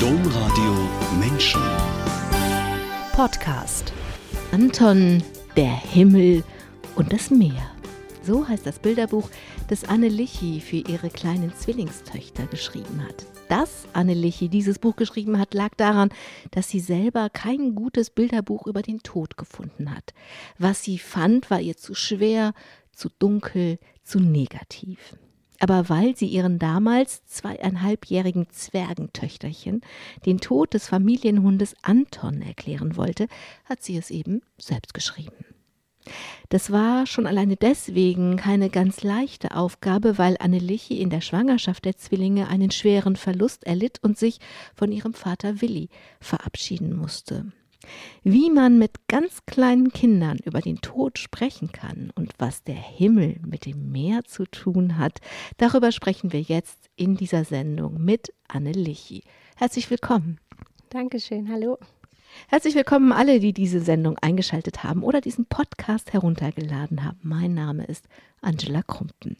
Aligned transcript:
Domradio 0.00 0.88
Menschen. 1.18 1.62
Podcast. 3.12 3.94
Anton, 4.52 5.22
der 5.56 5.74
Himmel 5.74 6.44
und 6.96 7.14
das 7.14 7.30
Meer. 7.30 7.70
So 8.22 8.46
heißt 8.46 8.66
das 8.66 8.78
Bilderbuch, 8.78 9.30
das 9.68 9.84
Anne 9.84 10.08
Lichy 10.08 10.60
für 10.60 10.76
ihre 10.76 11.08
kleinen 11.08 11.54
Zwillingstöchter 11.54 12.46
geschrieben 12.46 13.02
hat. 13.08 13.24
Dass 13.48 13.86
Anne 13.94 14.12
Lichy 14.12 14.50
dieses 14.50 14.78
Buch 14.78 14.96
geschrieben 14.96 15.38
hat, 15.38 15.54
lag 15.54 15.70
daran, 15.76 16.10
dass 16.50 16.68
sie 16.68 16.80
selber 16.80 17.30
kein 17.30 17.74
gutes 17.74 18.10
Bilderbuch 18.10 18.66
über 18.66 18.82
den 18.82 19.02
Tod 19.02 19.38
gefunden 19.38 19.94
hat. 19.94 20.12
Was 20.58 20.82
sie 20.82 20.98
fand, 20.98 21.50
war 21.50 21.60
ihr 21.60 21.78
zu 21.78 21.94
schwer, 21.94 22.52
zu 22.92 23.08
dunkel, 23.18 23.78
zu 24.04 24.20
negativ. 24.20 25.16
Aber 25.58 25.88
weil 25.88 26.16
sie 26.16 26.26
ihren 26.26 26.58
damals 26.58 27.24
zweieinhalbjährigen 27.26 28.48
Zwergentöchterchen 28.50 29.80
den 30.24 30.38
Tod 30.38 30.74
des 30.74 30.88
Familienhundes 30.88 31.74
Anton 31.82 32.42
erklären 32.42 32.96
wollte, 32.96 33.28
hat 33.64 33.82
sie 33.82 33.96
es 33.96 34.10
eben 34.10 34.42
selbst 34.58 34.94
geschrieben. 34.94 35.46
Das 36.50 36.70
war 36.70 37.06
schon 37.06 37.26
alleine 37.26 37.56
deswegen 37.56 38.36
keine 38.36 38.70
ganz 38.70 39.02
leichte 39.02 39.56
Aufgabe, 39.56 40.18
weil 40.18 40.36
Anneliche 40.38 40.94
in 40.94 41.10
der 41.10 41.20
Schwangerschaft 41.20 41.84
der 41.84 41.96
Zwillinge 41.96 42.48
einen 42.48 42.70
schweren 42.70 43.16
Verlust 43.16 43.64
erlitt 43.64 43.98
und 44.02 44.16
sich 44.16 44.38
von 44.74 44.92
ihrem 44.92 45.14
Vater 45.14 45.60
Willi 45.60 45.88
verabschieden 46.20 46.96
musste. 46.96 47.52
Wie 48.22 48.50
man 48.50 48.78
mit 48.78 49.08
ganz 49.08 49.44
kleinen 49.46 49.92
Kindern 49.92 50.38
über 50.44 50.60
den 50.60 50.80
Tod 50.80 51.18
sprechen 51.18 51.72
kann 51.72 52.10
und 52.14 52.32
was 52.38 52.64
der 52.64 52.74
Himmel 52.74 53.36
mit 53.46 53.66
dem 53.66 53.92
Meer 53.92 54.24
zu 54.24 54.44
tun 54.46 54.98
hat, 54.98 55.20
darüber 55.58 55.92
sprechen 55.92 56.32
wir 56.32 56.40
jetzt 56.40 56.90
in 56.96 57.16
dieser 57.16 57.44
Sendung 57.44 58.02
mit 58.02 58.32
Anne 58.48 58.72
Lichy. 58.72 59.22
Herzlich 59.56 59.90
willkommen. 59.90 60.38
Dankeschön, 60.90 61.50
hallo. 61.50 61.78
Herzlich 62.48 62.74
willkommen 62.74 63.12
alle, 63.12 63.40
die 63.40 63.52
diese 63.52 63.80
Sendung 63.80 64.18
eingeschaltet 64.18 64.84
haben 64.84 65.02
oder 65.02 65.20
diesen 65.20 65.46
Podcast 65.46 66.12
heruntergeladen 66.12 67.04
haben. 67.04 67.20
Mein 67.22 67.54
Name 67.54 67.84
ist 67.84 68.06
Angela 68.40 68.82
Krumpen. 68.82 69.36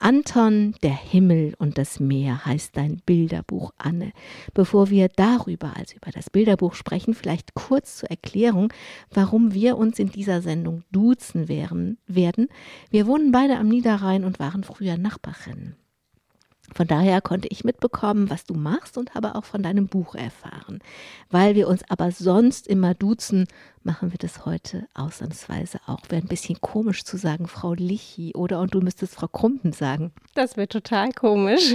Anton, 0.00 0.74
der 0.82 0.94
Himmel 0.94 1.54
und 1.58 1.76
das 1.76 1.98
Meer 1.98 2.44
heißt 2.44 2.76
dein 2.76 3.02
Bilderbuch, 3.04 3.72
Anne. 3.78 4.12
Bevor 4.54 4.90
wir 4.90 5.08
darüber, 5.08 5.76
also 5.76 5.96
über 5.96 6.12
das 6.12 6.30
Bilderbuch 6.30 6.74
sprechen, 6.74 7.14
vielleicht 7.14 7.54
kurz 7.54 7.98
zur 7.98 8.10
Erklärung, 8.10 8.72
warum 9.10 9.54
wir 9.54 9.76
uns 9.76 9.98
in 9.98 10.10
dieser 10.10 10.40
Sendung 10.40 10.84
duzen 10.92 11.48
werden. 11.48 12.48
Wir 12.90 13.06
wohnen 13.06 13.32
beide 13.32 13.58
am 13.58 13.68
Niederrhein 13.68 14.24
und 14.24 14.38
waren 14.38 14.62
früher 14.62 14.96
Nachbarinnen. 14.96 15.76
Von 16.74 16.86
daher 16.86 17.20
konnte 17.20 17.48
ich 17.48 17.64
mitbekommen, 17.64 18.30
was 18.30 18.44
du 18.44 18.54
machst 18.54 18.98
und 18.98 19.14
habe 19.14 19.34
auch 19.34 19.44
von 19.44 19.62
deinem 19.62 19.88
Buch 19.88 20.14
erfahren. 20.14 20.80
Weil 21.30 21.54
wir 21.54 21.68
uns 21.68 21.82
aber 21.88 22.10
sonst 22.10 22.66
immer 22.66 22.94
duzen, 22.94 23.46
machen 23.82 24.10
wir 24.10 24.18
das 24.18 24.44
heute 24.44 24.86
ausnahmsweise 24.94 25.80
auch. 25.86 26.02
Wäre 26.08 26.22
ein 26.22 26.28
bisschen 26.28 26.60
komisch 26.60 27.04
zu 27.04 27.16
sagen, 27.16 27.48
Frau 27.48 27.74
Lichi, 27.74 28.34
oder? 28.34 28.60
Und 28.60 28.74
du 28.74 28.80
müsstest 28.80 29.14
Frau 29.14 29.28
Krumpen 29.28 29.72
sagen. 29.72 30.12
Das 30.34 30.56
wird 30.56 30.72
total 30.72 31.12
komisch. 31.12 31.74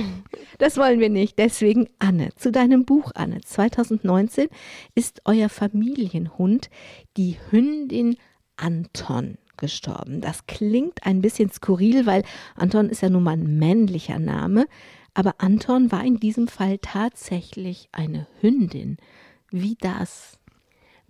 Das 0.59 0.77
wollen 0.77 0.99
wir 0.99 1.09
nicht. 1.09 1.39
Deswegen, 1.39 1.89
Anne, 1.99 2.29
zu 2.35 2.51
deinem 2.51 2.85
Buch, 2.85 3.11
Anne. 3.15 3.41
2019 3.41 4.47
ist 4.95 5.21
euer 5.25 5.49
Familienhund 5.49 6.69
die 7.17 7.37
Hündin 7.49 8.17
Anton 8.55 9.37
gestorben. 9.57 10.21
Das 10.21 10.45
klingt 10.47 11.05
ein 11.05 11.21
bisschen 11.21 11.51
skurril, 11.51 12.05
weil 12.05 12.23
Anton 12.55 12.89
ist 12.89 13.01
ja 13.01 13.09
nun 13.09 13.23
mal 13.23 13.31
ein 13.37 13.57
männlicher 13.57 14.19
Name, 14.19 14.65
aber 15.13 15.35
Anton 15.37 15.91
war 15.91 16.03
in 16.03 16.19
diesem 16.19 16.47
Fall 16.47 16.79
tatsächlich 16.79 17.89
eine 17.91 18.27
Hündin. 18.41 18.97
Wie 19.51 19.77
das? 19.79 20.39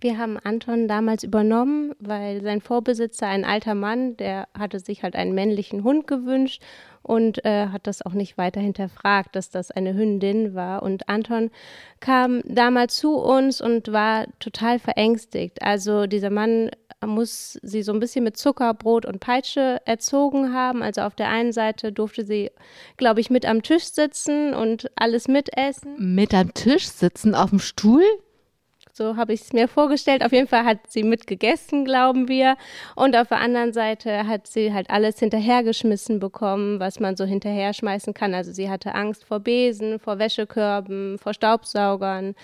Wir 0.00 0.18
haben 0.18 0.36
Anton 0.36 0.86
damals 0.86 1.24
übernommen, 1.24 1.94
weil 1.98 2.42
sein 2.42 2.60
Vorbesitzer, 2.60 3.26
ein 3.26 3.46
alter 3.46 3.74
Mann, 3.74 4.18
der 4.18 4.48
hatte 4.52 4.78
sich 4.78 5.02
halt 5.02 5.16
einen 5.16 5.34
männlichen 5.34 5.82
Hund 5.82 6.06
gewünscht 6.06 6.60
und 7.00 7.42
äh, 7.46 7.68
hat 7.68 7.86
das 7.86 8.04
auch 8.04 8.12
nicht 8.12 8.36
weiter 8.36 8.60
hinterfragt, 8.60 9.34
dass 9.34 9.48
das 9.48 9.70
eine 9.70 9.94
Hündin 9.94 10.54
war. 10.54 10.82
Und 10.82 11.08
Anton 11.08 11.50
kam 12.00 12.42
damals 12.44 12.96
zu 12.96 13.16
uns 13.16 13.62
und 13.62 13.92
war 13.92 14.26
total 14.40 14.78
verängstigt. 14.78 15.62
Also 15.62 16.06
dieser 16.06 16.30
Mann 16.30 16.70
muss 17.06 17.58
sie 17.62 17.82
so 17.82 17.92
ein 17.92 18.00
bisschen 18.00 18.24
mit 18.24 18.36
Zucker, 18.36 18.74
Brot 18.74 19.06
und 19.06 19.20
Peitsche 19.20 19.80
erzogen 19.84 20.52
haben. 20.52 20.82
Also 20.82 21.02
auf 21.02 21.14
der 21.14 21.28
einen 21.28 21.52
Seite 21.52 21.92
durfte 21.92 22.24
sie, 22.24 22.50
glaube 22.96 23.20
ich, 23.20 23.30
mit 23.30 23.46
am 23.46 23.62
Tisch 23.62 23.84
sitzen 23.84 24.54
und 24.54 24.90
alles 24.96 25.28
mitessen. 25.28 26.14
Mit 26.14 26.34
am 26.34 26.54
Tisch 26.54 26.86
sitzen, 26.88 27.34
auf 27.34 27.50
dem 27.50 27.58
Stuhl? 27.58 28.04
So 28.96 29.16
habe 29.16 29.32
ich 29.32 29.40
es 29.40 29.52
mir 29.52 29.66
vorgestellt. 29.66 30.24
Auf 30.24 30.30
jeden 30.30 30.46
Fall 30.46 30.64
hat 30.64 30.88
sie 30.88 31.02
mitgegessen, 31.02 31.84
glauben 31.84 32.28
wir. 32.28 32.56
Und 32.94 33.16
auf 33.16 33.26
der 33.26 33.40
anderen 33.40 33.72
Seite 33.72 34.28
hat 34.28 34.46
sie 34.46 34.72
halt 34.72 34.88
alles 34.88 35.18
hinterhergeschmissen 35.18 36.20
bekommen, 36.20 36.78
was 36.78 37.00
man 37.00 37.16
so 37.16 37.24
hinterher 37.24 37.74
schmeißen 37.74 38.14
kann. 38.14 38.34
Also 38.34 38.52
sie 38.52 38.70
hatte 38.70 38.94
Angst 38.94 39.24
vor 39.24 39.40
Besen, 39.40 39.98
vor 39.98 40.20
Wäschekörben, 40.20 41.18
vor 41.18 41.34
Staubsaugern. 41.34 42.36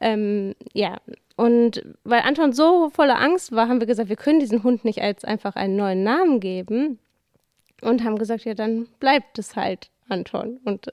Ähm, 0.00 0.54
ja, 0.72 0.98
und 1.36 1.84
weil 2.04 2.22
Anton 2.22 2.52
so 2.52 2.90
voller 2.90 3.20
Angst 3.20 3.52
war, 3.52 3.68
haben 3.68 3.80
wir 3.80 3.86
gesagt, 3.86 4.08
wir 4.08 4.16
können 4.16 4.40
diesen 4.40 4.62
Hund 4.62 4.84
nicht 4.84 5.00
als 5.00 5.24
einfach 5.24 5.56
einen 5.56 5.76
neuen 5.76 6.02
Namen 6.02 6.40
geben. 6.40 6.98
Und 7.80 8.02
haben 8.02 8.18
gesagt, 8.18 8.44
ja, 8.44 8.54
dann 8.54 8.88
bleibt 8.98 9.38
es 9.38 9.54
halt 9.54 9.90
Anton. 10.08 10.58
Und 10.64 10.90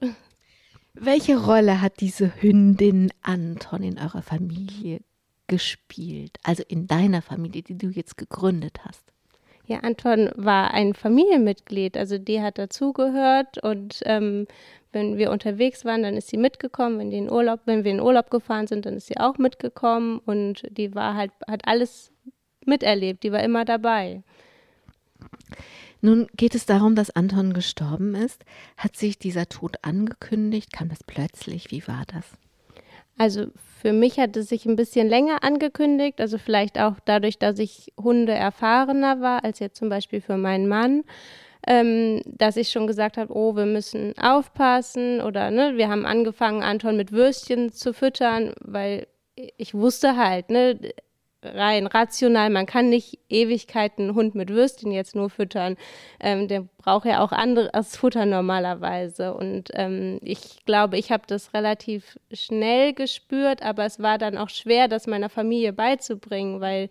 welche 0.94 1.36
Rolle 1.44 1.80
hat 1.82 2.00
diese 2.00 2.40
Hündin 2.40 3.10
Anton 3.22 3.82
in 3.82 3.98
eurer 3.98 4.22
Familie 4.22 5.00
gespielt? 5.48 6.38
Also 6.44 6.62
in 6.68 6.86
deiner 6.86 7.22
Familie, 7.22 7.62
die 7.62 7.76
du 7.76 7.88
jetzt 7.88 8.16
gegründet 8.16 8.78
hast? 8.84 9.02
Ja, 9.66 9.80
Anton 9.80 10.30
war 10.36 10.72
ein 10.72 10.94
Familienmitglied, 10.94 11.96
also 11.96 12.18
die 12.18 12.40
hat 12.40 12.56
dazugehört 12.56 13.60
und 13.64 14.00
ähm, 14.04 14.46
wenn 14.96 15.18
wir 15.18 15.30
unterwegs 15.30 15.84
waren, 15.84 16.02
dann 16.02 16.16
ist 16.16 16.28
sie 16.28 16.38
mitgekommen. 16.38 16.98
Wenn, 16.98 17.10
die 17.10 17.18
in 17.18 17.30
Urlaub, 17.30 17.60
wenn 17.66 17.84
wir 17.84 17.90
in 17.90 18.00
Urlaub 18.00 18.30
gefahren 18.30 18.66
sind, 18.66 18.86
dann 18.86 18.94
ist 18.94 19.08
sie 19.08 19.18
auch 19.18 19.36
mitgekommen 19.36 20.20
und 20.24 20.62
die 20.70 20.94
war 20.94 21.14
halt, 21.14 21.32
hat 21.46 21.68
alles 21.68 22.10
miterlebt, 22.64 23.22
die 23.22 23.30
war 23.30 23.42
immer 23.42 23.66
dabei. 23.66 24.22
Nun 26.00 26.28
geht 26.34 26.54
es 26.54 26.64
darum, 26.64 26.94
dass 26.94 27.10
Anton 27.10 27.52
gestorben 27.52 28.14
ist. 28.14 28.44
Hat 28.78 28.96
sich 28.96 29.18
dieser 29.18 29.48
Tod 29.50 29.76
angekündigt? 29.82 30.72
Kam 30.72 30.88
das 30.88 31.04
plötzlich? 31.04 31.70
Wie 31.70 31.86
war 31.86 32.04
das? 32.06 32.24
Also 33.18 33.48
für 33.82 33.92
mich 33.92 34.18
hat 34.18 34.34
es 34.36 34.48
sich 34.48 34.64
ein 34.64 34.76
bisschen 34.76 35.08
länger 35.08 35.44
angekündigt, 35.44 36.20
also 36.20 36.38
vielleicht 36.38 36.78
auch 36.78 36.94
dadurch, 37.04 37.38
dass 37.38 37.58
ich 37.58 37.92
Hunde 37.98 38.32
erfahrener 38.32 39.20
war 39.20 39.44
als 39.44 39.58
jetzt 39.58 39.76
zum 39.76 39.90
Beispiel 39.90 40.20
für 40.22 40.38
meinen 40.38 40.68
Mann 40.68 41.04
ähm, 41.66 42.22
dass 42.26 42.56
ich 42.56 42.70
schon 42.70 42.86
gesagt 42.86 43.16
habe, 43.16 43.34
oh, 43.34 43.56
wir 43.56 43.66
müssen 43.66 44.14
aufpassen 44.18 45.20
oder 45.20 45.50
ne, 45.50 45.76
wir 45.76 45.88
haben 45.88 46.06
angefangen, 46.06 46.62
Anton 46.62 46.96
mit 46.96 47.12
Würstchen 47.12 47.72
zu 47.72 47.92
füttern, 47.92 48.52
weil 48.60 49.06
ich 49.56 49.74
wusste 49.74 50.16
halt, 50.16 50.50
ne, 50.50 50.78
rein 51.54 51.86
rational, 51.86 52.50
man 52.50 52.66
kann 52.66 52.88
nicht 52.88 53.18
Ewigkeiten 53.28 54.14
Hund 54.14 54.34
mit 54.34 54.50
Würstchen 54.50 54.90
jetzt 54.90 55.14
nur 55.14 55.30
füttern. 55.30 55.76
Ähm, 56.20 56.48
der 56.48 56.66
braucht 56.78 57.06
ja 57.06 57.22
auch 57.22 57.32
anderes 57.32 57.96
Futter 57.96 58.26
normalerweise. 58.26 59.34
Und 59.34 59.70
ähm, 59.74 60.18
ich 60.22 60.64
glaube, 60.64 60.98
ich 60.98 61.12
habe 61.12 61.24
das 61.26 61.54
relativ 61.54 62.18
schnell 62.32 62.92
gespürt, 62.94 63.62
aber 63.62 63.84
es 63.84 64.00
war 64.00 64.18
dann 64.18 64.38
auch 64.38 64.48
schwer, 64.48 64.88
das 64.88 65.06
meiner 65.06 65.28
Familie 65.28 65.72
beizubringen, 65.72 66.60
weil 66.60 66.88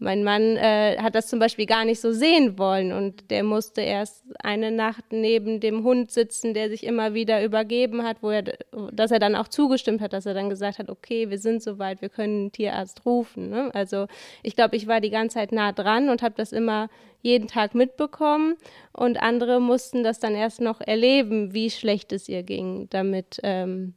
mein 0.00 0.22
Mann 0.22 0.56
äh, 0.56 0.96
hat 0.98 1.16
das 1.16 1.26
zum 1.26 1.40
Beispiel 1.40 1.66
gar 1.66 1.84
nicht 1.84 2.00
so 2.00 2.12
sehen 2.12 2.56
wollen 2.56 2.92
und 2.92 3.30
der 3.30 3.42
musste 3.42 3.80
erst 3.80 4.22
eine 4.42 4.70
Nacht 4.70 5.06
neben 5.10 5.58
dem 5.58 5.82
Hund 5.82 6.12
sitzen, 6.12 6.54
der 6.54 6.68
sich 6.68 6.84
immer 6.84 7.14
wieder 7.14 7.44
übergeben 7.44 8.04
hat, 8.04 8.18
wo 8.22 8.30
er, 8.30 8.44
dass 8.92 9.10
er 9.10 9.18
dann 9.18 9.34
auch 9.34 9.48
zugestimmt 9.48 10.00
hat, 10.00 10.12
dass 10.12 10.24
er 10.24 10.34
dann 10.34 10.50
gesagt 10.50 10.78
hat, 10.78 10.88
okay, 10.88 11.30
wir 11.30 11.38
sind 11.38 11.64
soweit, 11.64 12.00
wir 12.00 12.10
können 12.10 12.42
einen 12.42 12.52
Tierarzt 12.52 13.04
rufen. 13.04 13.50
Ne? 13.50 13.70
Also 13.74 14.06
ich 14.44 14.54
glaube, 14.54 14.76
ich 14.76 14.86
war 14.86 15.00
die 15.00 15.10
ganze 15.10 15.34
Zeit 15.34 15.50
nah 15.50 15.72
dran 15.72 16.10
und 16.10 16.22
habe 16.22 16.34
das 16.36 16.52
immer 16.52 16.88
jeden 17.20 17.48
Tag 17.48 17.74
mitbekommen 17.74 18.54
und 18.92 19.20
andere 19.20 19.60
mussten 19.60 20.04
das 20.04 20.20
dann 20.20 20.36
erst 20.36 20.60
noch 20.60 20.80
erleben, 20.80 21.52
wie 21.54 21.70
schlecht 21.70 22.12
es 22.12 22.28
ihr 22.28 22.44
ging, 22.44 22.86
damit 22.90 23.40
ähm, 23.42 23.94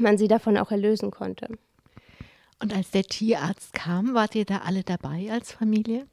man 0.00 0.18
sie 0.18 0.26
davon 0.26 0.56
auch 0.56 0.72
erlösen 0.72 1.12
konnte. 1.12 1.46
Und 2.60 2.74
als 2.74 2.90
der 2.90 3.04
Tierarzt 3.04 3.72
kam, 3.72 4.14
wart 4.14 4.34
ihr 4.34 4.44
da 4.44 4.58
alle 4.58 4.82
dabei 4.82 5.28
als 5.30 5.52
Familie? 5.52 6.06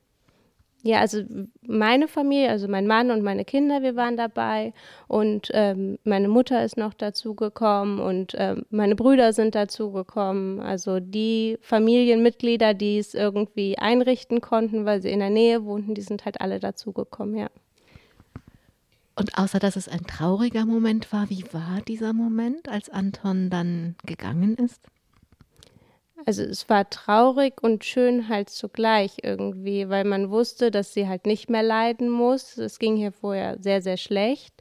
Ja, 0.85 0.99
also 0.99 1.23
meine 1.65 2.07
Familie, 2.07 2.51
also 2.51 2.67
mein 2.67 2.85
Mann 2.85 3.09
und 3.09 3.23
meine 3.23 3.43
Kinder, 3.43 3.81
wir 3.81 3.95
waren 3.95 4.17
dabei 4.17 4.71
und 5.07 5.49
ähm, 5.51 5.97
meine 6.03 6.27
Mutter 6.27 6.63
ist 6.63 6.77
noch 6.77 6.93
dazugekommen 6.93 7.99
und 7.99 8.35
ähm, 8.37 8.67
meine 8.69 8.95
Brüder 8.95 9.33
sind 9.33 9.55
dazugekommen. 9.55 10.59
Also 10.59 10.99
die 10.99 11.57
Familienmitglieder, 11.61 12.75
die 12.75 12.99
es 12.99 13.15
irgendwie 13.15 13.79
einrichten 13.79 14.41
konnten, 14.41 14.85
weil 14.85 15.01
sie 15.01 15.09
in 15.09 15.21
der 15.21 15.31
Nähe 15.31 15.65
wohnten, 15.65 15.95
die 15.95 16.03
sind 16.03 16.23
halt 16.23 16.39
alle 16.39 16.59
dazugekommen, 16.59 17.35
ja. 17.35 17.49
Und 19.15 19.39
außer 19.39 19.57
dass 19.57 19.77
es 19.77 19.89
ein 19.89 20.05
trauriger 20.05 20.67
Moment 20.67 21.11
war, 21.11 21.31
wie 21.31 21.45
war 21.51 21.81
dieser 21.87 22.13
Moment, 22.13 22.69
als 22.69 22.89
Anton 22.89 23.49
dann 23.49 23.95
gegangen 24.05 24.53
ist? 24.53 24.81
Also 26.23 26.43
es 26.43 26.69
war 26.69 26.89
traurig 26.89 27.61
und 27.61 27.83
schön 27.83 28.29
halt 28.29 28.49
zugleich 28.49 29.17
irgendwie, 29.23 29.89
weil 29.89 30.05
man 30.05 30.29
wusste, 30.29 30.71
dass 30.71 30.93
sie 30.93 31.07
halt 31.07 31.25
nicht 31.25 31.49
mehr 31.49 31.63
leiden 31.63 32.09
muss. 32.09 32.57
Es 32.57 32.79
ging 32.79 32.95
hier 32.95 33.11
vorher 33.11 33.57
sehr, 33.61 33.81
sehr 33.81 33.97
schlecht. 33.97 34.54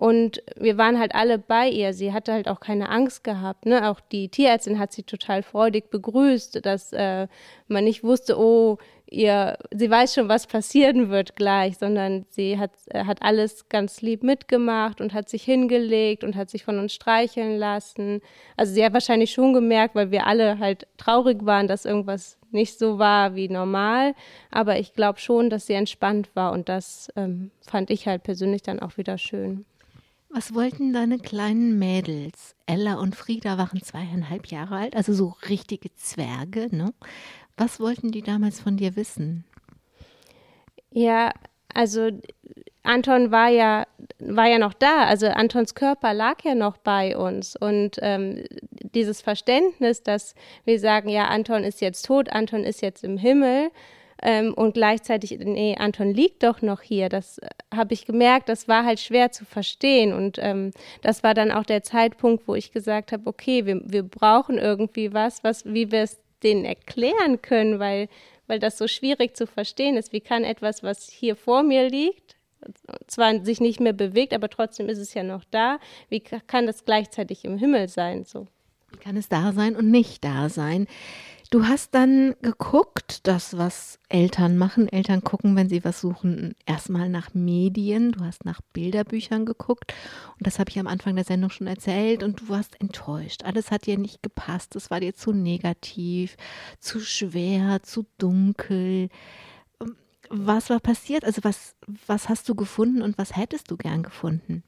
Und 0.00 0.42
wir 0.56 0.78
waren 0.78 0.98
halt 0.98 1.14
alle 1.14 1.38
bei 1.38 1.68
ihr. 1.68 1.92
Sie 1.92 2.14
hatte 2.14 2.32
halt 2.32 2.48
auch 2.48 2.60
keine 2.60 2.88
Angst 2.88 3.22
gehabt. 3.22 3.66
Ne? 3.66 3.86
Auch 3.86 4.00
die 4.00 4.30
Tierärztin 4.30 4.78
hat 4.78 4.92
sie 4.92 5.02
total 5.02 5.42
freudig 5.42 5.90
begrüßt, 5.90 6.64
dass 6.64 6.94
äh, 6.94 7.28
man 7.68 7.84
nicht 7.84 8.02
wusste, 8.02 8.38
oh, 8.38 8.78
ihr, 9.10 9.58
sie 9.70 9.90
weiß 9.90 10.14
schon, 10.14 10.30
was 10.30 10.46
passieren 10.46 11.10
wird 11.10 11.36
gleich, 11.36 11.76
sondern 11.76 12.24
sie 12.30 12.58
hat, 12.58 12.70
äh, 12.86 13.04
hat 13.04 13.20
alles 13.20 13.68
ganz 13.68 14.00
lieb 14.00 14.22
mitgemacht 14.22 15.02
und 15.02 15.12
hat 15.12 15.28
sich 15.28 15.42
hingelegt 15.42 16.24
und 16.24 16.34
hat 16.34 16.48
sich 16.48 16.64
von 16.64 16.78
uns 16.78 16.94
streicheln 16.94 17.58
lassen. 17.58 18.22
Also 18.56 18.72
sie 18.72 18.82
hat 18.82 18.94
wahrscheinlich 18.94 19.32
schon 19.32 19.52
gemerkt, 19.52 19.94
weil 19.94 20.10
wir 20.10 20.26
alle 20.26 20.58
halt 20.58 20.86
traurig 20.96 21.44
waren, 21.44 21.68
dass 21.68 21.84
irgendwas 21.84 22.38
nicht 22.52 22.78
so 22.78 22.98
war 22.98 23.34
wie 23.34 23.50
normal. 23.50 24.14
Aber 24.50 24.78
ich 24.78 24.94
glaube 24.94 25.18
schon, 25.18 25.50
dass 25.50 25.66
sie 25.66 25.74
entspannt 25.74 26.30
war 26.32 26.52
und 26.52 26.70
das 26.70 27.12
ähm, 27.16 27.50
fand 27.60 27.90
ich 27.90 28.06
halt 28.06 28.22
persönlich 28.22 28.62
dann 28.62 28.80
auch 28.80 28.96
wieder 28.96 29.18
schön. 29.18 29.66
Was 30.32 30.54
wollten 30.54 30.92
deine 30.92 31.18
kleinen 31.18 31.78
Mädels? 31.78 32.54
Ella 32.66 32.94
und 32.94 33.16
Frieda 33.16 33.58
waren 33.58 33.82
zweieinhalb 33.82 34.46
Jahre 34.46 34.76
alt, 34.76 34.94
also 34.94 35.12
so 35.12 35.34
richtige 35.48 35.92
Zwerge, 35.96 36.68
ne? 36.70 36.94
Was 37.56 37.80
wollten 37.80 38.12
die 38.12 38.22
damals 38.22 38.60
von 38.60 38.76
dir 38.76 38.94
wissen? 38.94 39.44
Ja, 40.92 41.32
also 41.74 42.10
Anton 42.82 43.30
war 43.32 43.48
ja, 43.48 43.86
war 44.20 44.46
ja 44.46 44.58
noch 44.58 44.72
da, 44.72 45.04
also 45.04 45.26
Antons 45.26 45.74
Körper 45.74 46.14
lag 46.14 46.42
ja 46.44 46.54
noch 46.54 46.76
bei 46.76 47.16
uns. 47.16 47.56
Und 47.56 47.98
ähm, 48.00 48.44
dieses 48.70 49.20
Verständnis, 49.20 50.02
dass 50.02 50.34
wir 50.64 50.78
sagen, 50.78 51.08
ja, 51.08 51.26
Anton 51.26 51.64
ist 51.64 51.80
jetzt 51.80 52.06
tot, 52.06 52.30
Anton 52.30 52.64
ist 52.64 52.82
jetzt 52.82 53.04
im 53.04 53.18
Himmel, 53.18 53.70
ähm, 54.22 54.52
und 54.54 54.74
gleichzeitig, 54.74 55.38
nee, 55.38 55.76
Anton 55.78 56.12
liegt 56.12 56.42
doch 56.42 56.62
noch 56.62 56.82
hier. 56.82 57.08
Das 57.08 57.38
äh, 57.38 57.48
habe 57.74 57.94
ich 57.94 58.04
gemerkt, 58.04 58.48
das 58.48 58.68
war 58.68 58.84
halt 58.84 59.00
schwer 59.00 59.32
zu 59.32 59.44
verstehen. 59.44 60.12
Und 60.12 60.38
ähm, 60.40 60.72
das 61.02 61.22
war 61.22 61.34
dann 61.34 61.50
auch 61.50 61.64
der 61.64 61.82
Zeitpunkt, 61.82 62.46
wo 62.46 62.54
ich 62.54 62.72
gesagt 62.72 63.12
habe, 63.12 63.26
okay, 63.26 63.66
wir, 63.66 63.80
wir 63.84 64.02
brauchen 64.02 64.58
irgendwie 64.58 65.12
was, 65.12 65.42
was, 65.44 65.64
wie 65.64 65.90
wir 65.90 66.02
es 66.02 66.20
denen 66.42 66.64
erklären 66.64 67.40
können, 67.42 67.78
weil, 67.78 68.08
weil 68.46 68.58
das 68.58 68.76
so 68.78 68.88
schwierig 68.88 69.36
zu 69.36 69.46
verstehen 69.46 69.96
ist. 69.96 70.12
Wie 70.12 70.20
kann 70.20 70.44
etwas, 70.44 70.82
was 70.82 71.08
hier 71.10 71.36
vor 71.36 71.62
mir 71.62 71.88
liegt, 71.88 72.36
zwar 73.06 73.42
sich 73.44 73.60
nicht 73.60 73.80
mehr 73.80 73.92
bewegt, 73.92 74.34
aber 74.34 74.48
trotzdem 74.48 74.88
ist 74.88 74.98
es 74.98 75.14
ja 75.14 75.22
noch 75.22 75.44
da. 75.50 75.78
Wie 76.08 76.20
kann 76.20 76.66
das 76.66 76.84
gleichzeitig 76.84 77.44
im 77.44 77.56
Himmel 77.56 77.88
sein? 77.88 78.24
So. 78.24 78.46
Wie 78.90 78.98
kann 78.98 79.16
es 79.16 79.28
da 79.28 79.52
sein 79.52 79.76
und 79.76 79.90
nicht 79.90 80.24
da 80.24 80.48
sein? 80.48 80.86
Du 81.50 81.66
hast 81.66 81.96
dann 81.96 82.36
geguckt, 82.42 83.26
das, 83.26 83.58
was 83.58 83.98
Eltern 84.08 84.56
machen. 84.56 84.86
Eltern 84.86 85.24
gucken, 85.24 85.56
wenn 85.56 85.68
sie 85.68 85.84
was 85.84 86.00
suchen, 86.00 86.54
erstmal 86.64 87.08
nach 87.08 87.34
Medien. 87.34 88.12
Du 88.12 88.24
hast 88.24 88.44
nach 88.44 88.60
Bilderbüchern 88.72 89.46
geguckt. 89.46 89.92
Und 90.38 90.46
das 90.46 90.60
habe 90.60 90.70
ich 90.70 90.78
am 90.78 90.86
Anfang 90.86 91.16
der 91.16 91.24
Sendung 91.24 91.50
schon 91.50 91.66
erzählt. 91.66 92.22
Und 92.22 92.40
du 92.40 92.48
warst 92.50 92.80
enttäuscht. 92.80 93.42
Alles 93.42 93.72
hat 93.72 93.86
dir 93.86 93.98
nicht 93.98 94.22
gepasst. 94.22 94.76
Es 94.76 94.92
war 94.92 95.00
dir 95.00 95.12
zu 95.12 95.32
negativ, 95.32 96.36
zu 96.78 97.00
schwer, 97.00 97.82
zu 97.82 98.06
dunkel. 98.18 99.08
Was 100.28 100.70
war 100.70 100.78
passiert? 100.78 101.24
Also 101.24 101.42
was, 101.42 101.74
was 102.06 102.28
hast 102.28 102.48
du 102.48 102.54
gefunden 102.54 103.02
und 103.02 103.18
was 103.18 103.36
hättest 103.36 103.72
du 103.72 103.76
gern 103.76 104.04
gefunden? 104.04 104.62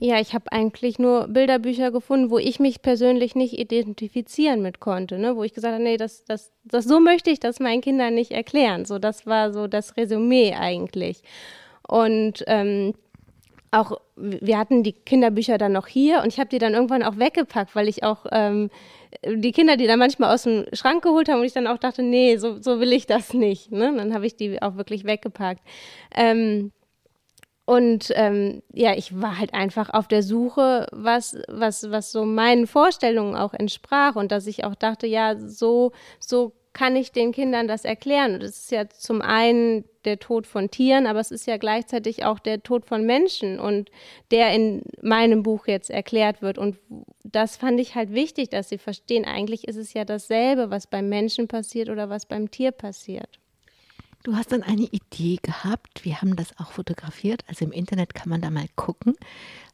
Ja, 0.00 0.20
ich 0.20 0.32
habe 0.34 0.52
eigentlich 0.52 0.98
nur 0.98 1.26
Bilderbücher 1.28 1.90
gefunden, 1.90 2.30
wo 2.30 2.38
ich 2.38 2.60
mich 2.60 2.82
persönlich 2.82 3.34
nicht 3.34 3.58
identifizieren 3.58 4.62
mit 4.62 4.78
konnte, 4.80 5.18
ne? 5.18 5.34
wo 5.34 5.42
ich 5.42 5.54
gesagt 5.54 5.74
habe, 5.74 5.82
nee, 5.82 5.96
das, 5.96 6.24
das, 6.24 6.52
das 6.64 6.84
so 6.84 7.00
möchte 7.00 7.30
ich 7.30 7.40
das 7.40 7.58
meinen 7.58 7.80
Kindern 7.80 8.14
nicht 8.14 8.30
erklären. 8.30 8.84
So, 8.84 8.98
das 8.98 9.26
war 9.26 9.52
so 9.52 9.66
das 9.66 9.96
Resümee 9.96 10.54
eigentlich. 10.54 11.22
Und 11.82 12.44
ähm, 12.46 12.94
auch 13.70 14.00
wir 14.16 14.58
hatten 14.58 14.82
die 14.82 14.92
Kinderbücher 14.92 15.58
dann 15.58 15.72
noch 15.72 15.86
hier 15.86 16.22
und 16.22 16.28
ich 16.28 16.38
habe 16.38 16.48
die 16.48 16.58
dann 16.58 16.74
irgendwann 16.74 17.02
auch 17.02 17.18
weggepackt, 17.18 17.74
weil 17.74 17.88
ich 17.88 18.04
auch 18.04 18.26
ähm, 18.30 18.70
die 19.26 19.52
Kinder, 19.52 19.76
die 19.76 19.86
dann 19.86 19.98
manchmal 19.98 20.32
aus 20.32 20.44
dem 20.44 20.66
Schrank 20.72 21.02
geholt 21.02 21.28
haben 21.28 21.40
und 21.40 21.46
ich 21.46 21.52
dann 21.54 21.66
auch 21.66 21.78
dachte, 21.78 22.02
nee, 22.02 22.36
so, 22.36 22.60
so 22.60 22.80
will 22.80 22.92
ich 22.92 23.06
das 23.06 23.34
nicht. 23.34 23.72
Ne? 23.72 23.92
Dann 23.96 24.14
habe 24.14 24.26
ich 24.26 24.36
die 24.36 24.60
auch 24.62 24.76
wirklich 24.76 25.04
weggepackt. 25.04 25.62
Ähm, 26.14 26.72
und 27.68 28.10
ähm, 28.14 28.62
ja, 28.72 28.94
ich 28.94 29.20
war 29.20 29.38
halt 29.38 29.52
einfach 29.52 29.90
auf 29.90 30.08
der 30.08 30.22
Suche, 30.22 30.86
was, 30.90 31.36
was, 31.48 31.90
was 31.90 32.10
so 32.10 32.24
meinen 32.24 32.66
Vorstellungen 32.66 33.36
auch 33.36 33.52
entsprach 33.52 34.16
und 34.16 34.32
dass 34.32 34.46
ich 34.46 34.64
auch 34.64 34.74
dachte, 34.74 35.06
ja, 35.06 35.36
so, 35.36 35.92
so 36.18 36.52
kann 36.72 36.96
ich 36.96 37.12
den 37.12 37.30
Kindern 37.30 37.68
das 37.68 37.84
erklären. 37.84 38.36
Und 38.36 38.42
es 38.42 38.56
ist 38.56 38.70
ja 38.70 38.88
zum 38.88 39.20
einen 39.20 39.84
der 40.06 40.18
Tod 40.18 40.46
von 40.46 40.70
Tieren, 40.70 41.06
aber 41.06 41.20
es 41.20 41.30
ist 41.30 41.46
ja 41.46 41.58
gleichzeitig 41.58 42.24
auch 42.24 42.38
der 42.38 42.62
Tod 42.62 42.86
von 42.86 43.04
Menschen 43.04 43.60
und 43.60 43.90
der 44.30 44.54
in 44.54 44.80
meinem 45.02 45.42
Buch 45.42 45.66
jetzt 45.66 45.90
erklärt 45.90 46.40
wird. 46.40 46.56
Und 46.56 46.78
das 47.22 47.58
fand 47.58 47.80
ich 47.80 47.94
halt 47.94 48.14
wichtig, 48.14 48.48
dass 48.48 48.70
sie 48.70 48.78
verstehen, 48.78 49.26
eigentlich 49.26 49.68
ist 49.68 49.76
es 49.76 49.92
ja 49.92 50.06
dasselbe, 50.06 50.70
was 50.70 50.86
beim 50.86 51.10
Menschen 51.10 51.48
passiert 51.48 51.90
oder 51.90 52.08
was 52.08 52.24
beim 52.24 52.50
Tier 52.50 52.70
passiert. 52.70 53.38
Du 54.28 54.36
hast 54.36 54.52
dann 54.52 54.62
eine 54.62 54.82
Idee 54.82 55.38
gehabt. 55.40 56.04
Wir 56.04 56.20
haben 56.20 56.36
das 56.36 56.58
auch 56.58 56.72
fotografiert. 56.72 57.44
Also 57.48 57.64
im 57.64 57.72
Internet 57.72 58.14
kann 58.14 58.28
man 58.28 58.42
da 58.42 58.50
mal 58.50 58.66
gucken, 58.76 59.14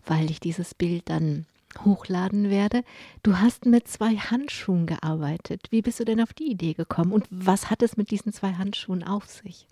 weil 0.07 0.31
ich 0.31 0.39
dieses 0.39 0.75
Bild 0.75 1.09
dann 1.09 1.47
hochladen 1.85 2.51
werde. 2.51 2.85
Du 3.25 3.41
hast 3.41 3.67
mit 3.67 3.89
zwei 3.89 4.15
Handschuhen 4.15 4.87
gearbeitet. 4.87 5.67
Wie 5.71 5.83
bist 5.83 5.99
du 5.99 6.05
denn 6.05 6.21
auf 6.21 6.33
die 6.35 6.53
Idee 6.53 6.75
gekommen 6.75 7.11
und 7.11 7.27
was 7.31 7.69
hat 7.69 7.83
es 7.83 7.97
mit 7.97 8.13
diesen 8.13 8.33
zwei 8.33 8.53
Handschuhen 8.53 9.03
auf 9.03 9.27
sich? 9.27 9.67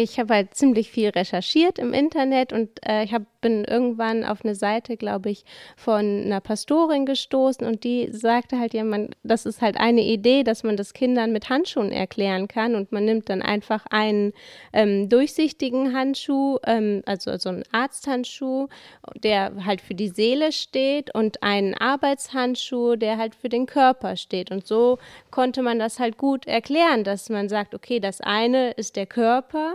Ich 0.00 0.20
habe 0.20 0.32
halt 0.32 0.54
ziemlich 0.54 0.92
viel 0.92 1.08
recherchiert 1.08 1.80
im 1.80 1.92
Internet 1.92 2.52
und 2.52 2.68
äh, 2.86 3.02
ich 3.02 3.12
hab, 3.12 3.22
bin 3.40 3.64
irgendwann 3.64 4.24
auf 4.24 4.44
eine 4.44 4.54
Seite, 4.54 4.96
glaube 4.96 5.28
ich, 5.28 5.44
von 5.76 6.22
einer 6.24 6.40
Pastorin 6.40 7.04
gestoßen 7.04 7.66
und 7.66 7.82
die 7.82 8.08
sagte 8.12 8.60
halt, 8.60 8.74
ja, 8.74 8.84
man, 8.84 9.10
das 9.24 9.44
ist 9.44 9.60
halt 9.60 9.76
eine 9.76 10.02
Idee, 10.02 10.44
dass 10.44 10.62
man 10.62 10.76
das 10.76 10.92
Kindern 10.92 11.32
mit 11.32 11.50
Handschuhen 11.50 11.90
erklären 11.90 12.46
kann 12.46 12.76
und 12.76 12.92
man 12.92 13.06
nimmt 13.06 13.28
dann 13.28 13.42
einfach 13.42 13.86
einen 13.90 14.34
ähm, 14.72 15.08
durchsichtigen 15.08 15.92
Handschuh, 15.96 16.58
ähm, 16.64 17.02
also 17.04 17.36
so 17.36 17.48
einen 17.48 17.64
Arzthandschuh, 17.72 18.68
der 19.16 19.64
halt 19.64 19.80
für 19.80 19.96
die 19.96 20.10
Seele 20.10 20.52
steht 20.52 21.12
und 21.12 21.42
einen 21.42 21.74
Arbeitshandschuh, 21.74 22.94
der 22.94 23.18
halt 23.18 23.34
für 23.34 23.48
den 23.48 23.66
Körper 23.66 24.14
steht. 24.14 24.52
Und 24.52 24.64
so 24.64 24.98
konnte 25.32 25.60
man 25.62 25.80
das 25.80 25.98
halt 25.98 26.18
gut 26.18 26.46
erklären, 26.46 27.02
dass 27.02 27.30
man 27.30 27.48
sagt, 27.48 27.74
okay, 27.74 27.98
das 27.98 28.20
eine 28.20 28.70
ist 28.70 28.94
der 28.94 29.06
Körper, 29.06 29.74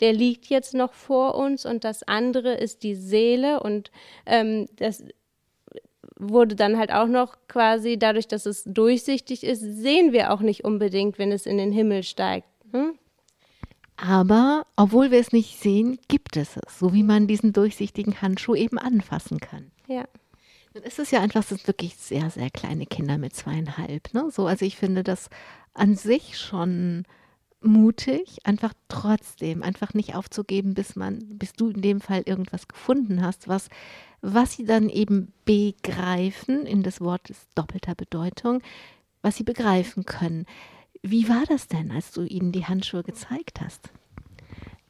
der 0.00 0.12
liegt 0.12 0.46
jetzt 0.46 0.74
noch 0.74 0.92
vor 0.92 1.34
uns 1.34 1.66
und 1.66 1.84
das 1.84 2.02
andere 2.02 2.54
ist 2.54 2.82
die 2.82 2.94
Seele 2.94 3.60
und 3.60 3.90
ähm, 4.26 4.66
das 4.76 5.04
wurde 6.16 6.56
dann 6.56 6.78
halt 6.78 6.92
auch 6.92 7.06
noch 7.06 7.36
quasi 7.48 7.98
dadurch, 7.98 8.28
dass 8.28 8.46
es 8.46 8.64
durchsichtig 8.64 9.44
ist, 9.44 9.60
sehen 9.60 10.12
wir 10.12 10.32
auch 10.32 10.40
nicht 10.40 10.64
unbedingt, 10.64 11.18
wenn 11.18 11.32
es 11.32 11.46
in 11.46 11.58
den 11.58 11.72
Himmel 11.72 12.02
steigt. 12.02 12.48
Hm? 12.72 12.98
Aber 13.96 14.66
obwohl 14.76 15.10
wir 15.10 15.20
es 15.20 15.32
nicht 15.32 15.60
sehen, 15.60 15.98
gibt 16.08 16.36
es 16.36 16.56
es, 16.56 16.78
so 16.78 16.92
wie 16.92 17.02
man 17.02 17.26
diesen 17.26 17.52
durchsichtigen 17.52 18.20
Handschuh 18.20 18.54
eben 18.54 18.78
anfassen 18.78 19.38
kann. 19.38 19.70
Ja. 19.86 20.04
Dann 20.72 20.82
ist 20.82 20.98
es 20.98 21.12
ja 21.12 21.20
einfach, 21.20 21.42
es 21.42 21.50
sind 21.50 21.66
wirklich 21.68 21.96
sehr, 21.96 22.30
sehr 22.30 22.50
kleine 22.50 22.86
Kinder 22.86 23.18
mit 23.18 23.34
zweieinhalb. 23.36 24.12
Ne? 24.12 24.30
So, 24.32 24.46
also 24.46 24.64
ich 24.64 24.76
finde 24.76 25.04
das 25.04 25.30
an 25.72 25.94
sich 25.94 26.36
schon 26.38 27.04
mutig, 27.64 28.38
einfach 28.44 28.72
trotzdem, 28.88 29.62
einfach 29.62 29.94
nicht 29.94 30.14
aufzugeben, 30.14 30.74
bis 30.74 30.96
man, 30.96 31.18
bis 31.38 31.52
du 31.52 31.68
in 31.68 31.82
dem 31.82 32.00
Fall 32.00 32.22
irgendwas 32.26 32.68
gefunden 32.68 33.22
hast, 33.22 33.48
was, 33.48 33.68
was 34.20 34.52
sie 34.52 34.64
dann 34.64 34.88
eben 34.88 35.32
begreifen, 35.44 36.66
in 36.66 36.82
das 36.82 37.00
Wort 37.00 37.30
ist 37.30 37.48
doppelter 37.54 37.94
Bedeutung, 37.94 38.62
was 39.22 39.36
sie 39.36 39.44
begreifen 39.44 40.04
können. 40.04 40.46
Wie 41.02 41.28
war 41.28 41.44
das 41.48 41.68
denn, 41.68 41.90
als 41.90 42.12
du 42.12 42.22
ihnen 42.22 42.52
die 42.52 42.66
Handschuhe 42.66 43.02
gezeigt 43.02 43.60
hast? 43.60 43.90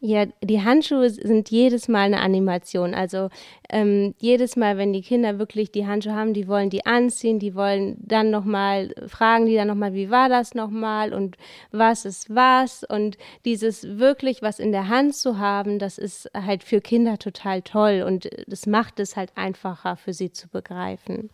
Ja, 0.07 0.27
die 0.43 0.61
Handschuhe 0.61 1.09
sind 1.09 1.51
jedes 1.51 1.89
Mal 1.89 2.03
eine 2.03 2.21
Animation. 2.21 2.93
Also 2.93 3.31
ähm, 3.71 4.15
jedes 4.19 4.55
Mal, 4.55 4.77
wenn 4.77 4.93
die 4.93 5.01
Kinder 5.01 5.39
wirklich 5.39 5.73
die 5.73 5.87
Handschuhe 5.87 6.13
haben, 6.13 6.35
die 6.35 6.47
wollen 6.47 6.69
die 6.69 6.85
anziehen, 6.85 7.39
die 7.39 7.55
wollen 7.55 7.97
dann 8.03 8.31
nochmal, 8.31 8.95
fragen 9.07 9.47
die 9.47 9.55
dann 9.55 9.69
nochmal, 9.69 9.95
wie 9.95 10.11
war 10.11 10.29
das 10.29 10.55
nochmal 10.55 11.15
und 11.15 11.39
was 11.73 12.05
ist 12.05 12.29
was. 12.29 12.85
Und 12.85 13.17
dieses 13.47 13.97
wirklich 13.97 14.43
was 14.43 14.59
in 14.59 14.73
der 14.73 14.89
Hand 14.89 15.15
zu 15.15 15.39
haben, 15.39 15.79
das 15.79 15.97
ist 15.97 16.31
halt 16.35 16.65
für 16.65 16.83
Kinder 16.83 17.19
total 17.19 17.63
toll 17.63 18.05
und 18.07 18.29
das 18.47 18.67
macht 18.67 19.01
es 19.01 19.17
halt 19.17 19.31
einfacher 19.37 19.97
für 19.97 20.13
sie 20.13 20.31
zu 20.31 20.49
begreifen. 20.51 21.31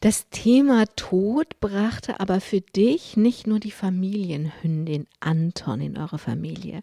Das 0.00 0.28
Thema 0.30 0.84
Tod 0.94 1.58
brachte 1.58 2.20
aber 2.20 2.40
für 2.40 2.60
dich 2.60 3.16
nicht 3.16 3.48
nur 3.48 3.58
die 3.58 3.72
Familienhündin 3.72 5.08
Anton 5.18 5.80
in 5.80 5.98
eure 5.98 6.18
Familie. 6.18 6.82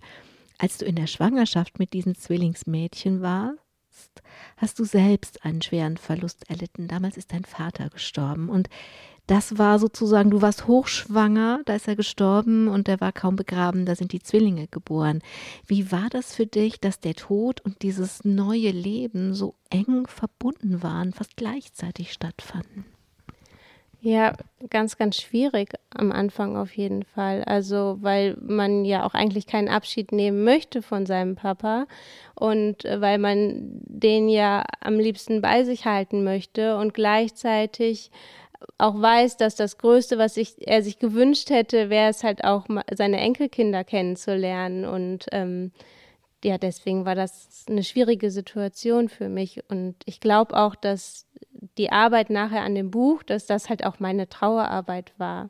als 0.57 0.77
du 0.77 0.85
in 0.85 0.95
der 0.95 1.07
Schwangerschaft 1.07 1.79
mit 1.79 1.93
diesen 1.93 2.15
Zwillingsmädchen 2.15 3.21
warst, 3.21 3.59
hast 4.57 4.79
du 4.79 4.85
selbst 4.85 5.43
einen 5.45 5.61
schweren 5.61 5.97
Verlust 5.97 6.49
erlitten. 6.49 6.87
Damals 6.87 7.17
ist 7.17 7.33
dein 7.33 7.43
Vater 7.45 7.89
gestorben 7.89 8.49
und 8.49 8.69
das 9.27 9.57
war 9.57 9.79
sozusagen, 9.79 10.29
du 10.29 10.41
warst 10.41 10.67
hochschwanger, 10.67 11.61
da 11.65 11.75
ist 11.75 11.87
er 11.87 11.95
gestorben 11.95 12.67
und 12.67 12.87
er 12.87 13.01
war 13.01 13.11
kaum 13.11 13.35
begraben, 13.35 13.85
da 13.85 13.95
sind 13.95 14.11
die 14.11 14.21
Zwillinge 14.21 14.67
geboren. 14.67 15.21
Wie 15.65 15.91
war 15.91 16.09
das 16.09 16.35
für 16.35 16.45
dich, 16.45 16.79
dass 16.79 16.99
der 16.99 17.15
Tod 17.15 17.61
und 17.61 17.81
dieses 17.81 18.23
neue 18.23 18.71
Leben 18.71 19.33
so 19.33 19.55
eng 19.69 20.05
verbunden 20.07 20.83
waren, 20.83 21.11
fast 21.11 21.37
gleichzeitig 21.37 22.13
stattfanden? 22.13 22.85
Ja, 24.07 24.33
ganz, 24.69 24.97
ganz 24.97 25.15
schwierig 25.19 25.73
am 25.89 26.11
Anfang 26.11 26.57
auf 26.57 26.77
jeden 26.77 27.01
Fall. 27.01 27.43
Also, 27.43 27.97
weil 28.01 28.37
man 28.39 28.85
ja 28.85 29.03
auch 29.03 29.15
eigentlich 29.15 29.47
keinen 29.47 29.67
Abschied 29.67 30.11
nehmen 30.11 30.43
möchte 30.43 30.83
von 30.83 31.07
seinem 31.07 31.35
Papa 31.35 31.87
und 32.35 32.85
äh, 32.85 33.01
weil 33.01 33.17
man 33.17 33.81
den 33.81 34.29
ja 34.29 34.63
am 34.79 34.99
liebsten 34.99 35.41
bei 35.41 35.63
sich 35.63 35.85
halten 35.85 36.23
möchte 36.23 36.77
und 36.77 36.93
gleichzeitig 36.93 38.11
auch 38.77 39.01
weiß, 39.01 39.37
dass 39.37 39.55
das 39.55 39.79
Größte, 39.79 40.19
was 40.19 40.37
ich, 40.37 40.53
er 40.67 40.83
sich 40.83 40.99
gewünscht 40.99 41.49
hätte, 41.49 41.89
wäre 41.89 42.11
es 42.11 42.23
halt 42.23 42.43
auch 42.43 42.67
seine 42.93 43.17
Enkelkinder 43.17 43.83
kennenzulernen. 43.83 44.85
Und 44.85 45.25
ähm, 45.31 45.71
ja, 46.43 46.59
deswegen 46.59 47.05
war 47.05 47.15
das 47.15 47.65
eine 47.67 47.83
schwierige 47.83 48.29
Situation 48.29 49.09
für 49.09 49.29
mich. 49.29 49.63
Und 49.67 49.95
ich 50.05 50.19
glaube 50.19 50.55
auch, 50.55 50.75
dass 50.75 51.24
die 51.77 51.91
Arbeit 51.91 52.29
nachher 52.29 52.63
an 52.63 52.75
dem 52.75 52.91
Buch, 52.91 53.23
dass 53.23 53.45
das 53.45 53.69
halt 53.69 53.85
auch 53.85 53.99
meine 53.99 54.29
Trauerarbeit 54.29 55.13
war. 55.17 55.49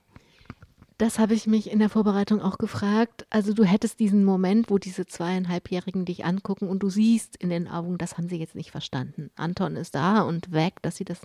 Das 0.97 1.19
habe 1.19 1.33
ich 1.33 1.45
mich 1.45 1.69
in 1.69 1.79
der 1.79 1.89
Vorbereitung 1.89 2.41
auch 2.41 2.57
gefragt. 2.57 3.27
Also 3.29 3.53
du 3.53 3.65
hättest 3.65 3.99
diesen 3.99 4.23
Moment, 4.23 4.69
wo 4.69 4.77
diese 4.77 5.05
zweieinhalbjährigen 5.05 6.05
dich 6.05 6.23
angucken 6.23 6.69
und 6.69 6.79
du 6.79 6.89
siehst 6.89 7.35
in 7.35 7.49
den 7.49 7.67
Augen, 7.67 7.97
das 7.97 8.17
haben 8.17 8.29
sie 8.29 8.37
jetzt 8.37 8.55
nicht 8.55 8.71
verstanden. 8.71 9.29
Anton 9.35 9.75
ist 9.75 9.93
da 9.93 10.21
und 10.21 10.53
weg, 10.53 10.75
dass 10.83 10.95
sie 10.95 11.03
das. 11.03 11.19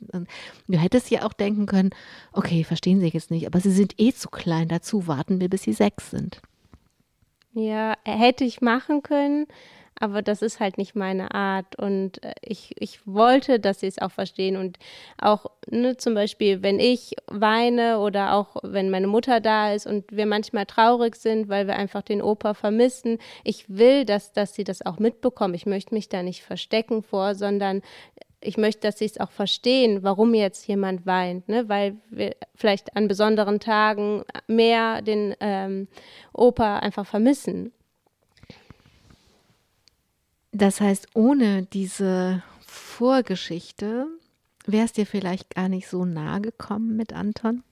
Du 0.66 0.76
hättest 0.76 1.08
ja 1.10 1.24
auch 1.24 1.32
denken 1.32 1.66
können, 1.66 1.90
okay, 2.32 2.64
verstehen 2.64 2.98
sie 2.98 3.08
jetzt 3.08 3.30
nicht, 3.30 3.46
aber 3.46 3.60
sie 3.60 3.70
sind 3.70 3.94
eh 4.00 4.12
zu 4.12 4.28
klein 4.28 4.66
dazu, 4.66 5.06
warten 5.06 5.40
wir, 5.40 5.48
bis 5.48 5.62
sie 5.62 5.72
sechs 5.72 6.10
sind. 6.10 6.42
Ja, 7.52 7.94
hätte 8.04 8.42
ich 8.44 8.60
machen 8.60 9.04
können 9.04 9.46
aber 10.00 10.22
das 10.22 10.40
ist 10.42 10.60
halt 10.60 10.78
nicht 10.78 10.96
meine 10.96 11.34
Art 11.34 11.76
und 11.76 12.22
äh, 12.24 12.32
ich, 12.42 12.74
ich 12.78 13.06
wollte, 13.06 13.60
dass 13.60 13.80
sie 13.80 13.86
es 13.86 13.98
auch 13.98 14.10
verstehen 14.10 14.56
und 14.56 14.78
auch 15.18 15.46
ne, 15.70 15.96
zum 15.96 16.14
Beispiel, 16.14 16.62
wenn 16.62 16.80
ich 16.80 17.14
weine 17.26 18.00
oder 18.00 18.34
auch 18.34 18.56
wenn 18.62 18.90
meine 18.90 19.06
Mutter 19.06 19.40
da 19.40 19.72
ist 19.72 19.86
und 19.86 20.10
wir 20.10 20.26
manchmal 20.26 20.66
traurig 20.66 21.16
sind, 21.16 21.48
weil 21.48 21.66
wir 21.66 21.76
einfach 21.76 22.02
den 22.02 22.22
Opa 22.22 22.54
vermissen, 22.54 23.18
ich 23.44 23.66
will, 23.68 24.04
dass, 24.06 24.32
dass 24.32 24.54
sie 24.54 24.64
das 24.64 24.84
auch 24.84 24.98
mitbekommen. 24.98 25.54
Ich 25.54 25.66
möchte 25.66 25.94
mich 25.94 26.08
da 26.08 26.22
nicht 26.22 26.42
verstecken 26.42 27.02
vor, 27.02 27.34
sondern 27.34 27.82
ich 28.40 28.56
möchte, 28.56 28.80
dass 28.80 28.98
sie 28.98 29.04
es 29.04 29.20
auch 29.20 29.30
verstehen, 29.30 30.02
warum 30.02 30.32
jetzt 30.34 30.66
jemand 30.66 31.04
weint, 31.04 31.48
ne? 31.48 31.68
weil 31.68 31.96
wir 32.08 32.36
vielleicht 32.54 32.96
an 32.96 33.06
besonderen 33.06 33.60
Tagen 33.60 34.24
mehr 34.46 35.02
den 35.02 35.34
ähm, 35.40 35.88
Opa 36.32 36.78
einfach 36.78 37.06
vermissen. 37.06 37.72
Das 40.52 40.80
heißt, 40.80 41.08
ohne 41.14 41.62
diese 41.62 42.42
Vorgeschichte 42.66 44.06
wäre 44.66 44.84
es 44.84 44.92
dir 44.92 45.06
vielleicht 45.06 45.54
gar 45.54 45.68
nicht 45.68 45.88
so 45.88 46.04
nahe 46.04 46.40
gekommen 46.40 46.96
mit 46.96 47.12
Anton? 47.12 47.62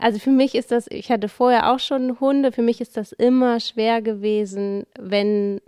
also 0.00 0.18
für 0.18 0.30
mich 0.30 0.54
ist 0.54 0.70
das, 0.70 0.86
ich 0.88 1.10
hatte 1.10 1.28
vorher 1.28 1.72
auch 1.72 1.78
schon 1.78 2.20
Hunde, 2.20 2.52
für 2.52 2.62
mich 2.62 2.80
ist 2.80 2.96
das 2.96 3.12
immer 3.12 3.60
schwer 3.60 4.00
gewesen, 4.00 4.86
wenn 4.98 5.60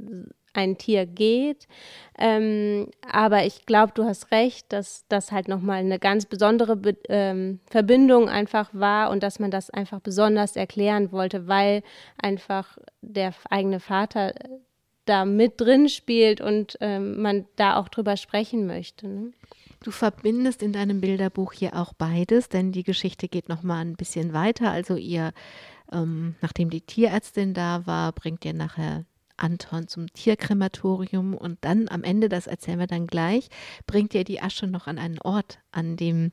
ein 0.54 0.78
Tier 0.78 1.04
geht. 1.04 1.66
Ähm, 2.16 2.88
aber 3.11 3.44
ich 3.44 3.66
glaube, 3.66 3.92
du 3.94 4.04
hast 4.04 4.30
recht, 4.30 4.73
dass 4.73 5.04
das 5.09 5.33
halt 5.33 5.49
nochmal 5.49 5.80
eine 5.80 5.99
ganz 5.99 6.26
besondere 6.26 6.76
Be 6.76 6.97
ähm, 7.09 7.59
Verbindung 7.68 8.28
einfach 8.28 8.71
war 8.73 9.11
und 9.11 9.23
dass 9.23 9.40
man 9.40 9.50
das 9.50 9.71
einfach 9.71 10.00
besonders 10.00 10.56
erklären 10.56 11.11
wollte, 11.11 11.49
weil 11.49 11.83
einfach 12.23 12.78
der 13.02 13.35
eigene 13.50 13.80
Vater 13.80 14.33
da 15.04 15.25
mit 15.25 15.61
drin 15.61 15.88
spielt 15.88 16.40
und 16.40 16.76
ähm, 16.80 17.20
man 17.20 17.46
da 17.56 17.76
auch 17.76 17.88
drüber 17.88 18.16
sprechen 18.16 18.66
möchte. 18.66 19.06
Ne? 19.06 19.32
Du 19.82 19.90
verbindest 19.90 20.62
in 20.62 20.73
deinem 20.73 21.00
Bilderbuch 21.00 21.52
hier 21.52 21.76
auch 21.76 21.92
beides, 21.92 22.49
denn 22.49 22.73
die 22.73 22.84
Geschichte 22.84 23.28
geht 23.28 23.49
noch 23.49 23.62
mal 23.62 23.80
ein 23.80 23.96
bisschen 23.96 24.32
weiter. 24.32 24.70
Also 24.70 24.96
ihr, 24.96 25.32
ähm, 25.92 26.37
nachdem 26.40 26.70
die 26.70 26.80
Tierärztin 26.80 27.52
da 27.52 27.87
war, 27.87 28.12
bringt 28.12 28.44
ihr 28.46 28.54
nachher 28.54 29.04
Anton 29.37 29.88
zum 29.88 30.12
Tierkrematorium 30.12 31.34
und 31.34 31.58
dann 31.62 31.88
am 31.88 32.02
Ende, 32.02 32.28
das 32.28 32.46
erzählen 32.46 32.78
wir 32.78 32.87
dann 32.87 33.06
gleich, 33.06 33.49
bringt 33.87 34.14
ihr 34.14 34.25
die 34.25 34.40
Asche 34.40 34.66
noch 34.66 34.87
an 34.87 34.99
einen 34.99 35.18
Ort, 35.18 35.58
an 35.73 35.96
dem 35.96 36.32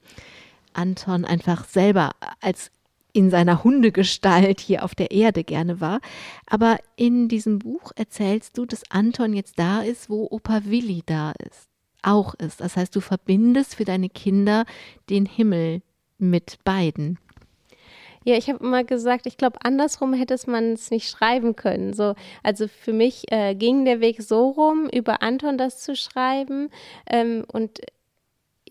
Anton 0.73 1.25
einfach 1.25 1.65
selber 1.65 2.11
als 2.39 2.71
in 3.13 3.29
seiner 3.29 3.63
Hundegestalt 3.63 4.59
hier 4.59 4.83
auf 4.83 4.95
der 4.95 5.11
Erde 5.11 5.43
gerne 5.43 5.81
war. 5.81 5.99
Aber 6.47 6.77
in 6.95 7.27
diesem 7.27 7.59
Buch 7.59 7.91
erzählst 7.95 8.57
du, 8.57 8.65
dass 8.65 8.89
Anton 8.89 9.33
jetzt 9.33 9.59
da 9.59 9.81
ist, 9.81 10.09
wo 10.09 10.27
Opa 10.29 10.61
Willi 10.65 11.03
da 11.05 11.31
ist, 11.31 11.69
auch 12.01 12.33
ist. 12.35 12.61
Das 12.61 12.77
heißt, 12.77 12.95
du 12.95 13.01
verbindest 13.01 13.75
für 13.75 13.85
deine 13.85 14.09
Kinder 14.09 14.65
den 15.09 15.25
Himmel 15.25 15.81
mit 16.17 16.59
beiden. 16.63 17.17
Ja, 18.23 18.35
ich 18.35 18.49
habe 18.49 18.63
immer 18.63 18.83
gesagt, 18.83 19.25
ich 19.25 19.35
glaube, 19.35 19.57
andersrum 19.63 20.13
hätte 20.13 20.37
man 20.45 20.73
es 20.73 20.91
nicht 20.91 21.09
schreiben 21.09 21.55
können. 21.55 21.93
So, 21.93 22.13
also 22.43 22.67
für 22.67 22.93
mich 22.93 23.31
äh, 23.31 23.55
ging 23.55 23.83
der 23.83 23.99
Weg 23.99 24.21
so 24.21 24.49
rum, 24.49 24.87
über 24.93 25.23
Anton 25.23 25.57
das 25.57 25.81
zu 25.81 25.95
schreiben. 25.95 26.69
Ähm, 27.09 27.43
und 27.51 27.79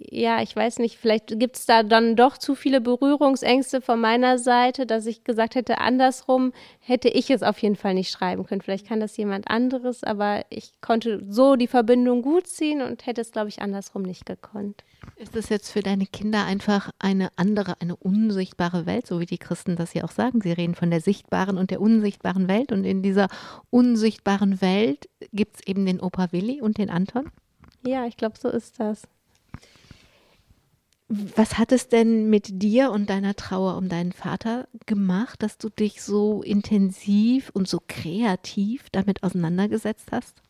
ja, 0.03 0.41
ich 0.41 0.57
weiß 0.57 0.79
nicht, 0.79 0.97
vielleicht 0.97 1.39
gibt 1.39 1.57
es 1.57 1.67
da 1.67 1.83
dann 1.83 2.17
doch 2.17 2.39
zu 2.39 2.55
viele 2.55 2.81
Berührungsängste 2.81 3.83
von 3.83 4.01
meiner 4.01 4.39
Seite, 4.39 4.87
dass 4.87 5.05
ich 5.05 5.25
gesagt 5.25 5.55
hätte, 5.55 5.79
andersrum 5.79 6.53
hätte 6.79 7.09
ich 7.11 7.31
es 7.31 7.43
auf 7.43 7.59
jeden 7.59 7.77
Fall 7.77 7.93
nicht 7.93 8.11
schreiben 8.11 8.47
können. 8.47 8.63
Vielleicht 8.63 8.87
kann 8.87 9.01
das 9.01 9.17
jemand 9.19 9.49
anderes, 9.51 10.03
aber 10.03 10.47
ich 10.49 10.73
konnte 10.81 11.23
so 11.29 11.55
die 11.55 11.67
Verbindung 11.67 12.23
gut 12.23 12.47
ziehen 12.47 12.81
und 12.81 13.05
hätte 13.05 13.21
es, 13.21 13.31
glaube 13.31 13.51
ich, 13.51 13.61
andersrum 13.61 14.03
nicht 14.03 14.25
gekonnt. 14.25 14.85
Ist 15.17 15.37
das 15.37 15.51
jetzt 15.51 15.71
für 15.71 15.83
deine 15.83 16.07
Kinder 16.07 16.47
einfach 16.47 16.91
eine 16.99 17.29
andere, 17.37 17.75
eine 17.81 17.95
unsichtbare 17.95 18.87
Welt, 18.87 19.07
so 19.07 19.21
wie 19.21 19.27
die 19.27 19.39
Christen 19.39 19.77
das 19.77 19.93
ja 19.93 20.05
auch 20.05 20.13
sagen? 20.13 20.41
Sie 20.41 20.53
reden 20.53 20.75
von 20.75 20.91
der 20.91 21.03
sichtbaren 21.03 21.59
und 21.59 21.71
der 21.71 21.81
unsichtbaren 21.81 22.49
Welt 22.49 22.73
und 22.73 22.85
in 22.85 23.03
dieser 23.03 23.29
unsichtbaren 23.69 24.63
Welt 24.63 25.11
gibt 25.33 25.57
es 25.57 25.67
eben 25.67 25.85
den 25.85 26.01
Opa 26.01 26.33
Willi 26.33 26.63
und 26.63 26.79
den 26.79 26.89
Anton? 26.89 27.31
Ja, 27.87 28.07
ich 28.07 28.17
glaube, 28.17 28.39
so 28.39 28.49
ist 28.49 28.81
das. 28.81 29.03
Was 31.13 31.59
hat 31.59 31.73
es 31.73 31.89
denn 31.89 32.31
mit 32.31 32.63
dir 32.63 32.93
und 32.93 33.11
deiner 33.11 33.35
Trauer 33.35 33.77
um 33.77 33.89
deinen 33.89 34.13
Vater 34.13 34.69
gemacht, 34.87 35.43
dass 35.43 35.59
du 35.59 35.69
dich 35.69 36.03
so 36.03 36.41
intensiv 36.43 37.51
und 37.53 37.67
so 37.67 37.81
kreativ 37.89 38.89
damit 38.93 39.25
auseinandergesetzt 39.25 40.13
hast? 40.13 40.41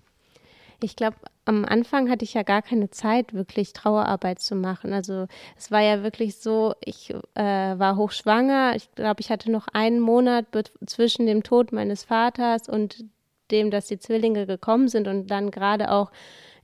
Ich 0.83 0.97
glaube, 0.97 1.17
am 1.47 1.65
Anfang 1.65 2.11
hatte 2.11 2.25
ich 2.25 2.35
ja 2.35 2.43
gar 2.43 2.61
keine 2.61 2.91
Zeit, 2.91 3.33
wirklich 3.33 3.73
Trauerarbeit 3.73 4.41
zu 4.41 4.55
machen. 4.55 4.93
Also 4.93 5.29
es 5.57 5.71
war 5.71 5.81
ja 5.81 6.03
wirklich 6.03 6.37
so, 6.37 6.75
ich 6.85 7.11
äh, 7.35 7.43
war 7.43 7.97
hochschwanger. 7.97 8.75
Ich 8.77 8.95
glaube, 8.95 9.23
ich 9.23 9.31
hatte 9.31 9.51
noch 9.51 9.67
einen 9.69 9.99
Monat 9.99 10.45
zwischen 10.85 11.25
dem 11.25 11.43
Tod 11.43 11.73
meines 11.73 12.05
Vaters 12.05 12.69
und 12.69 13.07
dem, 13.51 13.71
dass 13.71 13.87
die 13.87 13.99
Zwillinge 13.99 14.47
gekommen 14.47 14.89
sind 14.89 15.09
und 15.09 15.31
dann 15.31 15.51
gerade 15.51 15.91
auch 15.91 16.11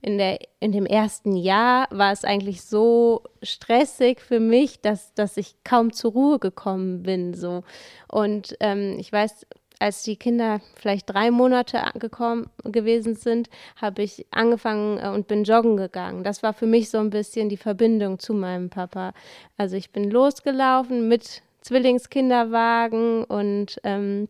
in, 0.01 0.17
der, 0.17 0.39
in 0.59 0.71
dem 0.71 0.85
ersten 0.85 1.35
Jahr 1.35 1.87
war 1.91 2.11
es 2.11 2.23
eigentlich 2.23 2.61
so 2.63 3.23
stressig 3.41 4.21
für 4.21 4.39
mich, 4.39 4.81
dass, 4.81 5.13
dass 5.13 5.37
ich 5.37 5.55
kaum 5.63 5.93
zur 5.93 6.11
Ruhe 6.11 6.39
gekommen 6.39 7.03
bin. 7.03 7.33
So. 7.33 7.63
Und 8.07 8.55
ähm, 8.59 8.97
ich 8.99 9.11
weiß, 9.11 9.45
als 9.79 10.03
die 10.03 10.15
Kinder 10.15 10.61
vielleicht 10.75 11.09
drei 11.09 11.31
Monate 11.31 11.81
gekommen 11.99 12.49
gewesen 12.63 13.15
sind, 13.15 13.49
habe 13.75 14.01
ich 14.01 14.25
angefangen 14.31 14.97
äh, 14.97 15.09
und 15.09 15.27
bin 15.27 15.43
joggen 15.43 15.77
gegangen. 15.77 16.23
Das 16.23 16.43
war 16.43 16.53
für 16.53 16.65
mich 16.65 16.89
so 16.89 16.97
ein 16.97 17.09
bisschen 17.09 17.49
die 17.49 17.57
Verbindung 17.57 18.19
zu 18.19 18.33
meinem 18.33 18.69
Papa. 18.69 19.13
Also 19.57 19.75
ich 19.75 19.91
bin 19.91 20.09
losgelaufen 20.09 21.07
mit 21.07 21.41
Zwillingskinderwagen 21.61 23.23
und 23.25 23.79
ähm, 23.83 24.29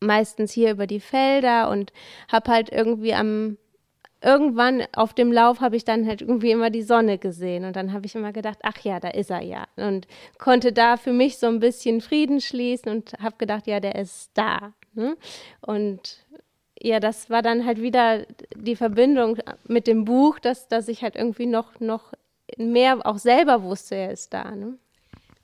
meistens 0.00 0.52
hier 0.52 0.72
über 0.72 0.86
die 0.86 1.00
Felder 1.00 1.70
und 1.70 1.92
habe 2.30 2.50
halt 2.50 2.70
irgendwie 2.70 3.14
am 3.14 3.56
irgendwann 4.22 4.82
auf 4.92 5.14
dem 5.14 5.32
Lauf 5.32 5.60
habe 5.60 5.76
ich 5.76 5.84
dann 5.84 6.06
halt 6.06 6.22
irgendwie 6.22 6.50
immer 6.50 6.70
die 6.70 6.82
Sonne 6.82 7.18
gesehen 7.18 7.64
und 7.64 7.76
dann 7.76 7.92
habe 7.92 8.06
ich 8.06 8.14
immer 8.14 8.32
gedacht, 8.32 8.58
ach 8.62 8.78
ja, 8.80 9.00
da 9.00 9.08
ist 9.08 9.30
er 9.30 9.42
ja 9.42 9.66
und 9.76 10.06
konnte 10.38 10.72
da 10.72 10.96
für 10.96 11.12
mich 11.12 11.38
so 11.38 11.46
ein 11.46 11.60
bisschen 11.60 12.00
Frieden 12.00 12.40
schließen 12.40 12.90
und 12.90 13.12
habe 13.20 13.36
gedacht, 13.38 13.66
ja, 13.66 13.80
der 13.80 13.96
ist 13.96 14.30
da. 14.34 14.72
Ne? 14.94 15.16
Und 15.60 16.24
ja, 16.80 17.00
das 17.00 17.30
war 17.30 17.42
dann 17.42 17.64
halt 17.64 17.80
wieder 17.80 18.26
die 18.56 18.76
Verbindung 18.76 19.38
mit 19.66 19.86
dem 19.86 20.04
Buch, 20.04 20.38
dass, 20.38 20.68
dass 20.68 20.88
ich 20.88 21.02
halt 21.02 21.16
irgendwie 21.16 21.46
noch, 21.46 21.80
noch 21.80 22.12
mehr 22.56 22.98
auch 23.04 23.18
selber 23.18 23.62
wusste, 23.62 23.94
er 23.94 24.12
ist 24.12 24.34
da. 24.34 24.50
Ne? 24.50 24.78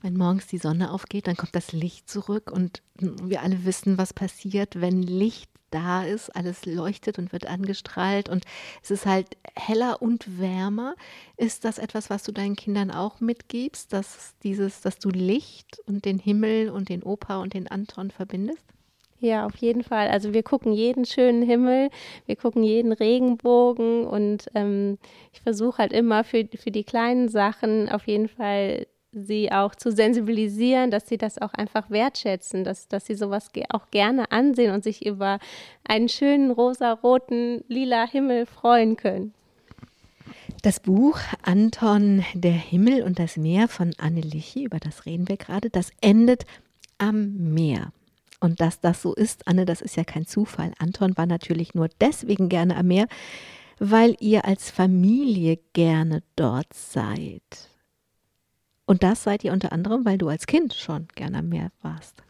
Wenn 0.01 0.17
morgens 0.17 0.47
die 0.47 0.57
Sonne 0.57 0.91
aufgeht, 0.91 1.27
dann 1.27 1.37
kommt 1.37 1.55
das 1.55 1.71
Licht 1.71 2.09
zurück 2.09 2.51
und 2.51 2.81
wir 2.99 3.41
alle 3.41 3.65
wissen, 3.65 3.97
was 3.97 4.13
passiert, 4.13 4.79
wenn 4.79 5.01
Licht 5.01 5.49
da 5.69 6.03
ist, 6.03 6.35
alles 6.35 6.65
leuchtet 6.65 7.19
und 7.19 7.31
wird 7.31 7.45
angestrahlt 7.47 8.29
und 8.29 8.43
es 8.81 8.91
ist 8.91 9.05
halt 9.05 9.37
heller 9.55 10.01
und 10.01 10.39
wärmer. 10.39 10.95
Ist 11.37 11.65
das 11.65 11.77
etwas, 11.77 12.09
was 12.09 12.23
du 12.23 12.31
deinen 12.31 12.55
Kindern 12.55 12.91
auch 12.91 13.19
mitgibst, 13.19 13.93
dass 13.93 14.35
dieses, 14.43 14.81
dass 14.81 14.99
du 14.99 15.09
Licht 15.09 15.79
und 15.85 16.05
den 16.05 16.19
Himmel 16.19 16.69
und 16.69 16.89
den 16.89 17.03
Opa 17.03 17.41
und 17.41 17.53
den 17.53 17.67
Anton 17.67 18.11
verbindest? 18.11 18.65
Ja, 19.21 19.45
auf 19.45 19.57
jeden 19.57 19.83
Fall. 19.83 20.07
Also 20.07 20.33
wir 20.33 20.43
gucken 20.43 20.71
jeden 20.71 21.03
schönen 21.05 21.41
Himmel, 21.41 21.89
wir 22.25 22.37
gucken 22.37 22.63
jeden 22.63 22.93
Regenbogen 22.93 24.05
und 24.05 24.49
ähm, 24.55 24.97
ich 25.33 25.41
versuche 25.41 25.79
halt 25.79 25.91
immer 25.91 26.23
für, 26.23 26.47
für 26.55 26.71
die 26.71 26.85
kleinen 26.85 27.27
Sachen 27.27 27.89
auf 27.89 28.07
jeden 28.07 28.29
Fall 28.29 28.87
sie 29.25 29.51
auch 29.51 29.75
zu 29.75 29.91
sensibilisieren, 29.91 30.91
dass 30.91 31.07
sie 31.07 31.17
das 31.17 31.41
auch 31.41 31.53
einfach 31.53 31.89
wertschätzen, 31.89 32.63
dass, 32.63 32.87
dass 32.87 33.05
sie 33.05 33.15
sowas 33.15 33.49
auch 33.69 33.89
gerne 33.91 34.31
ansehen 34.31 34.73
und 34.73 34.83
sich 34.83 35.05
über 35.05 35.39
einen 35.87 36.09
schönen 36.09 36.51
rosa-roten, 36.51 37.63
lila 37.67 38.07
Himmel 38.07 38.45
freuen 38.45 38.97
können. 38.97 39.33
Das 40.61 40.79
Buch 40.79 41.17
Anton, 41.41 42.25
der 42.33 42.51
Himmel 42.51 43.03
und 43.03 43.17
das 43.17 43.37
Meer 43.37 43.67
von 43.67 43.93
Anne 43.97 44.21
Lichy, 44.21 44.63
über 44.63 44.79
das 44.79 45.05
reden 45.05 45.29
wir 45.29 45.37
gerade, 45.37 45.69
das 45.69 45.91
endet 46.01 46.45
am 46.97 47.53
Meer. 47.53 47.93
Und 48.41 48.61
dass 48.61 48.79
das 48.79 49.01
so 49.01 49.13
ist, 49.13 49.47
Anne, 49.47 49.65
das 49.65 49.81
ist 49.81 49.95
ja 49.95 50.03
kein 50.03 50.25
Zufall. 50.25 50.73
Anton 50.79 51.17
war 51.17 51.25
natürlich 51.25 51.75
nur 51.75 51.89
deswegen 52.01 52.49
gerne 52.49 52.75
am 52.75 52.87
Meer, 52.87 53.07
weil 53.79 54.15
ihr 54.19 54.45
als 54.45 54.69
Familie 54.69 55.59
gerne 55.73 56.23
dort 56.35 56.73
seid. 56.73 57.69
Und 58.89 59.03
das 59.03 59.21
seid 59.21 59.43
ihr 59.43 59.53
unter 59.53 59.71
anderem, 59.71 60.03
weil 60.03 60.17
du 60.17 60.29
als 60.29 60.47
Kind 60.47 60.73
schon 60.73 61.09
gerne 61.13 61.37
am 61.37 61.49
Meer 61.49 61.69
warst. 61.83 62.23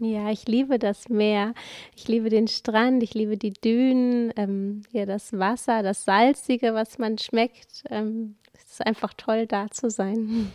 Ja, 0.00 0.28
ich 0.30 0.48
liebe 0.48 0.80
das 0.80 1.08
Meer. 1.08 1.54
Ich 1.94 2.08
liebe 2.08 2.30
den 2.30 2.48
Strand, 2.48 3.04
ich 3.04 3.14
liebe 3.14 3.36
die 3.36 3.52
Dünen, 3.52 4.32
ähm, 4.34 4.82
ja, 4.90 5.06
das 5.06 5.32
Wasser, 5.32 5.84
das 5.84 6.04
Salzige, 6.04 6.74
was 6.74 6.98
man 6.98 7.16
schmeckt. 7.16 7.84
Ähm, 7.90 8.34
es 8.54 8.72
ist 8.72 8.84
einfach 8.84 9.14
toll, 9.16 9.46
da 9.46 9.70
zu 9.70 9.88
sein. 9.88 10.50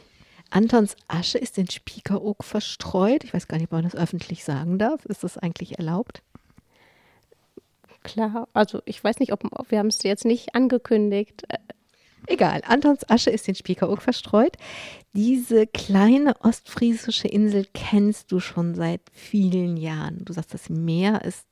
Antons 0.49 0.97
Asche 1.07 1.37
ist 1.37 1.57
in 1.57 1.69
Spiekeroog 1.69 2.43
verstreut. 2.43 3.23
Ich 3.23 3.33
weiß 3.33 3.47
gar 3.47 3.55
nicht, 3.55 3.67
ob 3.67 3.71
man 3.71 3.85
das 3.85 3.95
öffentlich 3.95 4.43
sagen 4.43 4.77
darf. 4.77 5.05
Ist 5.05 5.23
das 5.23 5.37
eigentlich 5.37 5.77
erlaubt? 5.77 6.21
Klar, 8.03 8.49
also 8.51 8.81
ich 8.83 9.01
weiß 9.01 9.19
nicht, 9.19 9.31
ob 9.31 9.41
wir 9.69 9.79
haben 9.79 9.87
es 9.87 10.03
jetzt 10.03 10.25
nicht 10.25 10.53
angekündigt. 10.53 11.43
Egal, 12.27 12.61
Antons 12.65 13.07
Asche 13.09 13.29
ist 13.29 13.47
in 13.47 13.55
Spiekeroog 13.55 14.01
verstreut. 14.01 14.57
Diese 15.13 15.67
kleine 15.67 16.35
ostfriesische 16.41 17.27
Insel 17.27 17.67
kennst 17.73 18.31
du 18.31 18.39
schon 18.39 18.75
seit 18.75 19.01
vielen 19.13 19.77
Jahren. 19.77 20.25
Du 20.25 20.33
sagst, 20.33 20.53
das 20.53 20.69
Meer 20.69 21.23
ist 21.23 21.47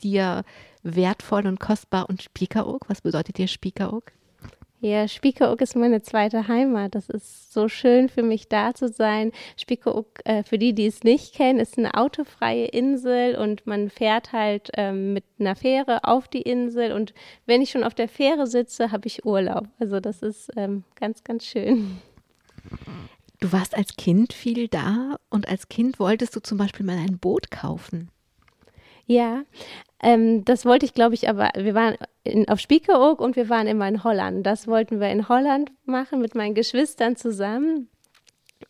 dir 0.00 0.44
wertvoll 0.82 1.46
und 1.46 1.60
kostbar 1.60 2.08
und 2.08 2.22
Spiekeroog, 2.22 2.88
was 2.88 3.02
bedeutet 3.02 3.38
dir 3.38 3.48
Spiekeroog? 3.48 4.12
Ja, 4.86 5.08
Spiekeroog 5.08 5.60
ist 5.62 5.74
meine 5.74 6.00
zweite 6.00 6.46
Heimat. 6.46 6.94
Das 6.94 7.08
ist 7.08 7.52
so 7.52 7.66
schön 7.66 8.08
für 8.08 8.22
mich 8.22 8.48
da 8.48 8.72
zu 8.72 8.86
sein. 8.86 9.32
Spiekeroog, 9.56 10.06
äh, 10.24 10.44
für 10.44 10.58
die, 10.58 10.74
die 10.74 10.86
es 10.86 11.02
nicht 11.02 11.34
kennen, 11.34 11.58
ist 11.58 11.76
eine 11.76 11.94
autofreie 11.94 12.66
Insel 12.66 13.34
und 13.34 13.66
man 13.66 13.90
fährt 13.90 14.32
halt 14.32 14.70
ähm, 14.74 15.12
mit 15.12 15.24
einer 15.40 15.56
Fähre 15.56 16.04
auf 16.04 16.28
die 16.28 16.42
Insel 16.42 16.92
und 16.92 17.14
wenn 17.46 17.62
ich 17.62 17.70
schon 17.70 17.82
auf 17.82 17.94
der 17.94 18.08
Fähre 18.08 18.46
sitze, 18.46 18.92
habe 18.92 19.08
ich 19.08 19.26
Urlaub. 19.26 19.66
Also 19.80 19.98
das 19.98 20.22
ist 20.22 20.52
ähm, 20.56 20.84
ganz, 20.94 21.24
ganz 21.24 21.44
schön. 21.44 21.98
Du 23.40 23.50
warst 23.50 23.76
als 23.76 23.96
Kind 23.96 24.32
viel 24.32 24.68
da 24.68 25.16
und 25.30 25.48
als 25.48 25.68
Kind 25.68 25.98
wolltest 25.98 26.36
du 26.36 26.40
zum 26.40 26.58
Beispiel 26.58 26.86
mal 26.86 26.98
ein 26.98 27.18
Boot 27.18 27.50
kaufen. 27.50 28.12
Ja, 29.06 29.42
ähm, 30.02 30.44
das 30.44 30.64
wollte 30.64 30.84
ich, 30.84 30.94
glaube 30.94 31.14
ich, 31.14 31.28
aber 31.28 31.50
wir 31.56 31.74
waren 31.74 31.96
in, 32.24 32.48
auf 32.48 32.60
Spiekeroog 32.60 33.20
und 33.20 33.36
wir 33.36 33.48
waren 33.48 33.66
immer 33.66 33.88
in 33.88 34.04
Holland. 34.04 34.46
Das 34.46 34.66
wollten 34.66 35.00
wir 35.00 35.10
in 35.10 35.28
Holland 35.28 35.70
machen 35.84 36.20
mit 36.20 36.34
meinen 36.34 36.54
Geschwistern 36.54 37.16
zusammen. 37.16 37.88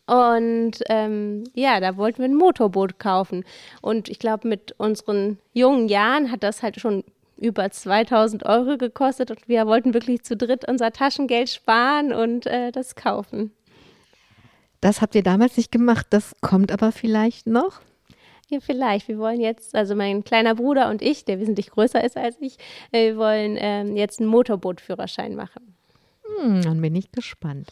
Und 0.05 0.79
ähm, 0.89 1.43
ja, 1.53 1.79
da 1.79 1.97
wollten 1.97 2.19
wir 2.19 2.25
ein 2.25 2.35
Motorboot 2.35 2.99
kaufen. 2.99 3.43
Und 3.81 4.09
ich 4.09 4.19
glaube, 4.19 4.47
mit 4.47 4.73
unseren 4.77 5.37
jungen 5.53 5.89
Jahren 5.89 6.31
hat 6.31 6.43
das 6.43 6.63
halt 6.63 6.79
schon 6.79 7.03
über 7.37 7.69
2000 7.69 8.45
Euro 8.45 8.77
gekostet 8.77 9.29
und 9.29 9.47
wir 9.47 9.67
wollten 9.67 9.93
wirklich 9.93 10.23
zu 10.23 10.35
dritt 10.35 10.67
unser 10.67 10.91
Taschengeld 10.91 11.49
sparen 11.49 12.11
und 12.11 12.47
äh, 12.47 12.71
das 12.71 12.95
kaufen. 12.95 13.51
Das 14.81 15.01
habt 15.01 15.15
ihr 15.15 15.23
damals 15.23 15.57
nicht 15.57 15.71
gemacht, 15.71 16.07
das 16.09 16.35
kommt 16.41 16.71
aber 16.71 16.91
vielleicht 16.91 17.47
noch? 17.47 17.81
Ja, 18.49 18.59
vielleicht. 18.61 19.07
Wir 19.07 19.17
wollen 19.17 19.41
jetzt, 19.41 19.75
also 19.75 19.93
mein 19.95 20.23
kleiner 20.23 20.55
Bruder 20.55 20.89
und 20.89 21.01
ich, 21.01 21.25
der 21.25 21.39
wesentlich 21.39 21.69
größer 21.69 22.03
ist 22.03 22.15
als 22.15 22.37
ich, 22.39 22.57
äh, 22.91 23.11
wir 23.11 23.17
wollen 23.17 23.57
ähm, 23.59 23.97
jetzt 23.97 24.19
einen 24.19 24.29
Motorbootführerschein 24.29 25.35
machen. 25.35 25.75
Hm, 26.39 26.61
dann 26.61 26.81
bin 26.81 26.95
ich 26.95 27.11
gespannt. 27.11 27.71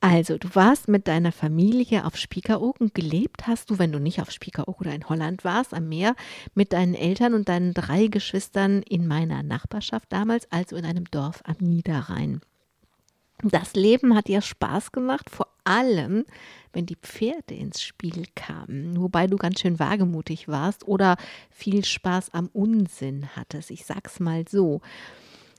Also, 0.00 0.36
du 0.36 0.54
warst 0.54 0.88
mit 0.88 1.08
deiner 1.08 1.32
Familie 1.32 2.04
auf 2.04 2.18
Spiekeroog 2.18 2.76
gelebt 2.92 3.46
hast 3.46 3.70
du, 3.70 3.78
wenn 3.78 3.90
du 3.90 3.98
nicht 3.98 4.20
auf 4.20 4.30
Spiekeroog 4.30 4.80
oder 4.82 4.94
in 4.94 5.08
Holland 5.08 5.44
warst, 5.44 5.72
am 5.72 5.88
Meer, 5.88 6.14
mit 6.54 6.74
deinen 6.74 6.94
Eltern 6.94 7.32
und 7.32 7.48
deinen 7.48 7.72
drei 7.72 8.08
Geschwistern 8.08 8.82
in 8.82 9.06
meiner 9.06 9.42
Nachbarschaft 9.42 10.12
damals, 10.12 10.50
also 10.52 10.76
in 10.76 10.84
einem 10.84 11.04
Dorf 11.10 11.40
am 11.44 11.56
Niederrhein. 11.58 12.42
Das 13.46 13.74
Leben 13.74 14.14
hat 14.16 14.28
dir 14.28 14.40
Spaß 14.40 14.90
gemacht, 14.90 15.28
vor 15.28 15.48
allem, 15.64 16.24
wenn 16.72 16.86
die 16.86 16.96
Pferde 16.96 17.54
ins 17.54 17.82
Spiel 17.82 18.24
kamen, 18.34 18.98
wobei 18.98 19.26
du 19.26 19.36
ganz 19.36 19.60
schön 19.60 19.78
wagemutig 19.78 20.48
warst 20.48 20.88
oder 20.88 21.16
viel 21.50 21.84
Spaß 21.84 22.32
am 22.32 22.48
Unsinn 22.54 23.28
hattest. 23.36 23.70
Ich 23.70 23.84
sag's 23.84 24.18
mal 24.18 24.44
so. 24.48 24.80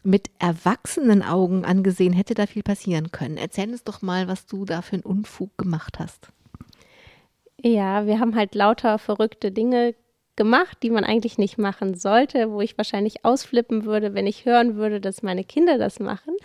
Mit 0.03 0.31
erwachsenen 0.39 1.21
Augen 1.21 1.63
angesehen 1.63 2.13
hätte 2.13 2.33
da 2.33 2.47
viel 2.47 2.63
passieren 2.63 3.11
können. 3.11 3.37
Erzähl 3.37 3.69
uns 3.69 3.83
doch 3.83 4.01
mal, 4.01 4.27
was 4.27 4.47
du 4.47 4.65
da 4.65 4.81
für 4.81 4.93
einen 4.93 5.03
Unfug 5.03 5.55
gemacht 5.55 5.99
hast. 5.99 6.29
Ja, 7.61 8.07
wir 8.07 8.19
haben 8.19 8.35
halt 8.35 8.55
lauter 8.55 8.97
verrückte 8.97 9.51
Dinge 9.51 9.93
gemacht, 10.35 10.77
die 10.83 10.89
man 10.89 11.03
eigentlich 11.03 11.37
nicht 11.37 11.57
machen 11.57 11.95
sollte, 11.95 12.51
wo 12.51 12.61
ich 12.61 12.77
wahrscheinlich 12.77 13.23
ausflippen 13.23 13.85
würde, 13.85 14.13
wenn 14.13 14.27
ich 14.27 14.45
hören 14.45 14.75
würde, 14.75 14.99
dass 14.99 15.23
meine 15.23 15.43
Kinder 15.43 15.77
das 15.77 15.99
machen. 15.99 16.35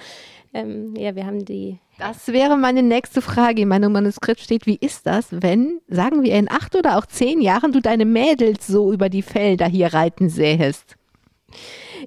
Ähm, 0.53 0.95
ja, 0.97 1.15
wir 1.15 1.27
haben 1.27 1.45
die. 1.45 1.79
Das 1.99 2.29
wäre 2.29 2.57
meine 2.57 2.83
nächste 2.83 3.23
Frage. 3.23 3.63
In 3.63 3.69
meinem 3.69 3.93
Manuskript 3.93 4.41
steht, 4.41 4.67
wie 4.67 4.79
ist 4.81 5.07
das, 5.07 5.27
wenn, 5.31 5.81
sagen 5.87 6.23
wir, 6.23 6.35
in 6.35 6.51
acht 6.51 6.75
oder 6.75 6.99
auch 6.99 7.07
zehn 7.07 7.41
Jahren 7.41 7.73
du 7.73 7.81
deine 7.81 8.05
Mädels 8.05 8.67
so 8.67 8.93
über 8.93 9.09
die 9.09 9.23
Felder 9.23 9.67
hier 9.67 9.93
reiten 9.93 10.29
sähest? 10.29 10.97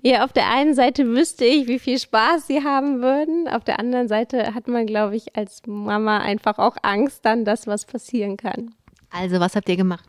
Ja, 0.02 0.26
auf 0.26 0.34
der 0.34 0.50
einen 0.50 0.74
Seite 0.74 1.06
wüsste 1.08 1.46
ich, 1.46 1.68
wie 1.68 1.80
viel 1.80 2.00
Spaß 2.00 2.48
sie 2.48 2.64
haben 2.64 3.02
würden. 3.02 3.48
Auf 3.48 3.64
der 3.64 3.80
anderen 3.80 4.08
Seite 4.08 4.54
hat 4.54 4.68
man, 4.68 4.86
glaube 4.86 5.16
ich, 5.16 5.36
als 5.36 5.62
Mama 5.66 6.20
einfach 6.20 6.58
auch 6.58 6.76
Angst 6.82 7.26
dann, 7.26 7.46
dass 7.46 7.68
was 7.68 7.86
passieren 7.86 8.38
kann. 8.38 8.74
Also, 9.12 9.40
was 9.40 9.56
habt 9.56 9.70
ihr 9.70 9.78
gemacht? 9.78 10.06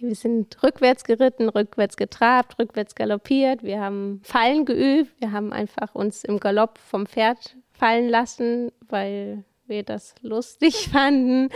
Wir 0.00 0.14
sind 0.14 0.62
rückwärts 0.62 1.04
geritten, 1.04 1.50
rückwärts 1.50 1.96
getrabt, 1.96 2.58
rückwärts 2.58 2.94
galoppiert. 2.94 3.62
Wir 3.62 3.80
haben 3.80 4.20
Fallen 4.24 4.64
geübt. 4.64 5.12
Wir 5.20 5.32
haben 5.32 5.52
einfach 5.52 5.94
uns 5.94 6.24
im 6.24 6.40
Galopp 6.40 6.78
vom 6.78 7.06
Pferd 7.06 7.56
fallen 7.72 8.08
lassen, 8.08 8.72
weil 8.88 9.44
wir 9.66 9.82
das 9.82 10.14
lustig 10.22 10.88
fanden 10.92 11.50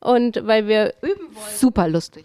und 0.00 0.46
weil 0.46 0.66
wir 0.66 0.94
üben 1.02 1.34
wollten. 1.34 1.56
Super 1.56 1.88
lustig. 1.88 2.24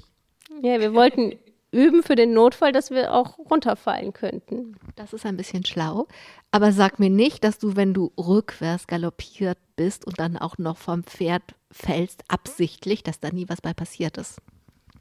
Ja, 0.61 0.79
wir 0.79 0.93
wollten 0.93 1.33
üben 1.71 2.03
für 2.03 2.15
den 2.15 2.33
Notfall, 2.33 2.71
dass 2.71 2.89
wir 2.89 3.13
auch 3.13 3.37
runterfallen 3.37 4.13
könnten. 4.13 4.77
Das 4.95 5.11
ist 5.11 5.25
ein 5.25 5.35
bisschen 5.35 5.65
schlau. 5.65 6.07
Aber 6.51 6.71
sag 6.71 6.99
mir 6.99 7.09
nicht, 7.09 7.43
dass 7.43 7.59
du, 7.59 7.75
wenn 7.75 7.93
du 7.93 8.13
rückwärts 8.17 8.87
galoppiert 8.87 9.57
bist 9.75 10.07
und 10.07 10.19
dann 10.19 10.37
auch 10.37 10.57
noch 10.57 10.77
vom 10.77 11.03
Pferd 11.03 11.43
fällst, 11.69 12.23
absichtlich, 12.29 13.03
dass 13.03 13.19
da 13.19 13.29
nie 13.29 13.49
was 13.49 13.59
bei 13.59 13.73
passiert 13.73 14.17
ist. 14.17 14.39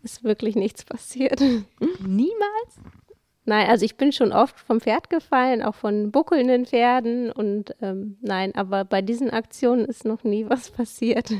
Ist 0.04 0.22
wirklich 0.22 0.54
nichts 0.54 0.84
passiert. 0.84 1.40
Niemals? 1.40 2.78
Nein, 3.46 3.68
also 3.68 3.84
ich 3.84 3.96
bin 3.96 4.12
schon 4.12 4.32
oft 4.32 4.58
vom 4.58 4.80
Pferd 4.80 5.10
gefallen, 5.10 5.62
auch 5.62 5.74
von 5.74 6.10
buckelnden 6.10 6.66
Pferden 6.66 7.30
und 7.32 7.74
ähm, 7.82 8.16
nein, 8.22 8.54
aber 8.54 8.84
bei 8.84 9.02
diesen 9.02 9.30
Aktionen 9.30 9.84
ist 9.84 10.04
noch 10.04 10.24
nie 10.24 10.48
was 10.48 10.70
passiert. 10.70 11.30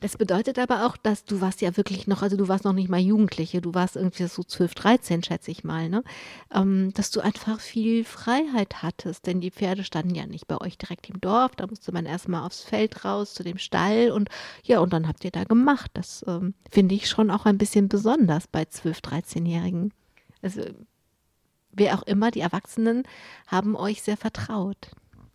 Das 0.00 0.16
bedeutet 0.16 0.58
aber 0.58 0.86
auch, 0.86 0.96
dass 0.96 1.26
du 1.26 1.42
warst 1.42 1.60
ja 1.60 1.76
wirklich 1.76 2.06
noch, 2.06 2.22
also 2.22 2.36
du 2.36 2.48
warst 2.48 2.64
noch 2.64 2.72
nicht 2.72 2.88
mal 2.88 3.00
Jugendliche, 3.00 3.60
du 3.60 3.74
warst 3.74 3.96
irgendwie 3.96 4.26
so 4.26 4.42
12, 4.42 4.74
13, 4.74 5.22
schätze 5.22 5.50
ich 5.50 5.62
mal, 5.62 5.90
ne? 5.90 6.02
Ähm, 6.52 6.92
dass 6.94 7.10
du 7.10 7.20
einfach 7.20 7.60
viel 7.60 8.04
Freiheit 8.04 8.82
hattest, 8.82 9.26
denn 9.26 9.42
die 9.42 9.50
Pferde 9.50 9.84
standen 9.84 10.14
ja 10.14 10.26
nicht 10.26 10.48
bei 10.48 10.58
euch 10.58 10.78
direkt 10.78 11.10
im 11.10 11.20
Dorf, 11.20 11.54
da 11.54 11.66
musste 11.66 11.92
man 11.92 12.06
erstmal 12.06 12.46
aufs 12.46 12.62
Feld 12.62 13.04
raus 13.04 13.34
zu 13.34 13.42
dem 13.42 13.58
Stall 13.58 14.10
und 14.10 14.30
ja, 14.64 14.80
und 14.80 14.94
dann 14.94 15.06
habt 15.06 15.22
ihr 15.24 15.30
da 15.30 15.44
gemacht. 15.44 15.90
Das 15.92 16.24
ähm, 16.26 16.54
finde 16.70 16.94
ich 16.94 17.06
schon 17.08 17.30
auch 17.30 17.44
ein 17.44 17.58
bisschen 17.58 17.88
besonders 17.88 18.46
bei 18.46 18.64
12, 18.64 19.00
13-Jährigen. 19.00 19.92
Also 20.40 20.62
wer 21.72 21.98
auch 21.98 22.02
immer, 22.04 22.30
die 22.30 22.40
Erwachsenen 22.40 23.04
haben 23.46 23.76
euch 23.76 24.00
sehr 24.02 24.16
vertraut. 24.16 24.92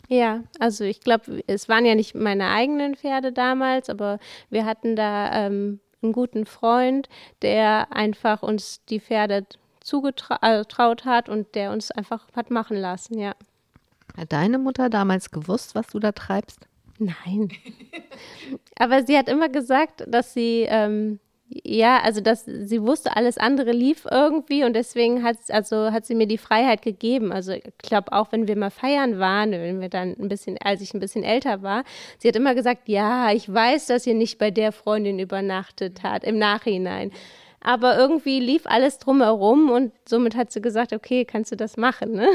Ja, 0.08 0.44
also 0.60 0.84
ich 0.84 1.02
glaube, 1.02 1.44
es 1.48 1.68
waren 1.68 1.86
ja 1.86 1.96
nicht 1.96 2.16
meine 2.16 2.50
eigenen 2.50 2.96
Pferde 2.96 3.32
damals, 3.32 3.90
aber 3.90 4.20
wir 4.50 4.66
hatten 4.66 4.96
da 4.96 5.46
ähm, 5.46 5.80
einen 6.02 6.14
guten 6.14 6.46
Freund, 6.46 7.10
der 7.42 7.88
einfach 7.92 8.44
uns 8.44 8.84
die 8.86 9.00
Pferde 9.00 9.46
zugetraut 9.82 11.06
hat 11.06 11.30
und 11.30 11.56
der 11.56 11.72
uns 11.72 11.92
einfach 11.92 12.28
hat 12.36 12.52
machen 12.52 12.78
lassen, 12.78 13.20
ja. 13.20 13.36
Hat 14.18 14.32
deine 14.32 14.58
Mutter 14.58 14.90
damals 14.90 15.32
gewusst, 15.32 15.76
was 15.76 15.88
du 15.88 16.00
da 16.00 16.12
treibst? 16.12 16.68
Nein. 16.98 17.50
Aber 18.80 19.06
sie 19.06 19.18
hat 19.18 19.28
immer 19.28 19.50
gesagt, 19.50 20.04
dass 20.08 20.34
sie, 20.34 20.66
ähm, 20.70 21.20
ja, 21.48 22.02
also 22.02 22.22
dass 22.22 22.46
sie 22.46 22.82
wusste, 22.82 23.16
alles 23.16 23.38
andere 23.38 23.72
lief 23.72 24.08
irgendwie 24.10 24.64
und 24.64 24.74
deswegen 24.74 25.24
hat, 25.24 25.38
also 25.50 25.92
hat 25.92 26.06
sie 26.06 26.16
mir 26.16 26.28
die 26.28 26.40
Freiheit 26.40 26.82
gegeben. 26.82 27.32
Also 27.32 27.52
ich 27.52 27.64
glaube 27.78 28.14
auch, 28.14 28.32
wenn 28.32 28.48
wir 28.48 28.58
mal 28.58 28.72
feiern 28.72 29.20
waren, 29.20 29.52
wenn 29.52 29.80
wir 29.80 29.90
dann 29.90 30.16
ein 30.20 30.28
bisschen, 30.28 30.58
als 30.58 30.82
ich 30.82 30.94
ein 30.94 31.00
bisschen 31.00 31.24
älter 31.24 31.62
war, 31.62 31.84
sie 32.18 32.28
hat 32.28 32.36
immer 32.36 32.56
gesagt, 32.56 32.90
ja, 32.90 33.32
ich 33.32 33.52
weiß, 33.52 33.88
dass 33.88 34.08
ihr 34.08 34.16
nicht 34.16 34.40
bei 34.40 34.50
der 34.50 34.72
Freundin 34.72 35.20
übernachtet 35.20 36.02
hat, 36.04 36.24
im 36.24 36.40
Nachhinein. 36.40 37.12
Aber 37.62 37.98
irgendwie 37.98 38.40
lief 38.40 38.66
alles 38.66 39.00
drumherum 39.00 39.70
und 39.70 39.92
somit 40.08 40.36
hat 40.36 40.52
sie 40.52 40.62
gesagt, 40.62 40.94
okay, 40.94 41.26
kannst 41.26 41.52
du 41.52 41.56
das 41.56 41.78
machen, 41.78 42.14
ne? 42.14 42.28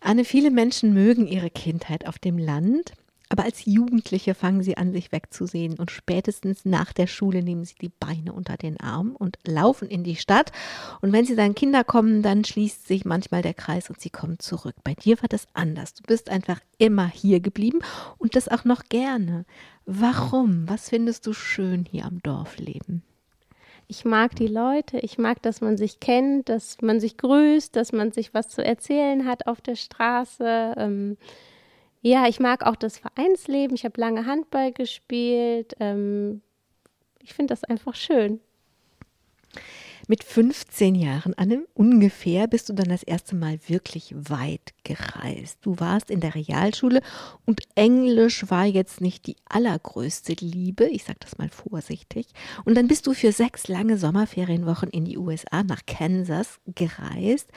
Anne, 0.00 0.24
viele 0.24 0.50
Menschen 0.50 0.94
mögen 0.94 1.26
ihre 1.26 1.50
Kindheit 1.50 2.06
auf 2.06 2.18
dem 2.18 2.38
Land. 2.38 2.92
Aber 3.30 3.44
als 3.44 3.66
Jugendliche 3.66 4.34
fangen 4.34 4.62
sie 4.62 4.76
an, 4.78 4.92
sich 4.92 5.12
wegzusehen 5.12 5.78
und 5.78 5.90
spätestens 5.90 6.64
nach 6.64 6.92
der 6.92 7.06
Schule 7.06 7.42
nehmen 7.42 7.64
sie 7.64 7.74
die 7.74 7.90
Beine 7.90 8.32
unter 8.32 8.56
den 8.56 8.80
Arm 8.80 9.14
und 9.16 9.38
laufen 9.46 9.88
in 9.88 10.02
die 10.02 10.16
Stadt. 10.16 10.50
Und 11.02 11.12
wenn 11.12 11.26
sie 11.26 11.36
dann 11.36 11.54
Kinder 11.54 11.84
kommen, 11.84 12.22
dann 12.22 12.44
schließt 12.44 12.86
sich 12.86 13.04
manchmal 13.04 13.42
der 13.42 13.54
Kreis 13.54 13.90
und 13.90 14.00
sie 14.00 14.10
kommen 14.10 14.38
zurück. 14.38 14.76
Bei 14.82 14.94
dir 14.94 15.20
war 15.20 15.28
das 15.28 15.46
anders. 15.52 15.92
Du 15.92 16.02
bist 16.04 16.30
einfach 16.30 16.60
immer 16.78 17.06
hier 17.06 17.40
geblieben 17.40 17.80
und 18.16 18.34
das 18.34 18.48
auch 18.48 18.64
noch 18.64 18.84
gerne. 18.84 19.44
Warum? 19.84 20.68
Was 20.68 20.88
findest 20.88 21.26
du 21.26 21.34
schön 21.34 21.84
hier 21.90 22.06
am 22.06 22.22
Dorfleben? 22.22 23.02
Ich 23.90 24.04
mag 24.04 24.36
die 24.36 24.48
Leute, 24.48 24.98
ich 24.98 25.16
mag, 25.16 25.40
dass 25.42 25.62
man 25.62 25.78
sich 25.78 25.98
kennt, 25.98 26.50
dass 26.50 26.82
man 26.82 27.00
sich 27.00 27.16
grüßt, 27.16 27.74
dass 27.74 27.92
man 27.92 28.12
sich 28.12 28.34
was 28.34 28.48
zu 28.48 28.62
erzählen 28.62 29.26
hat 29.26 29.46
auf 29.46 29.62
der 29.62 29.76
Straße. 29.76 30.74
Ähm, 30.76 31.16
ja, 32.08 32.26
ich 32.26 32.40
mag 32.40 32.64
auch 32.64 32.76
das 32.76 32.98
Vereinsleben. 32.98 33.74
Ich 33.76 33.84
habe 33.84 34.00
lange 34.00 34.26
Handball 34.26 34.72
gespielt. 34.72 35.74
Ähm, 35.78 36.42
ich 37.20 37.34
finde 37.34 37.52
das 37.52 37.64
einfach 37.64 37.94
schön. 37.94 38.40
Mit 40.10 40.24
15 40.24 40.94
Jahren, 40.94 41.34
Anne, 41.34 41.66
ungefähr, 41.74 42.46
bist 42.46 42.70
du 42.70 42.72
dann 42.72 42.88
das 42.88 43.02
erste 43.02 43.36
Mal 43.36 43.58
wirklich 43.66 44.14
weit 44.16 44.72
gereist. 44.82 45.58
Du 45.60 45.78
warst 45.80 46.10
in 46.10 46.20
der 46.20 46.34
Realschule 46.34 47.02
und 47.44 47.60
Englisch 47.74 48.50
war 48.50 48.64
jetzt 48.64 49.02
nicht 49.02 49.26
die 49.26 49.36
allergrößte 49.44 50.32
Liebe, 50.40 50.86
ich 50.86 51.04
sage 51.04 51.18
das 51.20 51.36
mal 51.36 51.50
vorsichtig. 51.50 52.28
Und 52.64 52.74
dann 52.74 52.88
bist 52.88 53.06
du 53.06 53.12
für 53.12 53.32
sechs 53.32 53.68
lange 53.68 53.98
Sommerferienwochen 53.98 54.88
in 54.88 55.04
die 55.04 55.18
USA 55.18 55.62
nach 55.62 55.84
Kansas 55.86 56.58
gereist. 56.74 57.50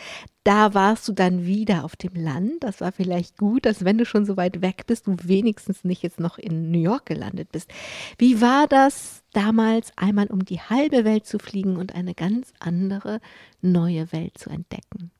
Da 0.43 0.73
warst 0.73 1.07
du 1.07 1.13
dann 1.13 1.45
wieder 1.45 1.83
auf 1.83 1.95
dem 1.95 2.15
Land. 2.15 2.63
Das 2.63 2.81
war 2.81 2.91
vielleicht 2.91 3.37
gut, 3.37 3.65
dass 3.65 3.85
wenn 3.85 3.97
du 3.97 4.05
schon 4.05 4.25
so 4.25 4.37
weit 4.37 4.61
weg 4.61 4.85
bist, 4.87 5.05
du 5.05 5.15
wenigstens 5.23 5.83
nicht 5.83 6.01
jetzt 6.01 6.19
noch 6.19 6.37
in 6.37 6.71
New 6.71 6.81
York 6.81 7.05
gelandet 7.05 7.51
bist. 7.51 7.71
Wie 8.17 8.41
war 8.41 8.67
das 8.67 9.23
damals, 9.33 9.91
einmal 9.97 10.27
um 10.27 10.43
die 10.43 10.59
halbe 10.59 11.05
Welt 11.05 11.27
zu 11.27 11.37
fliegen 11.37 11.77
und 11.77 11.93
eine 11.93 12.15
ganz 12.15 12.53
andere 12.59 13.19
neue 13.61 14.11
Welt 14.11 14.37
zu 14.37 14.49
entdecken? 14.49 15.11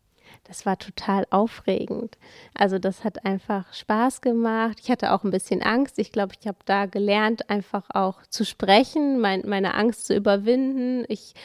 das 0.45 0.65
war 0.65 0.77
total 0.77 1.25
aufregend. 1.29 2.17
Also 2.53 2.79
das 2.79 3.03
hat 3.03 3.25
einfach 3.25 3.73
Spaß 3.73 4.21
gemacht. 4.21 4.79
Ich 4.81 4.91
hatte 4.91 5.13
auch 5.13 5.23
ein 5.23 5.31
bisschen 5.31 5.61
Angst. 5.61 5.99
Ich 5.99 6.11
glaube, 6.11 6.33
ich 6.39 6.47
habe 6.47 6.57
da 6.65 6.87
gelernt, 6.87 7.49
einfach 7.49 7.85
auch 7.93 8.21
zu 8.29 8.43
sprechen, 8.43 9.19
mein, 9.19 9.43
meine 9.45 9.75
Angst 9.75 10.05
zu 10.07 10.15
überwinden. 10.15 11.05
Ich 11.07 11.35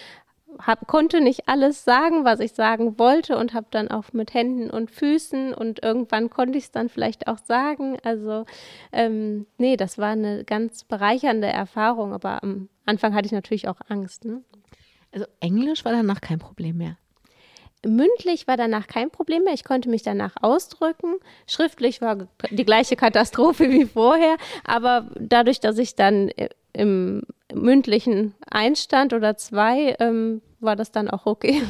hab, 0.59 0.87
konnte 0.87 1.21
nicht 1.21 1.49
alles 1.49 1.85
sagen, 1.85 2.25
was 2.25 2.41
ich 2.41 2.53
sagen 2.53 2.99
wollte 2.99 3.37
und 3.37 3.55
habe 3.55 3.67
dann 3.71 3.89
auch 3.89 4.13
mit 4.13 4.35
Händen 4.35 4.71
und 4.71 4.91
Füßen 4.91 5.55
und 5.55 5.83
irgendwann 5.83 6.31
konnte 6.31 6.59
ich 6.59 6.65
es 6.65 6.71
dann 6.71 6.89
vielleicht 6.89 7.29
auch 7.29 7.39
sagen. 7.39 7.99
Also 8.03 8.45
ähm, 8.93 9.47
nee, 9.59 9.77
das 9.77 9.99
war 9.99 10.11
eine 10.11 10.45
ganz 10.45 10.85
bereichernde 10.85 11.49
Erfahrung, 11.49 12.13
aber 12.13 12.43
am 12.43 12.69
Anfang 12.85 13.15
hatte 13.15 13.27
ich 13.27 13.33
natürlich 13.33 13.69
auch 13.69 13.81
Angst. 13.89 14.25
Ne? 14.25 14.43
Also 15.13 15.27
Englisch 15.41 15.85
war 15.85 15.93
danach 15.93 16.21
kein 16.21 16.39
Problem 16.39 16.77
mehr. 16.79 16.97
Mündlich 17.85 18.49
war 18.49 18.57
danach 18.57 18.87
kein 18.87 19.11
Problem 19.11 19.45
mehr. 19.45 19.55
Ich 19.55 19.65
konnte 19.65 19.89
mich 19.89 20.03
danach 20.03 20.35
ausdrücken. 20.41 21.17
Schriftlich 21.47 22.01
war 22.01 22.27
die 22.51 22.65
gleiche 22.65 22.97
Katastrophe 22.97 23.71
wie 23.71 23.85
vorher. 23.85 24.37
Aber 24.65 25.11
dadurch, 25.21 25.61
dass 25.61 25.79
ich 25.79 25.95
dann 25.95 26.31
im 26.73 27.23
mündlichen 27.55 28.35
einstand 28.51 29.13
oder 29.13 29.37
zwei, 29.37 29.97
ähm, 30.01 30.43
war 30.61 30.77
das 30.77 30.93
dann 30.93 31.11
auch 31.11 31.27
okay. 31.27 31.63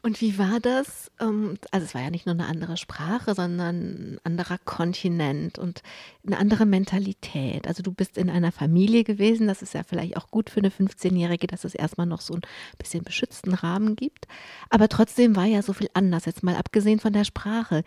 Und 0.00 0.20
wie 0.20 0.38
war 0.38 0.60
das? 0.60 1.10
Ähm, 1.20 1.58
also 1.72 1.84
es 1.84 1.94
war 1.94 2.02
ja 2.02 2.10
nicht 2.10 2.24
nur 2.24 2.34
eine 2.34 2.46
andere 2.46 2.76
Sprache, 2.76 3.34
sondern 3.34 4.14
ein 4.14 4.20
anderer 4.22 4.58
Kontinent 4.58 5.58
und 5.58 5.82
eine 6.24 6.38
andere 6.38 6.66
Mentalität. 6.66 7.66
Also 7.66 7.82
du 7.82 7.92
bist 7.92 8.16
in 8.16 8.30
einer 8.30 8.52
Familie 8.52 9.02
gewesen, 9.02 9.48
das 9.48 9.60
ist 9.60 9.74
ja 9.74 9.82
vielleicht 9.82 10.16
auch 10.16 10.30
gut 10.30 10.50
für 10.50 10.60
eine 10.60 10.70
15-Jährige, 10.70 11.48
dass 11.48 11.64
es 11.64 11.74
erstmal 11.74 12.06
noch 12.06 12.20
so 12.20 12.34
ein 12.34 12.42
bisschen 12.78 13.02
beschützten 13.02 13.54
Rahmen 13.54 13.96
gibt. 13.96 14.28
Aber 14.70 14.88
trotzdem 14.88 15.34
war 15.34 15.46
ja 15.46 15.62
so 15.62 15.72
viel 15.72 15.90
anders, 15.94 16.26
jetzt 16.26 16.44
mal 16.44 16.56
abgesehen 16.56 17.00
von 17.00 17.12
der 17.12 17.24
Sprache. 17.24 17.82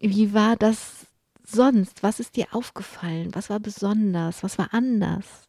Wie 0.00 0.34
war 0.34 0.56
das 0.56 1.06
sonst? 1.44 2.02
Was 2.02 2.18
ist 2.18 2.36
dir 2.36 2.46
aufgefallen? 2.50 3.30
Was 3.32 3.48
war 3.48 3.60
besonders? 3.60 4.42
Was 4.42 4.58
war 4.58 4.74
anders? 4.74 5.46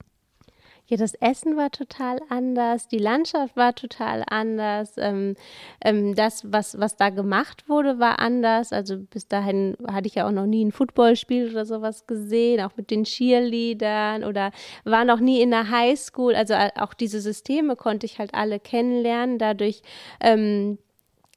Ja, 0.87 0.97
das 0.97 1.15
Essen 1.15 1.57
war 1.57 1.71
total 1.71 2.19
anders, 2.29 2.87
die 2.87 2.99
Landschaft 2.99 3.57
war 3.57 3.73
total 3.73 4.23
anders, 4.29 4.93
ähm, 4.97 5.35
ähm, 5.83 6.13
das, 6.13 6.51
was, 6.51 6.79
was 6.79 6.95
da 6.95 7.09
gemacht 7.09 7.67
wurde, 7.67 7.97
war 7.97 8.19
anders. 8.19 8.71
Also 8.71 8.97
bis 8.99 9.27
dahin 9.27 9.75
hatte 9.87 10.07
ich 10.07 10.15
ja 10.15 10.27
auch 10.27 10.31
noch 10.31 10.45
nie 10.45 10.63
ein 10.63 10.71
Footballspiel 10.71 11.49
oder 11.49 11.65
sowas 11.65 12.05
gesehen, 12.05 12.61
auch 12.61 12.77
mit 12.77 12.91
den 12.91 13.03
Cheerleadern 13.03 14.23
oder 14.23 14.51
war 14.83 15.05
noch 15.05 15.19
nie 15.19 15.41
in 15.41 15.49
der 15.49 15.71
Highschool. 15.71 16.35
Also 16.35 16.53
äh, 16.53 16.69
auch 16.75 16.93
diese 16.93 17.19
Systeme 17.19 17.75
konnte 17.75 18.05
ich 18.05 18.19
halt 18.19 18.35
alle 18.35 18.59
kennenlernen, 18.59 19.39
dadurch 19.39 19.81
ähm, 20.21 20.77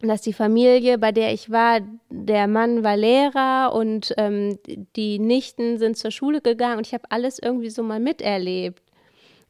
dass 0.00 0.20
die 0.22 0.32
Familie, 0.32 0.98
bei 0.98 1.10
der 1.10 1.32
ich 1.32 1.50
war, 1.50 1.80
der 2.10 2.46
Mann 2.46 2.84
war 2.84 2.96
Lehrer 2.96 3.72
und 3.74 4.14
ähm, 4.16 4.58
die 4.94 5.18
Nichten 5.18 5.78
sind 5.78 5.96
zur 5.96 6.10
Schule 6.12 6.40
gegangen 6.40 6.78
und 6.78 6.86
ich 6.86 6.94
habe 6.94 7.10
alles 7.10 7.38
irgendwie 7.40 7.70
so 7.70 7.82
mal 7.82 7.98
miterlebt. 7.98 8.82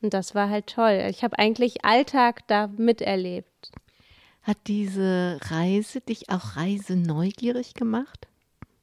Und 0.00 0.14
das 0.14 0.34
war 0.34 0.48
halt 0.48 0.68
toll. 0.68 1.06
Ich 1.10 1.24
habe 1.24 1.38
eigentlich 1.38 1.84
Alltag 1.84 2.46
da 2.46 2.68
miterlebt. 2.68 3.72
Hat 4.42 4.58
diese 4.66 5.38
Reise 5.42 6.00
dich 6.00 6.30
auch 6.30 6.56
reiseneugierig 6.56 7.74
gemacht? 7.74 8.28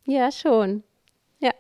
Ja, 0.04 0.32
schon. 0.32 0.84
Ja. 1.40 1.52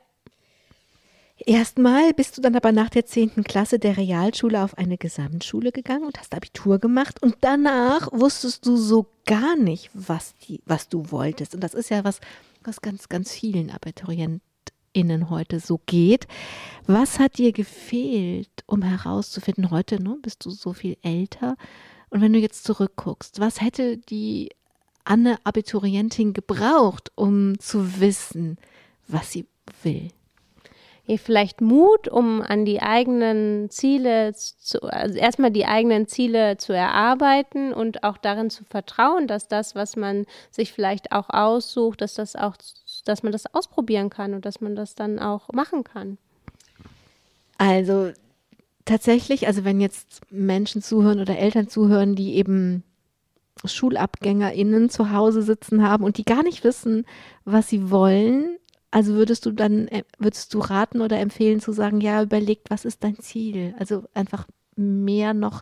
Erstmal 1.38 2.14
bist 2.14 2.38
du 2.38 2.42
dann 2.42 2.56
aber 2.56 2.72
nach 2.72 2.90
der 2.90 3.06
10. 3.06 3.44
Klasse 3.44 3.80
der 3.80 3.98
Realschule 3.98 4.64
auf 4.64 4.78
eine 4.78 4.98
Gesamtschule 4.98 5.72
gegangen 5.72 6.06
und 6.06 6.20
hast 6.20 6.36
Abitur 6.36 6.78
gemacht 6.80 7.24
und 7.24 7.38
danach 7.42 8.10
wusstest 8.12 8.66
du 8.66 8.78
so 8.78 9.08
gar 9.26 9.56
nicht, 9.56 9.90
was, 9.94 10.36
die, 10.48 10.62
was 10.66 10.90
du 10.90 11.12
wolltest. 11.12 11.56
Und 11.56 11.62
das 11.62 11.74
ist 11.74 11.90
ja 11.90 12.04
was, 12.04 12.20
was 12.64 12.82
ganz, 12.82 13.10
ganz 13.10 13.32
vielen 13.32 13.72
Abiturienten 13.72 14.42
Innen 14.96 15.30
heute 15.30 15.60
so 15.60 15.80
geht. 15.86 16.26
Was 16.88 17.20
hat 17.20 17.38
dir 17.38 17.52
gefehlt, 17.52 18.50
um 18.66 18.82
herauszufinden, 18.82 19.70
heute 19.72 20.02
ne, 20.02 20.18
bist 20.22 20.46
du 20.46 20.50
so 20.52 20.74
viel 20.74 20.98
älter 21.02 21.58
und 22.10 22.22
wenn 22.22 22.32
du 22.32 22.40
jetzt 22.40 22.64
zurückguckst, 22.64 23.40
was 23.40 23.60
hätte 23.60 23.98
die 23.98 24.50
Anne 25.04 25.38
Abiturientin 25.44 26.34
gebraucht, 26.34 27.12
um 27.16 27.60
zu 27.60 28.00
wissen, 28.00 28.58
was 29.08 29.32
sie 29.32 29.46
will? 29.84 30.10
vielleicht 31.18 31.62
Mut, 31.62 32.08
um 32.08 32.42
an 32.42 32.66
die 32.66 32.82
eigenen 32.82 33.70
Ziele 33.70 34.34
zu, 34.34 34.82
also 34.82 35.18
erstmal 35.20 35.52
die 35.52 35.66
eigenen 35.66 36.08
Ziele 36.08 36.58
zu 36.58 36.74
erarbeiten 36.74 37.74
und 37.74 38.04
auch 38.04 38.18
darin 38.18 38.50
zu 38.50 38.64
vertrauen, 38.64 39.28
dass 39.28 39.48
das, 39.48 39.76
was 39.76 39.96
man 39.96 40.26
sich 40.50 40.74
vielleicht 40.74 41.12
auch 41.12 41.30
aussucht, 41.30 42.02
dass 42.02 42.16
das 42.16 42.36
auch, 42.36 42.56
dass 43.06 43.24
man 43.24 43.32
das 43.32 43.54
ausprobieren 43.54 44.10
kann 44.10 44.34
und 44.34 44.46
dass 44.46 44.62
man 44.62 44.76
das 44.76 44.96
dann 44.96 45.20
auch 45.20 45.50
machen 45.54 45.84
kann. 45.84 46.18
Also 47.58 48.12
tatsächlich, 48.84 49.48
also 49.48 49.64
wenn 49.64 49.80
jetzt 49.80 50.22
Menschen 50.30 50.82
zuhören 50.82 51.20
oder 51.20 51.38
Eltern 51.38 51.68
zuhören, 51.68 52.16
die 52.16 52.36
eben 52.36 52.84
SchulabgängerInnen 53.64 54.90
zu 54.90 55.12
Hause 55.12 55.42
sitzen 55.42 55.82
haben 55.82 56.04
und 56.04 56.18
die 56.18 56.26
gar 56.26 56.44
nicht 56.44 56.64
wissen, 56.64 57.06
was 57.46 57.70
sie 57.70 57.90
wollen, 57.90 58.58
also 58.92 59.14
würdest 59.14 59.46
du 59.46 59.52
dann, 59.52 59.88
äh, 59.88 60.04
würdest 60.20 60.54
du 60.54 60.60
raten 60.60 61.02
oder 61.02 61.20
empfehlen 61.20 61.60
zu 61.60 61.72
sagen, 61.72 62.02
ja, 62.02 62.22
überlegt, 62.22 62.70
was 62.70 62.86
ist 62.86 63.04
dein 63.04 63.20
Ziel? 63.20 63.74
Also 63.80 64.04
einfach 64.14 64.48
mehr 64.76 65.34
noch, 65.34 65.62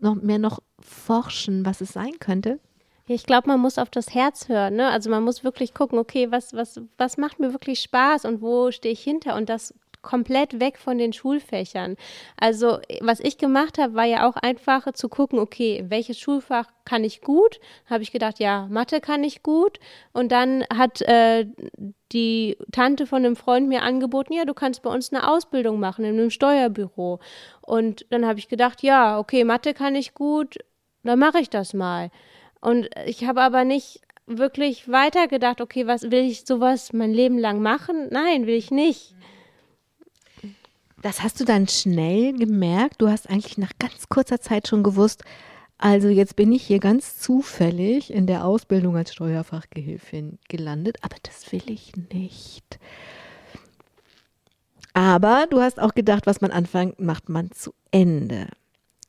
noch 0.00 0.16
mehr 0.16 0.38
noch 0.38 0.60
forschen, 0.80 1.64
was 1.64 1.80
es 1.80 1.92
sein 1.92 2.18
könnte? 2.18 2.58
Ich 3.08 3.24
glaube, 3.24 3.48
man 3.48 3.60
muss 3.60 3.78
auf 3.78 3.90
das 3.90 4.14
Herz 4.14 4.48
hören. 4.48 4.76
Ne? 4.76 4.88
Also 4.88 5.08
man 5.08 5.24
muss 5.24 5.42
wirklich 5.42 5.72
gucken, 5.72 5.98
okay, 5.98 6.30
was, 6.30 6.52
was, 6.54 6.80
was 6.98 7.16
macht 7.16 7.40
mir 7.40 7.52
wirklich 7.52 7.80
Spaß 7.80 8.26
und 8.26 8.42
wo 8.42 8.70
stehe 8.70 8.92
ich 8.92 9.02
hinter? 9.02 9.34
Und 9.34 9.48
das 9.48 9.74
komplett 10.02 10.60
weg 10.60 10.78
von 10.78 10.98
den 10.98 11.12
Schulfächern. 11.12 11.96
Also 12.36 12.78
was 13.00 13.20
ich 13.20 13.38
gemacht 13.38 13.78
habe, 13.78 13.94
war 13.94 14.04
ja 14.04 14.28
auch 14.28 14.36
einfach 14.36 14.92
zu 14.92 15.08
gucken, 15.08 15.38
okay, 15.38 15.84
welches 15.88 16.18
Schulfach 16.18 16.66
kann 16.84 17.04
ich 17.04 17.20
gut? 17.20 17.60
Habe 17.86 18.02
ich 18.02 18.12
gedacht, 18.12 18.38
ja, 18.38 18.66
Mathe 18.70 19.00
kann 19.00 19.24
ich 19.24 19.42
gut. 19.42 19.80
Und 20.12 20.30
dann 20.30 20.64
hat 20.74 21.02
äh, 21.02 21.46
die 22.12 22.56
Tante 22.72 23.06
von 23.06 23.24
einem 23.24 23.36
Freund 23.36 23.68
mir 23.68 23.82
angeboten, 23.82 24.32
ja, 24.32 24.44
du 24.44 24.54
kannst 24.54 24.82
bei 24.82 24.90
uns 24.90 25.12
eine 25.12 25.28
Ausbildung 25.28 25.80
machen 25.80 26.04
in 26.04 26.18
einem 26.18 26.30
Steuerbüro. 26.30 27.18
Und 27.60 28.06
dann 28.10 28.24
habe 28.24 28.38
ich 28.38 28.48
gedacht, 28.48 28.82
ja, 28.82 29.18
okay, 29.18 29.44
Mathe 29.44 29.74
kann 29.74 29.94
ich 29.94 30.14
gut, 30.14 30.58
dann 31.02 31.18
mache 31.18 31.40
ich 31.40 31.50
das 31.50 31.74
mal. 31.74 32.10
Und 32.60 32.88
ich 33.06 33.24
habe 33.24 33.42
aber 33.42 33.64
nicht 33.64 34.00
wirklich 34.26 34.88
weitergedacht, 34.88 35.60
okay, 35.60 35.86
was 35.86 36.02
will 36.10 36.28
ich 36.28 36.44
sowas 36.44 36.92
mein 36.92 37.12
Leben 37.12 37.38
lang 37.38 37.62
machen? 37.62 38.08
Nein, 38.10 38.46
will 38.46 38.54
ich 38.54 38.70
nicht. 38.70 39.14
Das 41.00 41.22
hast 41.22 41.40
du 41.40 41.44
dann 41.44 41.68
schnell 41.68 42.32
gemerkt. 42.32 42.96
Du 43.00 43.08
hast 43.08 43.30
eigentlich 43.30 43.58
nach 43.58 43.72
ganz 43.78 44.08
kurzer 44.08 44.40
Zeit 44.40 44.66
schon 44.66 44.82
gewusst, 44.82 45.22
also 45.78 46.08
jetzt 46.08 46.34
bin 46.34 46.50
ich 46.50 46.64
hier 46.64 46.80
ganz 46.80 47.20
zufällig 47.20 48.12
in 48.12 48.26
der 48.26 48.44
Ausbildung 48.44 48.96
als 48.96 49.14
Steuerfachgehilfin 49.14 50.40
gelandet, 50.48 50.96
aber 51.02 51.16
das 51.22 51.50
will 51.52 51.70
ich 51.70 51.92
nicht. 52.12 52.80
Aber 54.92 55.46
du 55.48 55.60
hast 55.60 55.78
auch 55.78 55.94
gedacht, 55.94 56.26
was 56.26 56.40
man 56.40 56.50
anfängt, 56.50 56.98
macht 56.98 57.28
man 57.28 57.52
zu 57.52 57.72
Ende. 57.92 58.48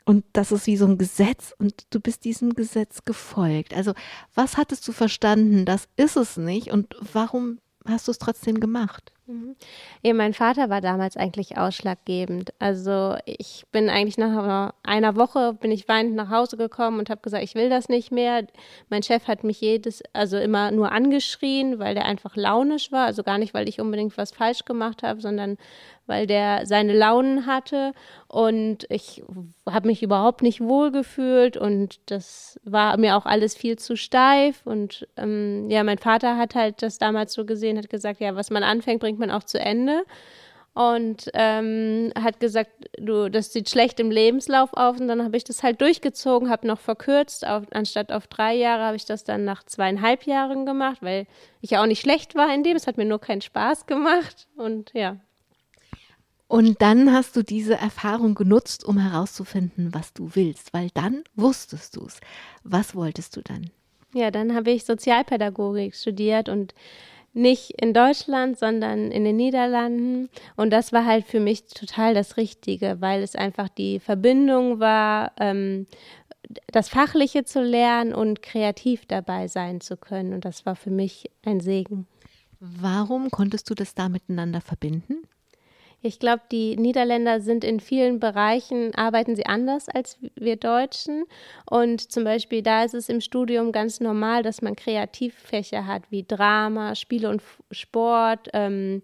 Und 0.10 0.26
das 0.34 0.52
ist 0.52 0.66
wie 0.66 0.76
so 0.76 0.88
ein 0.88 0.98
Gesetz 0.98 1.54
und 1.60 1.86
du 1.92 2.00
bist 2.00 2.26
diesem 2.26 2.56
Gesetz 2.56 3.06
gefolgt. 3.06 3.76
Also 3.76 3.94
was 4.34 4.58
hattest 4.58 4.88
du 4.88 4.92
verstanden? 4.92 5.66
Das 5.66 5.88
ist 5.98 6.18
es 6.18 6.36
nicht. 6.36 6.72
Und 6.72 6.96
warum 7.14 7.60
hast 7.86 8.08
du 8.08 8.12
es 8.12 8.18
trotzdem 8.18 8.60
gemacht? 8.60 9.12
Mhm. 9.30 9.56
Ja, 10.02 10.16
mein 10.16 10.34
Vater 10.34 10.72
war 10.72 10.82
damals 10.82 11.16
eigentlich 11.16 11.56
ausschlaggebend. 11.56 12.52
Also 12.58 13.16
ich 13.26 13.64
bin 13.72 13.88
eigentlich 13.88 14.18
nach 14.18 14.74
einer 14.82 15.16
Woche 15.16 15.54
bin 15.54 15.70
ich 15.70 15.88
weinend 15.88 16.16
nach 16.16 16.32
Hause 16.32 16.58
gekommen 16.58 16.98
und 16.98 17.12
habe 17.12 17.22
gesagt, 17.22 17.44
ich 17.44 17.54
will 17.54 17.70
das 17.70 17.90
nicht 17.90 18.12
mehr. 18.12 18.48
Mein 18.90 19.04
Chef 19.04 19.28
hat 19.28 19.44
mich 19.44 19.62
jedes, 19.62 20.02
also 20.14 20.38
immer 20.38 20.72
nur 20.72 20.92
angeschrien, 20.92 21.78
weil 21.78 21.94
der 21.94 22.06
einfach 22.06 22.36
launisch 22.36 22.92
war. 22.92 23.06
Also 23.06 23.22
gar 23.22 23.38
nicht, 23.38 23.54
weil 23.54 23.70
ich 23.70 23.80
unbedingt 23.80 24.18
was 24.18 24.32
falsch 24.32 24.66
gemacht 24.66 25.04
habe, 25.04 25.22
sondern 25.22 25.58
weil 26.10 26.26
der 26.26 26.66
seine 26.66 26.94
Launen 26.94 27.46
hatte 27.46 27.94
und 28.28 28.88
ich 28.90 29.24
habe 29.70 29.88
mich 29.88 30.02
überhaupt 30.02 30.42
nicht 30.42 30.60
wohl 30.60 30.92
gefühlt 30.92 31.56
und 31.56 32.00
das 32.08 32.60
war 32.64 32.98
mir 32.98 33.16
auch 33.16 33.28
alles 33.28 33.56
viel 33.56 33.78
zu 33.78 33.96
steif 33.96 34.66
und 34.66 35.08
ähm, 35.18 35.70
ja, 35.70 35.84
mein 35.84 36.00
Vater 36.00 36.36
hat 36.36 36.56
halt 36.56 36.82
das 36.82 36.98
damals 36.98 37.34
so 37.34 37.46
gesehen, 37.46 37.78
hat 37.78 37.92
gesagt, 37.92 38.20
ja, 38.20 38.36
was 38.36 38.50
man 38.50 38.64
anfängt, 38.64 39.00
bringt 39.00 39.19
man 39.20 39.32
auch 39.32 39.44
zu 39.44 39.60
Ende. 39.60 40.04
Und 40.74 41.30
ähm, 41.34 42.12
hat 42.16 42.40
gesagt, 42.40 42.72
du, 42.98 43.30
das 43.30 43.52
sieht 43.52 43.70
schlecht 43.70 44.00
im 44.00 44.12
Lebenslauf 44.12 44.74
auf. 44.74 45.00
Und 45.00 45.08
dann 45.08 45.24
habe 45.24 45.36
ich 45.36 45.44
das 45.44 45.62
halt 45.64 45.82
durchgezogen, 45.82 46.50
habe 46.50 46.68
noch 46.68 46.80
verkürzt, 46.80 47.46
auf, 47.46 47.64
anstatt 47.72 48.12
auf 48.12 48.28
drei 48.28 48.56
Jahre 48.56 48.84
habe 48.84 48.96
ich 48.96 49.06
das 49.06 49.24
dann 49.24 49.44
nach 49.44 49.64
zweieinhalb 49.64 50.24
Jahren 50.24 50.66
gemacht, 50.66 51.00
weil 51.02 51.28
ich 51.60 51.72
ja 51.72 51.82
auch 51.82 51.88
nicht 51.88 52.02
schlecht 52.02 52.36
war 52.36 52.54
in 52.54 52.64
dem, 52.64 52.78
es 52.78 52.88
hat 52.88 52.98
mir 52.98 53.06
nur 53.06 53.20
keinen 53.20 53.42
Spaß 53.42 53.88
gemacht. 53.88 54.48
Und 54.56 54.92
ja, 54.94 55.18
und 56.50 56.82
dann 56.82 57.14
hast 57.14 57.36
du 57.36 57.44
diese 57.44 57.76
Erfahrung 57.76 58.34
genutzt, 58.34 58.84
um 58.84 58.98
herauszufinden, 58.98 59.94
was 59.94 60.14
du 60.14 60.32
willst, 60.34 60.74
weil 60.74 60.90
dann 60.96 61.24
wusstest 61.36 61.96
du 61.96 62.08
es. 62.08 62.20
Was 62.64 62.96
wolltest 62.96 63.38
du 63.38 63.42
dann? 63.42 63.70
Ja, 64.16 64.32
dann 64.32 64.56
habe 64.56 64.72
ich 64.72 64.84
Sozialpädagogik 64.84 65.94
studiert 65.94 66.50
und 66.50 66.74
nicht 67.34 67.72
in 67.82 67.94
Deutschland, 67.94 68.58
sondern 68.58 69.12
in 69.12 69.24
den 69.24 69.36
Niederlanden. 69.36 70.30
Und 70.56 70.72
das 70.72 70.94
war 70.94 71.06
halt 71.06 71.26
für 71.26 71.40
mich 71.40 71.66
total 71.66 72.14
das 72.14 72.38
Richtige, 72.38 72.98
weil 73.00 73.22
es 73.22 73.36
einfach 73.36 73.70
die 73.70 74.00
Verbindung 74.00 74.80
war, 74.80 75.32
ähm, 75.40 75.88
das 76.68 76.90
Fachliche 76.90 77.44
zu 77.44 77.62
lernen 77.62 78.14
und 78.14 78.42
kreativ 78.42 79.06
dabei 79.06 79.48
sein 79.48 79.82
zu 79.82 79.98
können. 79.98 80.34
Und 80.34 80.46
das 80.46 80.66
war 80.66 80.76
für 80.76 80.90
mich 80.90 81.30
ein 81.46 81.60
Segen. 81.60 82.08
Warum 82.60 83.30
konntest 83.30 83.70
du 83.70 83.76
das 83.76 83.96
da 83.96 84.10
miteinander 84.10 84.62
verbinden? 84.62 85.24
Ich 86.02 86.20
glaube, 86.20 86.44
die 86.50 86.78
Niederländer 86.78 87.42
sind 87.42 87.64
in 87.66 87.82
vielen 87.82 88.20
Bereichen, 88.20 88.96
arbeiten 88.96 89.36
sie 89.36 89.46
anders 89.46 89.90
als 89.90 90.18
wir 90.36 90.56
Deutschen. 90.56 91.26
Und 91.70 92.12
zum 92.12 92.24
Beispiel 92.24 92.62
da 92.62 92.84
ist 92.84 92.94
es 92.94 93.10
im 93.10 93.20
Studium 93.20 93.72
ganz 93.72 94.00
normal, 94.00 94.44
dass 94.44 94.62
man 94.62 94.76
Kreativfächer 94.76 95.86
hat, 95.86 96.04
wie 96.10 96.24
Drama, 96.24 96.96
Spiele 96.96 97.30
und 97.30 97.42
Sport, 97.72 98.48
ähm, 98.54 99.02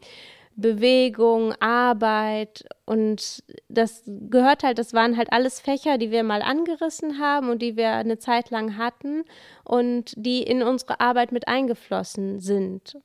Bewegung, 0.57 1.53
Arbeit 1.59 2.63
und 2.85 3.43
das 3.67 4.03
gehört 4.05 4.63
halt, 4.63 4.77
das 4.77 4.93
waren 4.93 5.17
halt 5.17 5.33
alles 5.33 5.59
Fächer, 5.59 5.97
die 5.97 6.11
wir 6.11 6.23
mal 6.23 6.41
angerissen 6.41 7.19
haben 7.19 7.49
und 7.49 7.61
die 7.61 7.75
wir 7.75 7.91
eine 7.91 8.19
Zeit 8.19 8.51
lang 8.51 8.77
hatten 8.77 9.25
und 9.65 10.13
die 10.15 10.43
in 10.43 10.63
unsere 10.63 11.01
Arbeit 11.01 11.33
mit 11.33 11.49
eingeflossen 11.49 12.39
sind. 12.39 12.97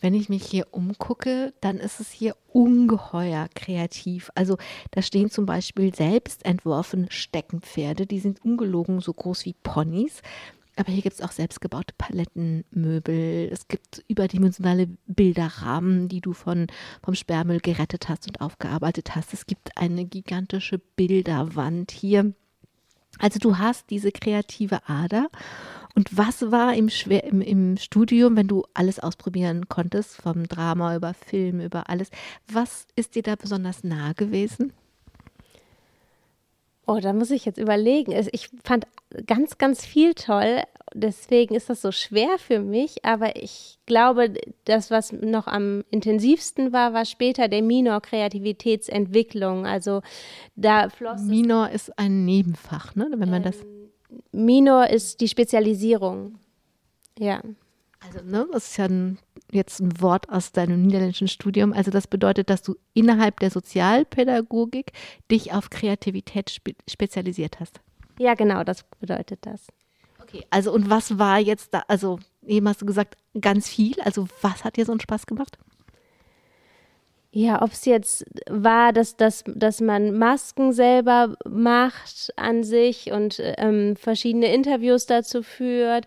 Wenn 0.00 0.14
ich 0.14 0.28
mich 0.28 0.44
hier 0.44 0.66
umgucke, 0.70 1.52
dann 1.60 1.78
ist 1.78 2.00
es 2.00 2.10
hier 2.10 2.36
ungeheuer 2.52 3.48
kreativ. 3.54 4.30
Also 4.34 4.56
da 4.90 5.02
stehen 5.02 5.30
zum 5.30 5.46
Beispiel 5.46 5.94
selbst 5.94 6.44
entworfene 6.44 7.06
Steckenpferde, 7.10 8.06
die 8.06 8.20
sind 8.20 8.44
ungelogen 8.44 9.00
so 9.00 9.12
groß 9.12 9.44
wie 9.44 9.54
Ponys. 9.62 10.22
Aber 10.76 10.92
hier 10.92 11.02
gibt 11.02 11.16
es 11.16 11.22
auch 11.22 11.32
selbstgebaute 11.32 11.92
Palettenmöbel. 11.98 13.48
Es 13.50 13.66
gibt 13.66 14.04
überdimensionale 14.06 14.86
Bilderrahmen, 15.06 16.08
die 16.08 16.20
du 16.20 16.32
von, 16.32 16.68
vom 17.02 17.16
Sperrmüll 17.16 17.58
gerettet 17.58 18.08
hast 18.08 18.28
und 18.28 18.40
aufgearbeitet 18.40 19.16
hast. 19.16 19.34
Es 19.34 19.46
gibt 19.46 19.76
eine 19.76 20.04
gigantische 20.04 20.78
Bilderwand 20.78 21.90
hier. 21.90 22.32
Also 23.18 23.38
du 23.38 23.58
hast 23.58 23.90
diese 23.90 24.12
kreative 24.12 24.88
Ader 24.88 25.28
und 25.94 26.16
was 26.16 26.50
war 26.52 26.74
im, 26.74 26.88
Schwer, 26.90 27.24
im, 27.24 27.40
im 27.40 27.76
Studium, 27.76 28.36
wenn 28.36 28.46
du 28.46 28.64
alles 28.74 29.00
ausprobieren 29.00 29.68
konntest, 29.68 30.16
vom 30.16 30.46
Drama 30.46 30.94
über 30.94 31.14
Film, 31.14 31.60
über 31.60 31.88
alles, 31.88 32.10
was 32.46 32.86
ist 32.94 33.16
dir 33.16 33.22
da 33.22 33.34
besonders 33.34 33.82
nah 33.82 34.12
gewesen? 34.12 34.72
Oh, 36.90 37.00
da 37.00 37.12
muss 37.12 37.30
ich 37.30 37.44
jetzt 37.44 37.58
überlegen. 37.58 38.12
Ich 38.32 38.48
fand 38.64 38.86
ganz, 39.26 39.58
ganz 39.58 39.84
viel 39.84 40.14
toll. 40.14 40.62
Deswegen 40.94 41.54
ist 41.54 41.68
das 41.68 41.82
so 41.82 41.92
schwer 41.92 42.38
für 42.38 42.60
mich. 42.60 43.04
Aber 43.04 43.36
ich 43.36 43.78
glaube, 43.84 44.32
das, 44.64 44.90
was 44.90 45.12
noch 45.12 45.46
am 45.46 45.84
intensivsten 45.90 46.72
war, 46.72 46.94
war 46.94 47.04
später 47.04 47.48
der 47.48 47.60
Minor 47.60 48.00
Kreativitätsentwicklung. 48.00 49.66
Also 49.66 50.00
da 50.56 50.88
floss. 50.88 51.20
Minor 51.20 51.68
ist 51.68 51.98
ein 51.98 52.24
Nebenfach, 52.24 52.94
ne? 52.94 53.08
Wenn 53.10 53.28
man 53.28 53.44
ähm, 53.44 53.52
das 53.52 53.56
Minor 54.32 54.86
ist 54.88 55.20
die 55.20 55.28
Spezialisierung. 55.28 56.38
Ja. 57.18 57.42
Also, 58.00 58.24
ne, 58.24 58.46
das 58.52 58.68
ist 58.68 58.76
ja 58.76 58.84
ein, 58.84 59.18
jetzt 59.50 59.80
ein 59.80 60.00
Wort 60.00 60.28
aus 60.28 60.52
deinem 60.52 60.82
niederländischen 60.82 61.28
Studium. 61.28 61.72
Also, 61.72 61.90
das 61.90 62.06
bedeutet, 62.06 62.48
dass 62.50 62.62
du 62.62 62.76
innerhalb 62.94 63.40
der 63.40 63.50
Sozialpädagogik 63.50 64.92
dich 65.30 65.52
auf 65.52 65.70
Kreativität 65.70 66.50
spe 66.50 66.74
spezialisiert 66.88 67.60
hast. 67.60 67.80
Ja, 68.18 68.34
genau, 68.34 68.64
das 68.64 68.84
bedeutet 69.00 69.40
das. 69.42 69.66
Okay, 70.20 70.44
also, 70.50 70.72
und 70.72 70.90
was 70.90 71.18
war 71.18 71.38
jetzt 71.38 71.74
da? 71.74 71.82
Also, 71.88 72.18
eben 72.46 72.68
hast 72.68 72.82
du 72.82 72.86
gesagt, 72.86 73.16
ganz 73.40 73.68
viel. 73.68 74.00
Also, 74.02 74.28
was 74.42 74.64
hat 74.64 74.76
dir 74.76 74.84
so 74.84 74.92
einen 74.92 75.00
Spaß 75.00 75.26
gemacht? 75.26 75.58
Ja, 77.30 77.60
ob 77.60 77.72
es 77.72 77.84
jetzt 77.84 78.24
war, 78.48 78.94
dass, 78.94 79.16
dass, 79.16 79.44
dass 79.46 79.82
man 79.82 80.16
Masken 80.16 80.72
selber 80.72 81.36
macht 81.46 82.32
an 82.36 82.64
sich 82.64 83.12
und 83.12 83.38
ähm, 83.42 83.96
verschiedene 83.96 84.52
Interviews 84.52 85.04
dazu 85.04 85.42
führt. 85.42 86.06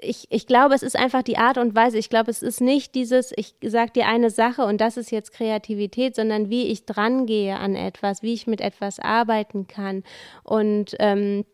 Ich, 0.00 0.28
ich 0.30 0.46
glaube, 0.46 0.76
es 0.76 0.84
ist 0.84 0.96
einfach 0.96 1.24
die 1.24 1.36
Art 1.36 1.58
und 1.58 1.74
Weise. 1.74 1.98
Ich 1.98 2.08
glaube, 2.08 2.30
es 2.30 2.42
ist 2.42 2.60
nicht 2.60 2.94
dieses, 2.94 3.32
ich 3.36 3.56
sage 3.64 3.90
dir 3.90 4.06
eine 4.06 4.30
Sache 4.30 4.64
und 4.64 4.80
das 4.80 4.96
ist 4.96 5.10
jetzt 5.10 5.32
Kreativität, 5.32 6.14
sondern 6.14 6.48
wie 6.48 6.68
ich 6.68 6.86
drangehe 6.86 7.56
an 7.56 7.74
etwas, 7.74 8.22
wie 8.22 8.32
ich 8.32 8.46
mit 8.46 8.60
etwas 8.60 9.00
arbeiten 9.00 9.66
kann. 9.66 10.04
Und 10.44 10.94
ähm, 11.00 11.44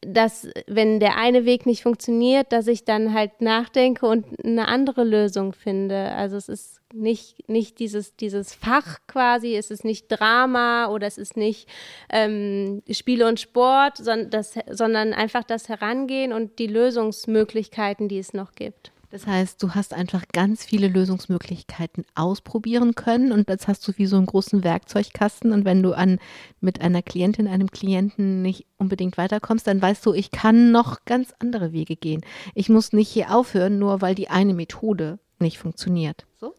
dass, 0.00 0.48
wenn 0.66 1.00
der 1.00 1.16
eine 1.16 1.44
Weg 1.44 1.66
nicht 1.66 1.82
funktioniert, 1.82 2.52
dass 2.52 2.68
ich 2.68 2.84
dann 2.84 3.12
halt 3.14 3.40
nachdenke 3.40 4.06
und 4.06 4.26
eine 4.44 4.68
andere 4.68 5.02
Lösung 5.02 5.52
finde. 5.52 6.12
Also 6.12 6.36
es 6.36 6.48
ist 6.48 6.80
nicht, 6.94 7.48
nicht 7.48 7.80
dieses, 7.80 8.14
dieses 8.14 8.54
Fach 8.54 8.98
quasi, 9.08 9.56
es 9.56 9.70
ist 9.70 9.84
nicht 9.84 10.06
Drama 10.08 10.88
oder 10.88 11.06
es 11.06 11.18
ist 11.18 11.36
nicht 11.36 11.68
ähm, 12.10 12.82
Spiele 12.90 13.26
und 13.26 13.40
Sport, 13.40 13.96
sondern, 13.96 14.30
das, 14.30 14.54
sondern 14.70 15.12
einfach 15.12 15.42
das 15.42 15.68
Herangehen 15.68 16.32
und 16.32 16.58
die 16.58 16.68
Lösungsmöglichkeiten, 16.68 18.08
die 18.08 18.18
es 18.18 18.32
noch 18.32 18.52
gibt. 18.52 18.92
Das 19.10 19.26
heißt, 19.26 19.62
du 19.62 19.74
hast 19.74 19.94
einfach 19.94 20.24
ganz 20.32 20.64
viele 20.64 20.88
Lösungsmöglichkeiten 20.88 22.04
ausprobieren 22.14 22.94
können 22.94 23.32
und 23.32 23.48
jetzt 23.48 23.66
hast 23.66 23.86
du 23.88 23.92
wie 23.96 24.04
so 24.04 24.16
einen 24.16 24.26
großen 24.26 24.62
Werkzeugkasten 24.64 25.52
und 25.52 25.64
wenn 25.64 25.82
du 25.82 25.94
an 25.94 26.18
mit 26.60 26.82
einer 26.82 27.00
Klientin, 27.00 27.48
einem 27.48 27.70
Klienten 27.70 28.42
nicht 28.42 28.66
unbedingt 28.76 29.16
weiterkommst, 29.16 29.66
dann 29.66 29.80
weißt 29.80 30.04
du, 30.04 30.12
ich 30.12 30.30
kann 30.30 30.72
noch 30.72 31.06
ganz 31.06 31.32
andere 31.38 31.72
Wege 31.72 31.96
gehen. 31.96 32.20
Ich 32.54 32.68
muss 32.68 32.92
nicht 32.92 33.08
hier 33.08 33.34
aufhören, 33.34 33.78
nur 33.78 34.02
weil 34.02 34.14
die 34.14 34.28
eine 34.28 34.52
Methode 34.52 35.18
nicht 35.38 35.58
funktioniert. 35.58 36.26
So? 36.36 36.52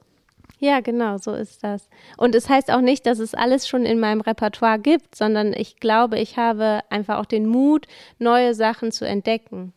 Ja, 0.57 0.79
genau, 0.79 1.17
so 1.17 1.33
ist 1.33 1.63
das. 1.63 1.87
Und 2.17 2.33
es 2.33 2.49
heißt 2.49 2.71
auch 2.71 2.81
nicht, 2.81 3.05
dass 3.05 3.19
es 3.19 3.35
alles 3.35 3.67
schon 3.67 3.85
in 3.85 3.99
meinem 3.99 4.21
Repertoire 4.21 4.79
gibt, 4.79 5.15
sondern 5.15 5.53
ich 5.53 5.79
glaube, 5.79 6.17
ich 6.17 6.37
habe 6.37 6.81
einfach 6.89 7.19
auch 7.19 7.25
den 7.25 7.45
Mut, 7.45 7.85
neue 8.17 8.55
Sachen 8.55 8.91
zu 8.91 9.05
entdecken. 9.05 9.73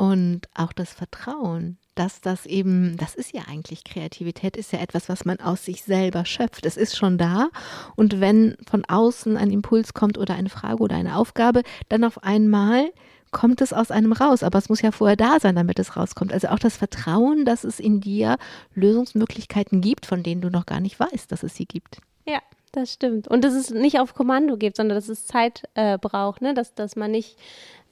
Und 0.00 0.48
auch 0.54 0.72
das 0.72 0.94
Vertrauen, 0.94 1.76
dass 1.94 2.22
das 2.22 2.46
eben, 2.46 2.96
das 2.96 3.14
ist 3.14 3.34
ja 3.34 3.42
eigentlich 3.50 3.84
Kreativität, 3.84 4.56
ist 4.56 4.72
ja 4.72 4.78
etwas, 4.78 5.10
was 5.10 5.26
man 5.26 5.40
aus 5.40 5.66
sich 5.66 5.84
selber 5.84 6.24
schöpft. 6.24 6.64
Es 6.64 6.78
ist 6.78 6.96
schon 6.96 7.18
da. 7.18 7.50
Und 7.96 8.18
wenn 8.18 8.56
von 8.66 8.86
außen 8.86 9.36
ein 9.36 9.50
Impuls 9.50 9.92
kommt 9.92 10.16
oder 10.16 10.36
eine 10.36 10.48
Frage 10.48 10.82
oder 10.82 10.96
eine 10.96 11.16
Aufgabe, 11.16 11.64
dann 11.90 12.02
auf 12.04 12.24
einmal 12.24 12.90
kommt 13.30 13.60
es 13.60 13.74
aus 13.74 13.90
einem 13.90 14.12
raus. 14.12 14.42
Aber 14.42 14.56
es 14.56 14.70
muss 14.70 14.80
ja 14.80 14.90
vorher 14.90 15.18
da 15.18 15.38
sein, 15.38 15.54
damit 15.54 15.78
es 15.78 15.98
rauskommt. 15.98 16.32
Also 16.32 16.48
auch 16.48 16.58
das 16.58 16.78
Vertrauen, 16.78 17.44
dass 17.44 17.64
es 17.64 17.78
in 17.78 18.00
dir 18.00 18.38
Lösungsmöglichkeiten 18.74 19.82
gibt, 19.82 20.06
von 20.06 20.22
denen 20.22 20.40
du 20.40 20.48
noch 20.48 20.64
gar 20.64 20.80
nicht 20.80 20.98
weißt, 20.98 21.30
dass 21.30 21.42
es 21.42 21.54
sie 21.54 21.66
gibt. 21.66 21.98
Ja, 22.24 22.40
das 22.72 22.90
stimmt. 22.90 23.28
Und 23.28 23.44
dass 23.44 23.52
es 23.52 23.68
nicht 23.68 24.00
auf 24.00 24.14
Kommando 24.14 24.56
gibt, 24.56 24.76
sondern 24.76 24.96
dass 24.96 25.10
es 25.10 25.26
Zeit 25.26 25.64
äh, 25.74 25.98
braucht, 25.98 26.40
ne? 26.40 26.54
dass, 26.54 26.74
dass 26.74 26.96
man 26.96 27.10
nicht 27.10 27.36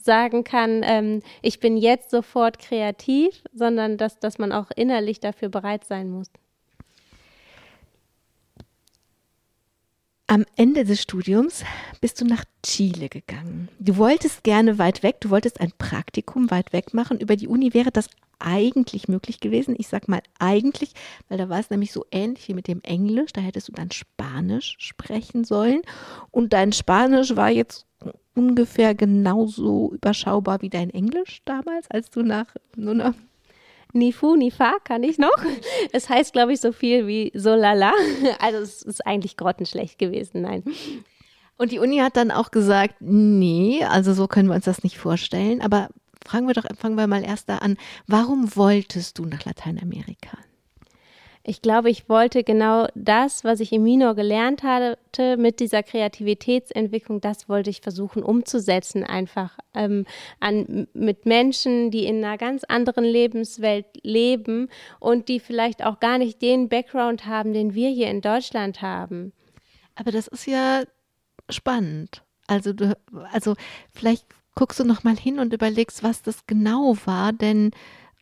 sagen 0.08 0.42
kann, 0.42 0.80
ähm, 0.84 1.20
ich 1.42 1.60
bin 1.60 1.76
jetzt 1.76 2.10
sofort 2.10 2.58
kreativ, 2.58 3.44
sondern 3.52 3.98
dass, 3.98 4.18
dass 4.18 4.38
man 4.38 4.52
auch 4.52 4.70
innerlich 4.74 5.20
dafür 5.20 5.50
bereit 5.50 5.84
sein 5.84 6.08
muss. 6.08 6.30
Am 10.26 10.46
Ende 10.56 10.84
des 10.84 11.02
Studiums 11.02 11.62
bist 12.00 12.22
du 12.22 12.24
nach 12.24 12.44
Chile 12.62 13.10
gegangen. 13.10 13.68
Du 13.78 13.98
wolltest 13.98 14.44
gerne 14.44 14.78
weit 14.78 15.02
weg, 15.02 15.20
du 15.20 15.28
wolltest 15.28 15.60
ein 15.60 15.72
Praktikum 15.76 16.50
weit 16.50 16.72
weg 16.72 16.94
machen. 16.94 17.20
Über 17.20 17.36
die 17.36 17.48
Uni 17.48 17.74
wäre 17.74 17.90
das 17.90 18.08
eigentlich 18.38 19.08
möglich 19.08 19.40
gewesen. 19.40 19.74
Ich 19.78 19.88
sag 19.88 20.08
mal 20.08 20.22
eigentlich, 20.38 20.92
weil 21.28 21.36
da 21.36 21.50
war 21.50 21.60
es 21.60 21.68
nämlich 21.68 21.92
so 21.92 22.06
ähnlich 22.10 22.48
wie 22.48 22.54
mit 22.54 22.66
dem 22.66 22.80
Englisch. 22.82 23.32
Da 23.32 23.42
hättest 23.42 23.68
du 23.68 23.72
dann 23.72 23.90
Spanisch 23.90 24.76
sprechen 24.78 25.44
sollen. 25.44 25.82
Und 26.30 26.54
dein 26.54 26.72
Spanisch 26.72 27.36
war 27.36 27.50
jetzt 27.50 27.87
ungefähr 28.38 28.94
genauso 28.94 29.92
überschaubar 29.92 30.62
wie 30.62 30.70
dein 30.70 30.90
Englisch 30.90 31.42
damals, 31.44 31.90
als 31.90 32.10
du 32.10 32.22
nach 32.22 32.46
nur 32.76 32.94
noch 32.94 33.14
Ni 33.94 34.12
fu, 34.12 34.36
ni 34.36 34.50
fa 34.50 34.74
kann 34.84 35.02
ich 35.02 35.18
noch. 35.18 35.36
Es 35.92 36.08
heißt, 36.08 36.32
glaube 36.32 36.52
ich, 36.52 36.60
so 36.60 36.72
viel 36.72 37.06
wie 37.06 37.32
so 37.34 37.54
lala. 37.54 37.92
Also 38.38 38.58
es 38.58 38.82
ist 38.82 39.06
eigentlich 39.06 39.36
grottenschlecht 39.36 39.98
gewesen, 39.98 40.42
nein. 40.42 40.62
Und 41.56 41.72
die 41.72 41.78
Uni 41.78 41.98
hat 41.98 42.16
dann 42.16 42.30
auch 42.30 42.50
gesagt, 42.50 42.96
nee, 43.00 43.82
also 43.84 44.12
so 44.12 44.28
können 44.28 44.48
wir 44.48 44.54
uns 44.54 44.66
das 44.66 44.84
nicht 44.84 44.98
vorstellen. 44.98 45.60
Aber 45.60 45.88
fragen 46.24 46.46
wir 46.46 46.54
doch, 46.54 46.64
fangen 46.78 46.96
wir 46.96 47.06
mal 47.06 47.24
erst 47.24 47.48
da 47.48 47.58
an. 47.58 47.76
Warum 48.06 48.54
wolltest 48.54 49.18
du 49.18 49.24
nach 49.24 49.44
Lateinamerika? 49.44 50.36
Ich 51.42 51.62
glaube, 51.62 51.90
ich 51.90 52.08
wollte 52.08 52.44
genau 52.44 52.88
das, 52.94 53.44
was 53.44 53.60
ich 53.60 53.72
im 53.72 53.82
Minor 53.82 54.14
gelernt 54.14 54.62
hatte, 54.62 54.98
mit 55.36 55.60
dieser 55.60 55.82
Kreativitätsentwicklung, 55.82 57.20
das 57.20 57.48
wollte 57.48 57.70
ich 57.70 57.80
versuchen 57.80 58.22
umzusetzen, 58.22 59.04
einfach 59.04 59.58
ähm, 59.74 60.04
an, 60.40 60.88
mit 60.92 61.26
Menschen, 61.26 61.90
die 61.90 62.04
in 62.04 62.24
einer 62.24 62.38
ganz 62.38 62.64
anderen 62.64 63.04
Lebenswelt 63.04 63.86
leben 64.02 64.68
und 65.00 65.28
die 65.28 65.40
vielleicht 65.40 65.84
auch 65.84 66.00
gar 66.00 66.18
nicht 66.18 66.42
den 66.42 66.68
Background 66.68 67.26
haben, 67.26 67.52
den 67.52 67.74
wir 67.74 67.88
hier 67.88 68.08
in 68.08 68.20
Deutschland 68.20 68.82
haben. 68.82 69.32
Aber 69.94 70.10
das 70.12 70.28
ist 70.28 70.46
ja 70.46 70.82
spannend. 71.48 72.22
Also, 72.46 72.72
du, 72.72 72.96
also 73.32 73.54
vielleicht 73.92 74.26
guckst 74.54 74.80
du 74.80 74.84
noch 74.84 75.04
mal 75.04 75.16
hin 75.16 75.38
und 75.38 75.52
überlegst, 75.52 76.02
was 76.02 76.22
das 76.22 76.46
genau 76.46 76.96
war, 77.04 77.32
denn 77.32 77.70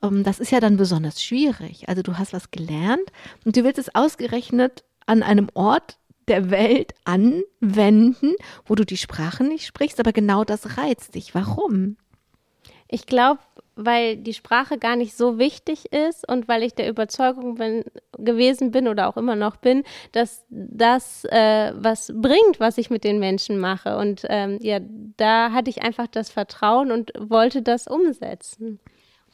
das 0.01 0.39
ist 0.39 0.53
ja 0.53 0.61
dann 0.61 0.77
besonders 0.77 1.23
schwierig. 1.23 1.89
Also 1.89 2.03
du 2.03 2.19
hast 2.19 2.33
was 2.33 2.51
gelernt 2.51 3.11
und 3.45 3.57
du 3.57 3.65
willst 3.65 3.79
es 3.79 3.95
ausgerechnet 3.95 4.85
an 5.07 5.23
einem 5.23 5.49
Ort 5.55 5.99
der 6.29 6.51
Welt 6.51 6.95
anwenden, 7.05 8.35
wo 8.65 8.75
du 8.75 8.85
die 8.85 8.97
Sprache 8.97 9.45
nicht 9.45 9.67
sprichst, 9.67 10.01
aber 10.01 10.13
genau 10.13 10.45
das 10.45 10.77
reizt 10.77 11.15
dich. 11.15 11.35
Warum? 11.35 11.97
Ich 12.89 13.07
glaube, 13.07 13.41
weil 13.77 14.17
die 14.17 14.33
Sprache 14.33 14.79
gar 14.79 14.97
nicht 14.97 15.17
so 15.17 15.39
wichtig 15.39 15.93
ist 15.93 16.27
und 16.29 16.49
weil 16.49 16.63
ich 16.63 16.75
der 16.75 16.89
Überzeugung 16.89 17.57
bin, 17.57 17.85
gewesen 18.17 18.71
bin 18.71 18.89
oder 18.89 19.09
auch 19.09 19.17
immer 19.17 19.37
noch 19.37 19.57
bin, 19.57 19.85
dass 20.13 20.45
das 20.49 21.25
äh, 21.27 21.73
was 21.77 22.13
bringt, 22.15 22.59
was 22.59 22.79
ich 22.79 22.89
mit 22.89 23.05
den 23.05 23.19
Menschen 23.19 23.59
mache. 23.59 23.99
Und 23.99 24.25
ähm, 24.29 24.59
ja, 24.63 24.81
da 25.17 25.53
hatte 25.53 25.69
ich 25.69 25.83
einfach 25.83 26.07
das 26.07 26.31
Vertrauen 26.31 26.91
und 26.91 27.13
wollte 27.19 27.61
das 27.61 27.87
umsetzen. 27.87 28.81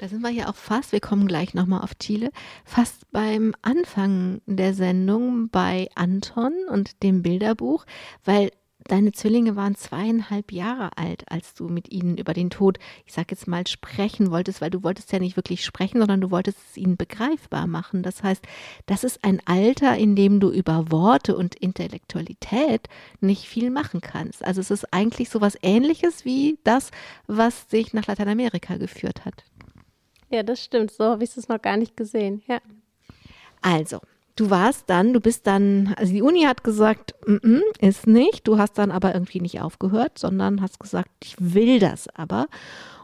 Da 0.02 0.08
sind 0.08 0.22
wir 0.22 0.30
ja 0.30 0.48
auch 0.48 0.56
fast, 0.56 0.90
wir 0.90 0.98
kommen 0.98 1.28
gleich 1.28 1.54
nochmal 1.54 1.82
auf 1.82 1.96
Chile, 1.96 2.30
fast 2.64 3.08
beim 3.12 3.54
Anfang 3.62 4.40
der 4.46 4.74
Sendung 4.74 5.48
bei 5.48 5.90
Anton 5.94 6.52
und 6.68 7.04
dem 7.04 7.22
Bilderbuch, 7.22 7.86
weil 8.24 8.50
deine 8.88 9.12
Zwillinge 9.12 9.54
waren 9.54 9.76
zweieinhalb 9.76 10.50
Jahre 10.50 10.96
alt, 10.96 11.30
als 11.30 11.54
du 11.54 11.68
mit 11.68 11.92
ihnen 11.92 12.16
über 12.18 12.34
den 12.34 12.50
Tod, 12.50 12.80
ich 13.06 13.12
sag 13.12 13.30
jetzt 13.30 13.46
mal, 13.46 13.64
sprechen 13.68 14.32
wolltest, 14.32 14.60
weil 14.60 14.70
du 14.70 14.82
wolltest 14.82 15.12
ja 15.12 15.20
nicht 15.20 15.36
wirklich 15.36 15.64
sprechen, 15.64 15.98
sondern 16.00 16.20
du 16.20 16.32
wolltest 16.32 16.58
es 16.70 16.76
ihnen 16.76 16.96
begreifbar 16.96 17.68
machen. 17.68 18.02
Das 18.02 18.24
heißt, 18.24 18.44
das 18.86 19.04
ist 19.04 19.22
ein 19.22 19.40
Alter, 19.44 19.96
in 19.96 20.16
dem 20.16 20.40
du 20.40 20.50
über 20.50 20.90
Worte 20.90 21.36
und 21.36 21.54
Intellektualität 21.54 22.88
nicht 23.20 23.44
viel 23.44 23.70
machen 23.70 24.00
kannst. 24.00 24.44
Also 24.44 24.60
es 24.60 24.72
ist 24.72 24.92
eigentlich 24.92 25.30
so 25.30 25.40
was 25.40 25.56
ähnliches 25.62 26.24
wie 26.24 26.58
das, 26.64 26.90
was 27.28 27.68
dich 27.68 27.92
nach 27.92 28.08
Lateinamerika 28.08 28.78
geführt 28.78 29.24
hat. 29.24 29.44
Ja, 30.32 30.42
das 30.42 30.64
stimmt. 30.64 30.90
So 30.90 31.04
habe 31.04 31.24
ich 31.24 31.36
es 31.36 31.48
noch 31.48 31.60
gar 31.60 31.76
nicht 31.76 31.96
gesehen. 31.96 32.42
Ja. 32.46 32.58
Also, 33.60 34.00
du 34.34 34.48
warst 34.48 34.88
dann, 34.88 35.12
du 35.12 35.20
bist 35.20 35.46
dann, 35.46 35.94
also 35.98 36.12
die 36.12 36.22
Uni 36.22 36.42
hat 36.42 36.64
gesagt, 36.64 37.14
mm 37.26 37.36
-mm, 37.36 37.62
ist 37.80 38.06
nicht. 38.06 38.48
Du 38.48 38.58
hast 38.58 38.78
dann 38.78 38.90
aber 38.90 39.12
irgendwie 39.12 39.40
nicht 39.40 39.60
aufgehört, 39.60 40.18
sondern 40.18 40.62
hast 40.62 40.80
gesagt, 40.80 41.10
ich 41.22 41.36
will 41.38 41.78
das 41.78 42.08
aber. 42.08 42.46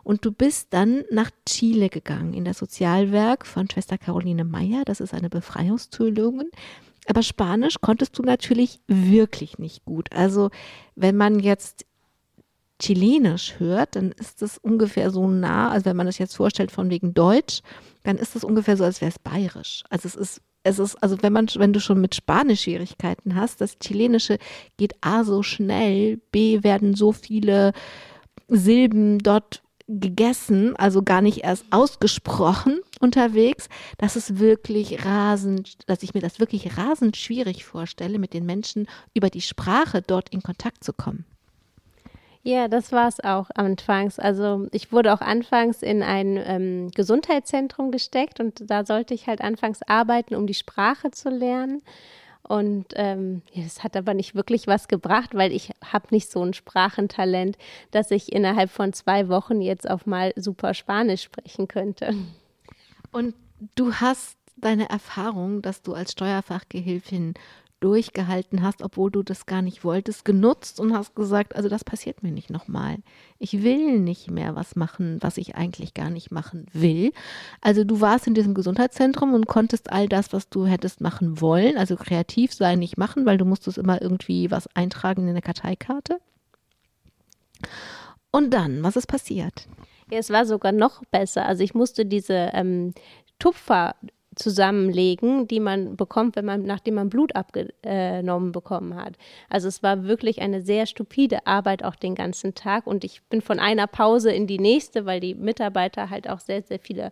Und 0.04 0.24
du 0.24 0.32
bist 0.32 0.68
dann 0.70 1.04
nach 1.10 1.30
Chile 1.46 1.90
gegangen, 1.90 2.32
in 2.32 2.46
das 2.46 2.56
Sozialwerk 2.58 3.46
von 3.46 3.68
Schwester 3.68 3.98
Caroline 3.98 4.44
Meyer. 4.44 4.84
Das 4.86 5.00
ist 5.00 5.12
eine 5.12 5.28
Befreiungstheologin. 5.28 6.50
Aber 7.06 7.22
Spanisch 7.22 7.76
konntest 7.82 8.18
du 8.18 8.22
natürlich 8.22 8.80
wirklich 8.86 9.58
nicht 9.58 9.84
gut. 9.84 10.10
Also, 10.12 10.50
wenn 10.96 11.16
man 11.16 11.40
jetzt 11.40 11.84
Chilenisch 12.78 13.58
hört, 13.58 13.96
dann 13.96 14.12
ist 14.12 14.42
das 14.42 14.58
ungefähr 14.58 15.10
so 15.10 15.28
nah, 15.28 15.70
also 15.70 15.86
wenn 15.86 15.96
man 15.96 16.06
das 16.06 16.18
jetzt 16.18 16.36
vorstellt 16.36 16.70
von 16.70 16.90
wegen 16.90 17.14
Deutsch, 17.14 17.62
dann 18.04 18.18
ist 18.18 18.34
das 18.34 18.44
ungefähr 18.44 18.76
so, 18.76 18.84
als 18.84 19.00
wäre 19.00 19.10
es 19.10 19.18
bayerisch. 19.18 19.84
Also 19.90 20.06
es 20.06 20.14
ist, 20.14 20.42
es 20.62 20.78
ist, 20.78 20.96
also 21.02 21.16
wenn 21.22 21.32
man, 21.32 21.48
wenn 21.56 21.72
du 21.72 21.80
schon 21.80 22.00
mit 22.00 22.14
Spanisch 22.14 22.62
Schwierigkeiten 22.62 23.34
hast, 23.34 23.60
das 23.60 23.78
Chilenische 23.78 24.38
geht 24.76 24.94
A 25.00 25.24
so 25.24 25.42
schnell, 25.42 26.18
B 26.30 26.62
werden 26.62 26.94
so 26.94 27.12
viele 27.12 27.72
Silben 28.48 29.18
dort 29.18 29.62
gegessen, 29.88 30.76
also 30.76 31.02
gar 31.02 31.22
nicht 31.22 31.38
erst 31.44 31.64
ausgesprochen 31.70 32.80
unterwegs, 33.00 33.68
dass 33.96 34.16
es 34.16 34.38
wirklich 34.38 35.04
rasend, 35.04 35.78
dass 35.88 36.02
ich 36.02 36.12
mir 36.12 36.20
das 36.20 36.40
wirklich 36.40 36.76
rasend 36.76 37.16
schwierig 37.16 37.64
vorstelle, 37.64 38.18
mit 38.18 38.34
den 38.34 38.44
Menschen 38.44 38.86
über 39.14 39.30
die 39.30 39.40
Sprache 39.40 40.02
dort 40.02 40.28
in 40.28 40.42
Kontakt 40.42 40.84
zu 40.84 40.92
kommen. 40.92 41.24
Ja, 42.42 42.68
das 42.68 42.92
war 42.92 43.08
es 43.08 43.20
auch 43.20 43.50
anfangs. 43.54 44.18
Also 44.18 44.68
ich 44.72 44.92
wurde 44.92 45.12
auch 45.12 45.20
anfangs 45.20 45.82
in 45.82 46.02
ein 46.02 46.38
ähm, 46.42 46.90
Gesundheitszentrum 46.94 47.90
gesteckt 47.90 48.40
und 48.40 48.70
da 48.70 48.84
sollte 48.84 49.12
ich 49.14 49.26
halt 49.26 49.40
anfangs 49.40 49.82
arbeiten, 49.82 50.34
um 50.34 50.46
die 50.46 50.54
Sprache 50.54 51.10
zu 51.10 51.28
lernen. 51.28 51.82
Und 52.42 52.86
ähm, 52.94 53.42
das 53.54 53.84
hat 53.84 53.94
aber 53.96 54.14
nicht 54.14 54.34
wirklich 54.34 54.66
was 54.66 54.88
gebracht, 54.88 55.34
weil 55.34 55.52
ich 55.52 55.70
habe 55.84 56.06
nicht 56.10 56.30
so 56.30 56.42
ein 56.42 56.54
Sprachentalent, 56.54 57.58
dass 57.90 58.10
ich 58.10 58.32
innerhalb 58.32 58.70
von 58.70 58.94
zwei 58.94 59.28
Wochen 59.28 59.60
jetzt 59.60 59.88
auf 59.88 60.06
mal 60.06 60.32
super 60.34 60.72
Spanisch 60.72 61.22
sprechen 61.22 61.68
könnte. 61.68 62.14
Und 63.12 63.34
du 63.74 63.92
hast 63.94 64.38
deine 64.56 64.88
Erfahrung, 64.88 65.60
dass 65.60 65.82
du 65.82 65.92
als 65.92 66.12
Steuerfachgehilfin 66.12 67.34
durchgehalten 67.80 68.62
hast, 68.62 68.82
obwohl 68.82 69.10
du 69.10 69.22
das 69.22 69.46
gar 69.46 69.62
nicht 69.62 69.84
wolltest, 69.84 70.24
genutzt 70.24 70.80
und 70.80 70.94
hast 70.94 71.14
gesagt, 71.14 71.54
also 71.54 71.68
das 71.68 71.84
passiert 71.84 72.22
mir 72.22 72.32
nicht 72.32 72.50
nochmal. 72.50 72.96
Ich 73.38 73.62
will 73.62 73.98
nicht 74.00 74.30
mehr 74.30 74.56
was 74.56 74.76
machen, 74.76 75.18
was 75.20 75.36
ich 75.36 75.54
eigentlich 75.54 75.94
gar 75.94 76.10
nicht 76.10 76.30
machen 76.30 76.66
will. 76.72 77.12
Also 77.60 77.84
du 77.84 78.00
warst 78.00 78.26
in 78.26 78.34
diesem 78.34 78.54
Gesundheitszentrum 78.54 79.34
und 79.34 79.46
konntest 79.46 79.92
all 79.92 80.08
das, 80.08 80.32
was 80.32 80.48
du 80.48 80.66
hättest 80.66 81.00
machen 81.00 81.40
wollen, 81.40 81.76
also 81.76 81.96
kreativ 81.96 82.52
sein, 82.52 82.78
nicht 82.80 82.98
machen, 82.98 83.26
weil 83.26 83.38
du 83.38 83.44
musstest 83.44 83.78
immer 83.78 84.02
irgendwie 84.02 84.50
was 84.50 84.68
eintragen 84.74 85.22
in 85.22 85.30
eine 85.30 85.42
Karteikarte. 85.42 86.18
Und 88.30 88.50
dann, 88.50 88.82
was 88.82 88.96
ist 88.96 89.06
passiert? 89.06 89.68
Ja, 90.10 90.18
es 90.18 90.30
war 90.30 90.46
sogar 90.46 90.72
noch 90.72 91.02
besser. 91.10 91.46
Also 91.46 91.62
ich 91.62 91.74
musste 91.74 92.06
diese 92.06 92.50
ähm, 92.54 92.94
Tupfer 93.38 93.94
zusammenlegen, 94.38 95.48
die 95.48 95.60
man 95.60 95.96
bekommt, 95.96 96.36
wenn 96.36 96.44
man, 96.44 96.62
nachdem 96.62 96.94
man 96.94 97.10
Blut 97.10 97.34
abgenommen 97.34 98.52
bekommen 98.52 98.94
hat. 98.94 99.16
Also 99.48 99.68
es 99.68 99.82
war 99.82 100.04
wirklich 100.04 100.40
eine 100.40 100.62
sehr 100.62 100.86
stupide 100.86 101.46
Arbeit 101.46 101.84
auch 101.84 101.96
den 101.96 102.14
ganzen 102.14 102.54
Tag 102.54 102.86
und 102.86 103.04
ich 103.04 103.22
bin 103.24 103.40
von 103.40 103.58
einer 103.58 103.86
Pause 103.86 104.32
in 104.32 104.46
die 104.46 104.58
nächste, 104.58 105.06
weil 105.06 105.20
die 105.20 105.34
Mitarbeiter 105.34 106.10
halt 106.10 106.28
auch 106.28 106.40
sehr, 106.40 106.62
sehr 106.62 106.78
viele 106.78 107.10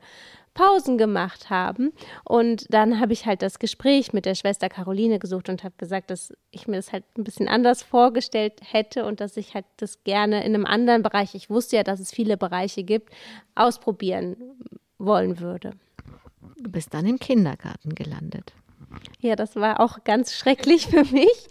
Pausen 0.54 0.96
gemacht 0.96 1.50
haben. 1.50 1.92
Und 2.24 2.64
dann 2.72 2.98
habe 2.98 3.12
ich 3.12 3.26
halt 3.26 3.42
das 3.42 3.58
Gespräch 3.58 4.12
mit 4.14 4.24
der 4.24 4.34
Schwester 4.34 4.68
Caroline 4.68 5.18
gesucht 5.18 5.50
und 5.50 5.62
habe 5.62 5.74
gesagt, 5.76 6.10
dass 6.10 6.32
ich 6.50 6.66
mir 6.66 6.76
das 6.76 6.92
halt 6.92 7.04
ein 7.16 7.24
bisschen 7.24 7.46
anders 7.46 7.82
vorgestellt 7.82 8.54
hätte 8.62 9.04
und 9.04 9.20
dass 9.20 9.36
ich 9.36 9.54
halt 9.54 9.66
das 9.76 10.02
gerne 10.02 10.44
in 10.44 10.54
einem 10.54 10.64
anderen 10.64 11.02
Bereich, 11.02 11.34
ich 11.34 11.50
wusste 11.50 11.76
ja, 11.76 11.82
dass 11.82 12.00
es 12.00 12.10
viele 12.10 12.38
Bereiche 12.38 12.84
gibt, 12.84 13.12
ausprobieren 13.54 14.36
wollen 14.98 15.40
würde. 15.40 15.72
Du 16.57 16.70
bist 16.70 16.94
dann 16.94 17.07
im 17.07 17.18
Kindergarten 17.18 17.94
gelandet. 17.94 18.53
Ja, 19.20 19.34
das 19.34 19.57
war 19.57 19.80
auch 19.80 20.05
ganz 20.05 20.32
schrecklich 20.34 20.86
für 20.86 21.05
mich, 21.05 21.49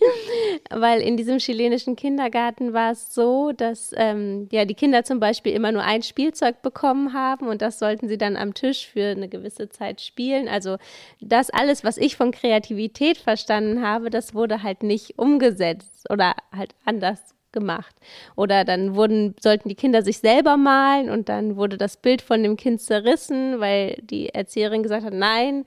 weil 0.70 1.02
in 1.02 1.18
diesem 1.18 1.40
chilenischen 1.40 1.96
Kindergarten 1.96 2.74
war 2.74 2.92
es 2.92 3.14
so, 3.14 3.52
dass 3.52 3.92
ähm, 3.98 4.48
ja 4.52 4.66
die 4.66 4.74
Kinder 4.74 5.04
zum 5.04 5.20
Beispiel 5.20 5.54
immer 5.54 5.72
nur 5.72 5.84
ein 5.84 6.02
Spielzeug 6.02 6.62
bekommen 6.62 7.14
haben 7.14 7.48
und 7.48 7.62
das 7.62 7.80
sollten 7.80 8.08
sie 8.08 8.18
dann 8.18 8.38
am 8.38 8.54
Tisch 8.54 8.88
für 8.88 9.12
eine 9.12 9.28
gewisse 9.28 9.70
Zeit 9.70 10.02
spielen. 10.02 10.48
Also 10.48 10.78
das 11.20 11.50
alles, 11.50 11.84
was 11.84 11.98
ich 11.98 12.16
von 12.16 12.32
Kreativität 12.32 13.18
verstanden 13.18 13.82
habe, 13.82 14.10
das 14.10 14.34
wurde 14.34 14.64
halt 14.64 14.84
nicht 14.84 15.18
umgesetzt 15.20 16.10
oder 16.10 16.36
halt 16.52 16.74
anders 16.86 17.36
gemacht. 17.56 17.96
Oder 18.36 18.64
dann 18.64 18.96
wurden, 18.96 19.34
sollten 19.42 19.70
die 19.70 19.76
Kinder 19.76 20.04
sich 20.04 20.20
selber 20.20 20.58
malen 20.58 21.10
und 21.10 21.28
dann 21.30 21.56
wurde 21.56 21.80
das 21.80 21.98
Bild 21.98 22.22
von 22.22 22.44
dem 22.44 22.58
Kind 22.58 22.82
zerrissen, 22.82 23.60
weil 23.60 23.98
die 24.04 24.30
Erzieherin 24.30 24.84
gesagt 24.84 25.04
hat, 25.04 25.14
nein, 25.14 25.66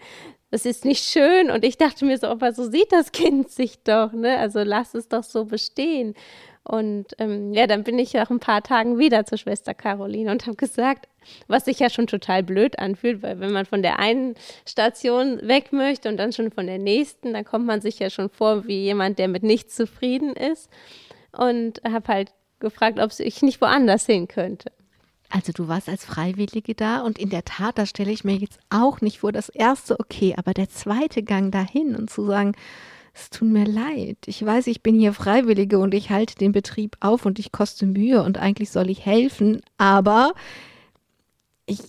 das 0.50 0.64
ist 0.64 0.84
nicht 0.84 1.04
schön. 1.04 1.50
Und 1.50 1.64
ich 1.64 1.76
dachte 1.76 2.04
mir 2.04 2.18
so, 2.18 2.28
aber 2.28 2.52
so 2.52 2.70
sieht 2.70 2.92
das 2.92 3.10
Kind 3.12 3.50
sich 3.50 3.82
doch, 3.82 4.12
ne? 4.12 4.38
Also 4.38 4.62
lass 4.62 4.94
es 4.94 5.08
doch 5.08 5.24
so 5.24 5.46
bestehen. 5.46 6.14
Und 6.68 7.06
ähm, 7.18 7.54
ja, 7.54 7.66
dann 7.66 7.82
bin 7.82 7.98
ich 7.98 8.12
nach 8.12 8.28
ein 8.28 8.40
paar 8.40 8.62
Tagen 8.62 8.98
wieder 8.98 9.24
zur 9.24 9.38
Schwester 9.38 9.72
Caroline 9.72 10.30
und 10.30 10.46
habe 10.46 10.56
gesagt, 10.56 11.08
was 11.46 11.64
sich 11.64 11.78
ja 11.78 11.88
schon 11.88 12.06
total 12.06 12.42
blöd 12.42 12.78
anfühlt, 12.78 13.22
weil 13.22 13.40
wenn 13.40 13.52
man 13.52 13.64
von 13.64 13.80
der 13.80 13.98
einen 13.98 14.34
Station 14.66 15.40
weg 15.42 15.72
möchte 15.72 16.10
und 16.10 16.18
dann 16.18 16.34
schon 16.34 16.50
von 16.50 16.66
der 16.66 16.78
nächsten, 16.78 17.32
dann 17.32 17.46
kommt 17.46 17.64
man 17.64 17.80
sich 17.80 17.98
ja 17.98 18.10
schon 18.10 18.28
vor 18.28 18.66
wie 18.66 18.82
jemand, 18.82 19.18
der 19.18 19.28
mit 19.28 19.42
nichts 19.42 19.76
zufrieden 19.76 20.34
ist. 20.34 20.68
Und 21.38 21.80
habe 21.88 22.08
halt 22.08 22.32
gefragt, 22.58 22.98
ob 22.98 23.12
ich 23.18 23.42
nicht 23.42 23.60
woanders 23.60 24.06
hin 24.06 24.26
könnte. 24.26 24.72
Also 25.30 25.52
du 25.52 25.68
warst 25.68 25.88
als 25.88 26.04
Freiwillige 26.04 26.74
da 26.74 27.02
und 27.02 27.18
in 27.18 27.28
der 27.28 27.44
Tat, 27.44 27.78
das 27.78 27.90
stelle 27.90 28.10
ich 28.10 28.24
mir 28.24 28.34
jetzt 28.34 28.58
auch 28.70 29.00
nicht 29.00 29.20
vor, 29.20 29.30
das 29.30 29.48
erste 29.48 30.00
okay, 30.00 30.34
aber 30.36 30.52
der 30.52 30.68
zweite 30.68 31.22
Gang 31.22 31.52
dahin 31.52 31.94
und 31.94 32.10
zu 32.10 32.24
sagen, 32.26 32.54
es 33.14 33.30
tut 33.30 33.48
mir 33.48 33.66
leid, 33.66 34.16
ich 34.26 34.44
weiß, 34.44 34.66
ich 34.66 34.82
bin 34.82 34.98
hier 34.98 35.12
Freiwillige 35.12 35.78
und 35.78 35.92
ich 35.92 36.10
halte 36.10 36.34
den 36.34 36.52
Betrieb 36.52 36.96
auf 37.00 37.26
und 37.26 37.38
ich 37.38 37.52
koste 37.52 37.86
Mühe 37.86 38.22
und 38.22 38.38
eigentlich 38.38 38.70
soll 38.70 38.90
ich 38.90 39.04
helfen, 39.04 39.60
aber 39.76 40.32
ich 41.66 41.80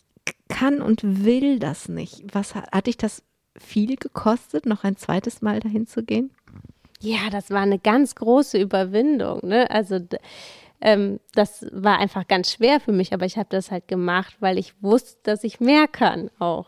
kann 0.49 0.81
und 0.81 1.23
will 1.25 1.59
das 1.59 1.87
nicht. 1.87 2.23
Was 2.33 2.55
hat 2.55 2.87
dich 2.87 2.97
das 2.97 3.23
viel 3.57 3.95
gekostet, 3.95 4.65
noch 4.65 4.83
ein 4.83 4.97
zweites 4.97 5.41
Mal 5.41 5.59
dahin 5.59 5.87
zu 5.87 6.03
gehen? 6.03 6.31
Ja, 7.01 7.29
das 7.31 7.49
war 7.49 7.61
eine 7.61 7.79
ganz 7.79 8.15
große 8.15 8.57
Überwindung. 8.59 9.39
Ne? 9.43 9.69
Also 9.71 9.99
ähm, 10.81 11.19
das 11.33 11.65
war 11.71 11.99
einfach 11.99 12.27
ganz 12.27 12.51
schwer 12.51 12.79
für 12.79 12.91
mich, 12.91 13.13
aber 13.13 13.25
ich 13.25 13.37
habe 13.37 13.49
das 13.49 13.71
halt 13.71 13.87
gemacht, 13.87 14.35
weil 14.39 14.57
ich 14.57 14.73
wusste, 14.81 15.17
dass 15.23 15.43
ich 15.43 15.59
mehr 15.59 15.87
kann 15.87 16.29
auch. 16.39 16.67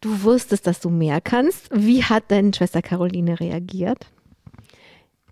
Du 0.00 0.22
wusstest, 0.22 0.66
dass 0.66 0.80
du 0.80 0.90
mehr 0.90 1.20
kannst. 1.20 1.68
Wie 1.72 2.04
hat 2.04 2.24
deine 2.28 2.52
Schwester 2.54 2.82
Caroline 2.82 3.40
reagiert? 3.40 4.06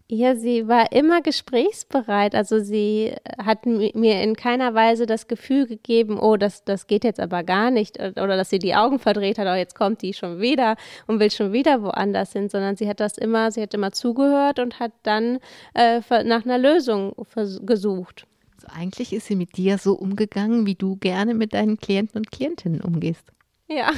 Ja, 0.07 0.37
sie 0.37 0.69
war 0.69 0.93
immer 0.93 1.23
gesprächsbereit. 1.23 2.35
Also 2.35 2.61
sie 2.61 3.15
hat 3.39 3.65
mir 3.65 4.23
in 4.23 4.37
keiner 4.37 4.75
Weise 4.75 5.07
das 5.07 5.29
Gefühl 5.29 5.67
gegeben, 5.67 6.19
oh, 6.19 6.37
das, 6.37 6.63
das 6.63 6.87
geht 6.87 7.05
jetzt 7.05 7.21
aber 7.21 7.43
gar 7.43 7.71
nicht. 7.71 7.99
Oder 7.99 8.37
dass 8.37 8.51
sie 8.51 8.59
die 8.59 8.75
Augen 8.75 8.99
verdreht 8.99 9.39
hat, 9.39 9.47
oh, 9.47 9.55
jetzt 9.55 9.75
kommt 9.75 10.03
die 10.03 10.13
schon 10.13 10.41
wieder 10.41 10.77
und 11.07 11.21
will 11.21 11.31
schon 11.31 11.55
wieder 11.55 11.83
woanders 11.83 12.35
hin, 12.35 12.51
sondern 12.51 12.77
sie 12.77 12.87
hat 12.87 13.01
das 13.01 13.17
immer, 13.17 13.51
sie 13.51 13.63
hat 13.63 13.73
immer 13.73 13.93
zugehört 13.93 14.59
und 14.59 14.79
hat 14.79 14.93
dann 15.05 15.39
äh, 15.73 16.01
nach 16.25 16.45
einer 16.45 16.59
Lösung 16.59 17.15
gesucht. 17.63 18.27
Also 18.57 18.69
eigentlich 18.79 19.15
ist 19.15 19.27
sie 19.27 19.37
mit 19.37 19.57
dir 19.57 19.79
so 19.79 19.95
umgegangen, 19.95 20.67
wie 20.67 20.75
du 20.75 20.97
gerne 20.97 21.33
mit 21.33 21.55
deinen 21.55 21.79
Klienten 21.79 22.19
und 22.19 22.31
Klientinnen 22.31 22.83
umgehst. 22.83 23.25
Ja, 23.69 23.91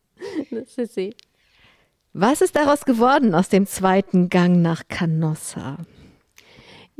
das 0.50 0.78
ist 0.78 0.94
sie. 0.94 1.14
Was 2.12 2.40
ist 2.40 2.56
daraus 2.56 2.84
geworden 2.84 3.34
aus 3.36 3.48
dem 3.48 3.66
zweiten 3.66 4.30
Gang 4.30 4.62
nach 4.62 4.82
Canossa? 4.88 5.78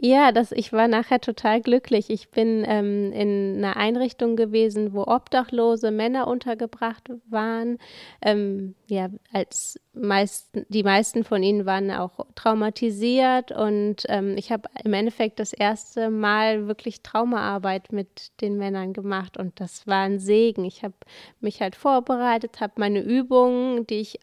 Ja, 0.03 0.33
das, 0.33 0.51
ich 0.53 0.73
war 0.73 0.89
nachher 0.89 1.21
total 1.21 1.61
glücklich. 1.61 2.09
Ich 2.09 2.31
bin 2.31 2.65
ähm, 2.67 3.13
in 3.13 3.57
einer 3.59 3.77
Einrichtung 3.77 4.35
gewesen, 4.35 4.95
wo 4.95 5.03
obdachlose 5.03 5.91
Männer 5.91 6.27
untergebracht 6.27 7.11
waren. 7.29 7.77
Ähm, 8.23 8.77
ja, 8.87 9.11
als 9.31 9.79
meist, 9.93 10.49
die 10.69 10.85
meisten 10.85 11.23
von 11.23 11.43
ihnen 11.43 11.67
waren 11.67 11.91
auch 11.91 12.25
traumatisiert 12.35 13.53
und 13.53 14.05
ähm, 14.09 14.37
ich 14.39 14.51
habe 14.51 14.71
im 14.85 14.95
Endeffekt 14.95 15.39
das 15.39 15.53
erste 15.53 16.09
Mal 16.09 16.67
wirklich 16.67 17.03
Traumaarbeit 17.03 17.93
mit 17.93 18.41
den 18.41 18.57
Männern 18.57 18.95
gemacht 18.95 19.37
und 19.37 19.61
das 19.61 19.87
war 19.87 20.05
ein 20.05 20.19
Segen. 20.19 20.65
Ich 20.65 20.83
habe 20.83 20.95
mich 21.41 21.61
halt 21.61 21.77
vorbereitet, 21.77 22.61
habe 22.61 22.75
meine 22.77 23.03
Übungen, 23.03 23.87
die 23.87 23.97
ich 23.97 24.19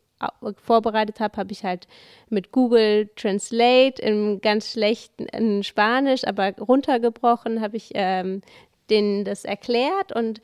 vorbereitet 0.64 1.20
habe, 1.20 1.38
habe 1.38 1.52
ich 1.52 1.64
halt 1.64 1.88
mit 2.30 2.52
Google 2.52 3.10
Translate 3.16 4.02
im 4.02 4.42
ganz 4.42 4.72
schlechten 4.72 5.64
Spanisch, 5.64 6.26
aber 6.26 6.54
runtergebrochen, 6.58 7.62
habe 7.62 7.78
ich 7.78 7.92
ähm, 7.94 8.42
denen 8.90 9.26
das 9.26 9.46
erklärt. 9.46 10.12
Und 10.14 10.42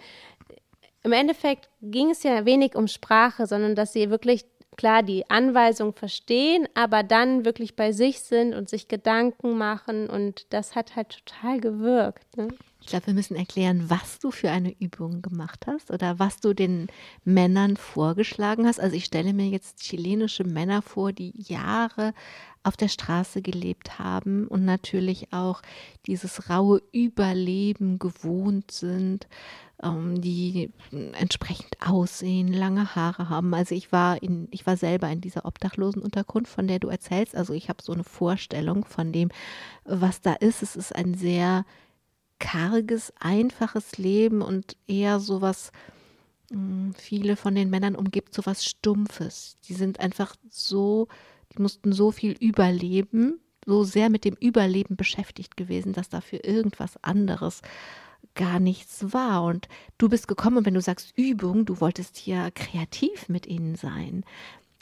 im 1.03 1.11
Endeffekt 1.11 1.69
ging 1.81 2.11
es 2.11 2.23
ja 2.23 2.45
wenig 2.45 2.75
um 2.75 2.87
Sprache, 2.87 3.45
sondern 3.45 3.75
dass 3.75 3.93
sie 3.93 4.09
wirklich 4.09 4.45
klar 4.75 5.03
die 5.03 5.29
Anweisung 5.29 5.93
verstehen, 5.93 6.67
aber 6.73 7.03
dann 7.03 7.45
wirklich 7.45 7.75
bei 7.75 7.91
sich 7.91 8.19
sind 8.21 8.53
und 8.53 8.69
sich 8.69 8.87
Gedanken 8.87 9.57
machen 9.57 10.09
und 10.09 10.45
das 10.51 10.75
hat 10.75 10.95
halt 10.95 11.23
total 11.25 11.59
gewirkt. 11.59 12.37
Ne? 12.37 12.47
Ich 12.81 12.87
glaube, 12.87 13.07
wir 13.07 13.13
müssen 13.13 13.37
erklären, 13.37 13.89
was 13.89 14.19
du 14.19 14.29
für 14.29 14.51
eine 14.51 14.75
Übung 14.77 15.21
gemacht 15.21 15.67
hast 15.67 15.89
oder 15.89 16.19
was 16.19 16.41
du 16.41 16.53
den 16.53 16.87
Männern 17.23 17.77
vorgeschlagen 17.77 18.67
hast. 18.67 18.79
Also 18.79 18.97
ich 18.97 19.05
stelle 19.05 19.33
mir 19.33 19.47
jetzt 19.47 19.79
chilenische 19.79 20.43
Männer 20.43 20.81
vor, 20.81 21.13
die 21.13 21.33
Jahre 21.37 22.13
auf 22.61 22.75
der 22.75 22.89
Straße 22.89 23.41
gelebt 23.41 23.99
haben 23.99 24.47
und 24.47 24.65
natürlich 24.65 25.31
auch 25.31 25.61
dieses 26.07 26.49
raue 26.49 26.81
Überleben 26.91 27.99
gewohnt 27.99 28.71
sind, 28.71 29.27
ähm, 29.83 30.21
die 30.21 30.71
entsprechend 30.91 31.75
aussehen, 31.85 32.51
lange 32.51 32.95
Haare 32.95 33.29
haben. 33.29 33.53
Also 33.53 33.75
ich 33.75 33.91
war 33.91 34.21
in, 34.23 34.47
ich 34.51 34.65
war 34.65 34.77
selber 34.77 35.09
in 35.09 35.21
dieser 35.21 35.45
Obdachlosenunterkunft, 35.45 36.51
von 36.51 36.67
der 36.67 36.79
du 36.79 36.87
erzählst. 36.87 37.35
Also 37.35 37.53
ich 37.53 37.69
habe 37.69 37.83
so 37.83 37.93
eine 37.93 38.03
Vorstellung 38.03 38.85
von 38.85 39.11
dem, 39.11 39.29
was 39.83 40.21
da 40.21 40.33
ist. 40.33 40.63
Es 40.63 40.75
ist 40.75 40.95
ein 40.95 41.13
sehr 41.13 41.65
karges, 42.39 43.13
einfaches 43.19 43.97
Leben 43.97 44.41
und 44.41 44.75
eher 44.87 45.19
sowas, 45.19 45.71
hm, 46.51 46.93
viele 46.97 47.35
von 47.35 47.55
den 47.55 47.69
Männern 47.69 47.95
umgibt 47.95 48.33
sowas 48.33 48.65
Stumpfes. 48.65 49.57
Die 49.67 49.73
sind 49.73 49.99
einfach 49.99 50.35
so, 50.49 51.07
die 51.55 51.61
mussten 51.61 51.93
so 51.93 52.11
viel 52.11 52.33
überleben, 52.39 53.39
so 53.65 53.83
sehr 53.83 54.09
mit 54.09 54.25
dem 54.25 54.35
Überleben 54.35 54.95
beschäftigt 54.95 55.55
gewesen, 55.55 55.93
dass 55.93 56.09
dafür 56.09 56.43
irgendwas 56.43 57.01
anderes 57.01 57.61
gar 58.35 58.59
nichts 58.59 59.13
war. 59.13 59.43
Und 59.43 59.67
du 59.97 60.09
bist 60.09 60.27
gekommen 60.27 60.57
und 60.57 60.65
wenn 60.65 60.73
du 60.73 60.81
sagst 60.81 61.17
Übung, 61.17 61.65
du 61.65 61.79
wolltest 61.79 62.25
ja 62.25 62.49
kreativ 62.51 63.29
mit 63.29 63.47
ihnen 63.47 63.75
sein. 63.75 64.23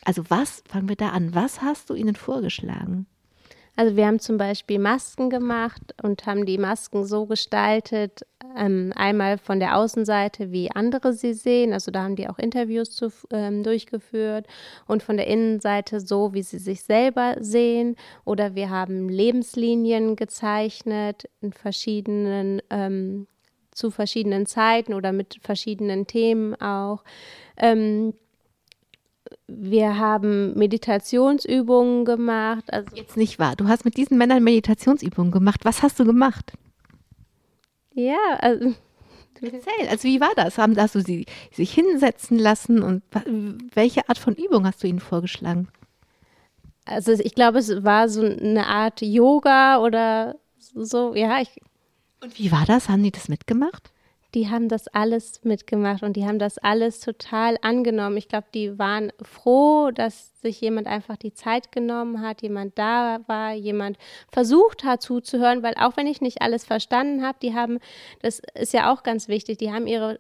Also 0.04 0.24
was, 0.30 0.64
fangen 0.68 0.90
wir 0.90 0.96
da 0.96 1.10
an, 1.10 1.36
was 1.36 1.62
hast 1.62 1.90
du 1.90 1.94
ihnen 1.94 2.16
vorgeschlagen? 2.16 3.06
Also 3.76 3.96
wir 3.96 4.06
haben 4.06 4.20
zum 4.20 4.38
Beispiel 4.38 4.80
Masken 4.80 5.30
gemacht 5.30 5.82
und 6.04 6.26
haben 6.26 6.46
die 6.46 6.58
Masken 6.58 7.06
so 7.06 7.26
gestaltet, 7.26 8.22
ähm, 8.58 8.92
einmal 8.96 9.38
von 9.38 9.62
der 9.62 9.78
Außenseite, 9.78 10.52
wie 10.52 10.70
andere 10.72 11.14
sie 11.14 11.34
sehen, 11.34 11.72
also 11.72 11.90
da 11.90 12.04
haben 12.04 12.18
die 12.18 12.28
auch 12.28 12.38
Interviews 12.38 12.92
zu, 12.92 13.12
ähm, 13.32 13.64
durchgeführt 13.64 14.46
und 14.88 15.04
von 15.04 15.16
der 15.16 15.28
Innenseite 15.28 16.02
so, 16.02 16.34
wie 16.34 16.44
sie 16.44 16.60
sich 16.60 16.84
selber 16.84 17.38
sehen. 17.40 17.96
Oder 18.26 18.56
wir 18.56 18.70
haben 18.70 19.08
Lebenslinien 19.08 20.18
gezeichnet 20.18 21.30
in 21.40 21.54
verschiedenen 21.54 22.62
ähm, 22.70 23.28
zu 23.82 23.92
verschiedenen 23.92 24.46
Zeiten 24.46 24.94
oder 24.94 25.12
mit 25.12 25.40
verschiedenen 25.42 26.08
Themen 26.08 26.56
auch. 26.62 27.04
Ähm, 27.58 28.14
wir 29.48 29.98
haben 29.98 30.54
Meditationsübungen 30.54 32.06
gemacht. 32.06 32.72
Also 32.72 32.96
Jetzt 32.96 33.18
nicht 33.18 33.40
wahr. 33.40 33.56
Du 33.56 33.68
hast 33.68 33.86
mit 33.86 33.98
diesen 33.98 34.18
Männern 34.18 34.44
Meditationsübungen 34.44 35.32
gemacht. 35.32 35.62
Was 35.64 35.82
hast 35.82 36.00
du 36.00 36.06
gemacht? 36.06 36.54
Ja, 37.94 38.18
also 38.40 38.74
Erzähl, 39.42 39.88
also 39.90 40.04
wie 40.04 40.22
war 40.22 40.32
das? 40.36 40.60
Haben, 40.60 40.78
hast 40.78 40.94
du 40.94 41.02
sie 41.02 41.26
sich 41.52 41.74
hinsetzen 41.74 42.38
lassen 42.38 42.84
und 42.84 43.02
welche 43.74 44.08
Art 44.08 44.20
von 44.20 44.36
Übung 44.36 44.68
hast 44.68 44.84
du 44.84 44.88
ihnen 44.88 45.00
vorgeschlagen? 45.00 45.68
Also 46.86 47.14
ich 47.14 47.34
glaube, 47.34 47.58
es 47.60 47.84
war 47.84 48.08
so 48.08 48.22
eine 48.22 48.68
Art 48.68 49.02
Yoga 49.02 49.80
oder 49.80 50.36
so, 50.60 51.16
ja. 51.16 51.42
Ich, 51.42 51.60
und 52.22 52.38
wie 52.40 52.52
war 52.52 52.66
das? 52.66 52.90
Haben 52.90 53.04
die 53.04 53.12
das 53.12 53.28
mitgemacht? 53.28 53.92
die 54.34 54.50
haben 54.50 54.70
das 54.70 54.88
alles 54.88 55.44
mitgemacht 55.44 56.04
und 56.04 56.14
die 56.16 56.26
haben 56.26 56.40
das 56.40 56.58
alles 56.58 57.00
total 57.02 57.58
angenommen. 57.62 58.18
Ich 58.18 58.30
glaube, 58.30 58.48
die 58.54 58.80
waren 58.80 59.12
froh, 59.22 59.92
dass 59.92 60.40
sich 60.42 60.62
jemand 60.62 60.88
einfach 60.88 61.18
die 61.18 61.34
Zeit 61.34 61.72
genommen 61.72 62.22
hat, 62.22 62.42
jemand 62.42 62.78
da 62.80 63.20
war, 63.28 63.54
jemand 63.54 63.98
versucht 64.32 64.84
hat 64.84 65.02
zuzuhören, 65.02 65.64
weil 65.64 65.74
auch 65.76 65.98
wenn 65.98 66.08
ich 66.08 66.22
nicht 66.22 66.42
alles 66.42 66.64
verstanden 66.64 67.24
habe, 67.24 67.38
die 67.42 67.54
haben, 67.54 67.80
das 68.22 68.42
ist 68.56 68.74
ja 68.74 68.92
auch 68.94 69.04
ganz 69.04 69.28
wichtig, 69.28 69.58
die 69.58 69.72
haben 69.72 69.88
ihre 69.88 70.20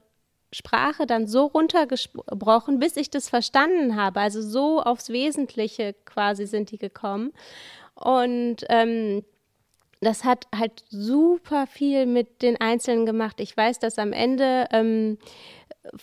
Sprache 0.54 1.06
dann 1.06 1.28
so 1.28 1.46
runtergebrochen, 1.46 2.80
bis 2.80 2.98
ich 2.98 3.10
das 3.10 3.30
verstanden 3.30 3.96
habe. 3.96 4.20
Also 4.20 4.42
so 4.42 4.82
aufs 4.82 5.10
Wesentliche 5.10 5.96
quasi 6.04 6.46
sind 6.46 6.72
die 6.72 6.78
gekommen. 6.78 7.32
Und 7.96 8.58
ähm, 8.68 9.24
das 10.02 10.24
hat 10.24 10.48
halt 10.56 10.84
super 10.90 11.68
viel 11.68 12.08
mit 12.08 12.42
den 12.42 12.60
Einzelnen 12.60 13.06
gemacht. 13.06 13.40
Ich 13.40 13.56
weiß, 13.56 13.78
dass 13.80 14.00
am 14.00 14.14
Ende 14.14 14.68
ähm, 14.72 15.20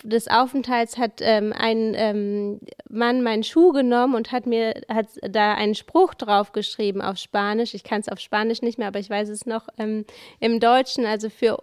des 0.03 0.29
Aufenthalts 0.29 0.99
hat 0.99 1.21
ähm, 1.21 1.53
ein 1.53 1.95
ähm, 1.97 2.61
Mann 2.89 3.23
meinen 3.23 3.43
Schuh 3.43 3.73
genommen 3.73 4.15
und 4.15 4.31
hat 4.31 4.47
mir 4.47 4.75
hat 4.89 5.07
da 5.23 5.55
einen 5.55 5.75
Spruch 5.75 6.15
drauf 6.15 6.53
geschrieben 6.53 7.03
auf 7.03 7.19
Spanisch. 7.19 7.75
Ich 7.75 7.83
kann 7.83 8.01
es 8.01 8.09
auf 8.09 8.21
Spanisch 8.21 8.63
nicht 8.63 8.79
mehr, 8.79 8.89
aber 8.89 9.01
ich 9.01 9.11
weiß 9.11 9.29
es 9.29 9.47
noch 9.47 9.69
ähm, 9.79 10.05
im 10.39 10.61
Deutschen. 10.61 11.05
Also 11.05 11.29
für 11.29 11.59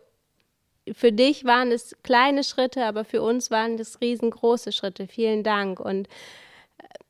für 0.94 1.12
dich 1.12 1.46
waren 1.46 1.72
es 1.72 1.96
kleine 2.04 2.44
Schritte, 2.44 2.86
aber 2.86 3.06
für 3.06 3.22
uns 3.22 3.50
waren 3.50 3.80
es 3.80 4.02
riesengroße 4.02 4.72
Schritte. 4.72 5.08
Vielen 5.08 5.44
Dank 5.44 5.80
und 5.80 6.08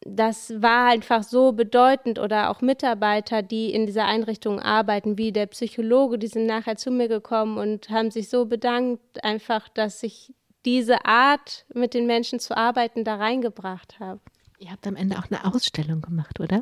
das 0.05 0.61
war 0.61 0.89
einfach 0.89 1.23
so 1.23 1.51
bedeutend 1.51 2.19
oder 2.19 2.51
auch 2.51 2.61
Mitarbeiter, 2.61 3.41
die 3.41 3.73
in 3.73 3.87
dieser 3.87 4.05
Einrichtung 4.05 4.59
arbeiten, 4.59 5.17
wie 5.17 5.31
der 5.31 5.47
Psychologe, 5.47 6.19
die 6.19 6.27
sind 6.27 6.45
nachher 6.45 6.77
zu 6.77 6.91
mir 6.91 7.07
gekommen 7.07 7.57
und 7.57 7.89
haben 7.89 8.11
sich 8.11 8.29
so 8.29 8.45
bedankt, 8.45 9.23
einfach, 9.23 9.67
dass 9.69 10.03
ich 10.03 10.33
diese 10.63 11.05
Art, 11.05 11.65
mit 11.73 11.93
den 11.93 12.05
Menschen 12.05 12.39
zu 12.39 12.55
arbeiten, 12.55 13.03
da 13.03 13.15
reingebracht 13.15 13.99
habe. 13.99 14.19
Ihr 14.59 14.71
habt 14.71 14.85
am 14.87 14.95
Ende 14.95 15.17
auch 15.17 15.29
eine 15.29 15.43
Ausstellung 15.45 16.01
gemacht, 16.01 16.39
oder? 16.39 16.61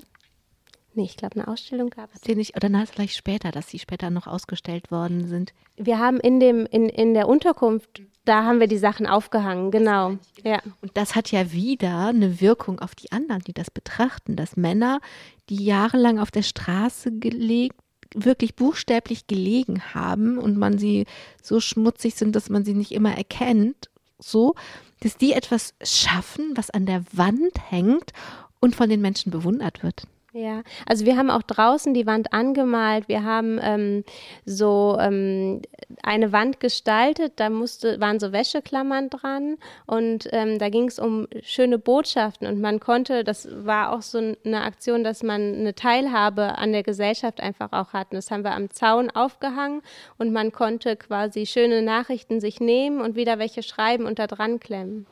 Nee, 0.95 1.05
ich 1.05 1.17
glaube, 1.17 1.35
eine 1.35 1.47
Ausstellung 1.47 1.89
gab 1.89 2.09
es. 2.13 2.35
nicht, 2.35 2.55
oder 2.55 2.69
na, 2.69 2.85
vielleicht 2.85 3.15
später, 3.15 3.51
dass 3.51 3.69
sie 3.69 3.79
später 3.79 4.09
noch 4.09 4.27
ausgestellt 4.27 4.91
worden 4.91 5.27
sind. 5.27 5.53
Wir 5.75 5.97
haben 5.97 6.19
in 6.19 6.39
dem, 6.39 6.65
in, 6.67 6.87
in 6.87 7.13
der 7.13 7.27
Unterkunft, 7.27 8.01
da 8.25 8.43
haben 8.43 8.59
wir 8.59 8.67
die 8.67 8.77
Sachen 8.77 9.07
aufgehangen, 9.07 9.71
genau. 9.71 10.17
Ja. 10.43 10.61
Und 10.81 10.95
das 10.95 11.15
hat 11.15 11.31
ja 11.31 11.51
wieder 11.51 12.07
eine 12.07 12.39
Wirkung 12.39 12.79
auf 12.79 12.95
die 12.95 13.11
anderen, 13.11 13.41
die 13.41 13.53
das 13.53 13.71
betrachten, 13.71 14.35
dass 14.35 14.55
Männer, 14.55 15.01
die 15.49 15.63
jahrelang 15.63 16.19
auf 16.19 16.31
der 16.31 16.43
Straße 16.43 17.11
gelegt, 17.17 17.75
wirklich 18.15 18.55
buchstäblich 18.55 19.25
gelegen 19.25 19.95
haben 19.95 20.37
und 20.37 20.57
man 20.57 20.77
sie 20.77 21.05
so 21.41 21.59
schmutzig 21.59 22.15
sind, 22.15 22.35
dass 22.35 22.49
man 22.49 22.63
sie 22.63 22.75
nicht 22.75 22.91
immer 22.91 23.15
erkennt, 23.17 23.89
so, 24.19 24.53
dass 25.01 25.17
die 25.17 25.33
etwas 25.33 25.73
schaffen, 25.83 26.51
was 26.55 26.69
an 26.69 26.85
der 26.85 27.03
Wand 27.11 27.53
hängt 27.69 28.13
und 28.59 28.75
von 28.75 28.89
den 28.89 29.01
Menschen 29.01 29.31
bewundert 29.31 29.83
wird. 29.83 30.03
Ja, 30.35 30.63
also 30.87 31.05
wir 31.05 31.15
haben 31.15 31.29
auch 31.29 31.43
draußen 31.43 31.93
die 31.93 32.07
Wand 32.07 32.33
angemalt. 32.33 33.07
Wir 33.07 33.23
haben 33.23 33.59
ähm, 33.61 34.03
so 34.45 34.97
ähm, 34.99 35.61
eine 36.01 36.31
Wand 36.31 36.59
gestaltet, 36.59 37.33
da 37.35 37.51
musste, 37.51 37.99
waren 37.99 38.19
so 38.19 38.31
Wäscheklammern 38.31 39.11
dran 39.11 39.57
und 39.85 40.27
ähm, 40.31 40.57
da 40.57 40.69
ging 40.69 40.87
es 40.87 40.97
um 40.97 41.27
schöne 41.43 41.77
Botschaften 41.77 42.47
und 42.47 42.59
man 42.59 42.79
konnte, 42.79 43.23
das 43.23 43.47
war 43.63 43.93
auch 43.93 44.01
so 44.01 44.17
eine 44.43 44.63
Aktion, 44.63 45.03
dass 45.03 45.21
man 45.21 45.53
eine 45.53 45.75
Teilhabe 45.75 46.57
an 46.57 46.71
der 46.71 46.81
Gesellschaft 46.81 47.39
einfach 47.39 47.71
auch 47.71 47.93
hatten. 47.93 48.15
Das 48.15 48.31
haben 48.31 48.43
wir 48.43 48.55
am 48.55 48.71
Zaun 48.71 49.11
aufgehangen 49.11 49.83
und 50.17 50.33
man 50.33 50.51
konnte 50.51 50.95
quasi 50.95 51.45
schöne 51.45 51.83
Nachrichten 51.83 52.39
sich 52.41 52.59
nehmen 52.59 53.01
und 53.01 53.15
wieder 53.15 53.37
welche 53.37 53.61
schreiben 53.61 54.07
und 54.07 54.17
da 54.17 54.25
dran 54.25 54.59
klemmen. 54.59 55.05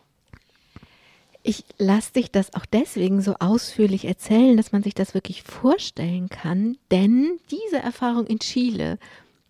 Ich 1.44 1.64
lasse 1.78 2.14
dich 2.14 2.32
das 2.32 2.54
auch 2.54 2.66
deswegen 2.68 3.22
so 3.22 3.36
ausführlich 3.39 4.06
erzählen, 4.06 4.58
dass 4.58 4.72
man 4.72 4.84
sich 4.84 4.94
das 4.94 5.16
wirklich 5.16 5.42
vorstellen 5.42 6.30
kann, 6.30 6.78
denn 6.92 7.39
diese 7.50 7.78
Erfahrung 7.78 8.28
in 8.28 8.39
Chile, 8.39 9.00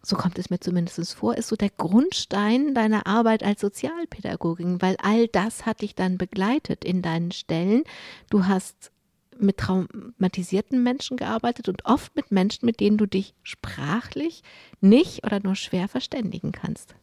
so 0.02 0.16
kommt 0.16 0.40
es 0.40 0.50
mir 0.50 0.60
zumindest 0.60 1.14
vor, 1.14 1.38
ist 1.38 1.50
so 1.50 1.58
der 1.58 1.70
Grundstein 1.70 2.74
deiner 2.74 3.08
Arbeit 3.08 3.44
als 3.44 3.60
Sozialpädagogin, 3.62 4.82
weil 4.82 4.96
all 5.02 5.28
das 5.28 5.66
hat 5.66 5.82
dich 5.82 5.94
dann 5.94 6.18
begleitet 6.18 6.86
in 6.86 7.02
deinen 7.02 7.32
Stellen. 7.32 7.84
Du 8.30 8.48
hast 8.48 8.92
mit 9.38 9.58
traumatisierten 9.58 10.82
Menschen 10.82 11.18
gearbeitet 11.18 11.68
und 11.68 11.86
oft 11.86 12.16
mit 12.16 12.32
Menschen, 12.32 12.66
mit 12.66 12.80
denen 12.80 12.98
du 12.98 13.06
dich 13.06 13.34
sprachlich 13.44 14.44
nicht 14.80 15.26
oder 15.26 15.42
nur 15.42 15.56
schwer 15.56 15.88
verständigen 15.88 16.52
kannst. 16.52 16.96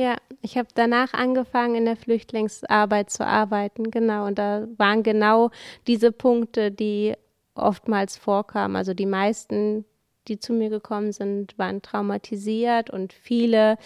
Ja, 0.00 0.16
ich 0.40 0.56
habe 0.56 0.68
danach 0.74 1.12
angefangen, 1.12 1.74
in 1.74 1.84
der 1.84 1.94
Flüchtlingsarbeit 1.94 3.10
zu 3.10 3.26
arbeiten, 3.26 3.90
genau. 3.90 4.24
Und 4.26 4.38
da 4.38 4.66
waren 4.78 5.02
genau 5.02 5.50
diese 5.86 6.10
Punkte, 6.10 6.70
die 6.70 7.12
oftmals 7.54 8.16
vorkamen. 8.16 8.76
Also 8.76 8.94
die 8.94 9.04
meisten, 9.04 9.84
die 10.26 10.38
zu 10.38 10.54
mir 10.54 10.70
gekommen 10.70 11.12
sind, 11.12 11.58
waren 11.58 11.82
traumatisiert 11.82 12.88
und 12.88 13.12
viele, 13.12 13.76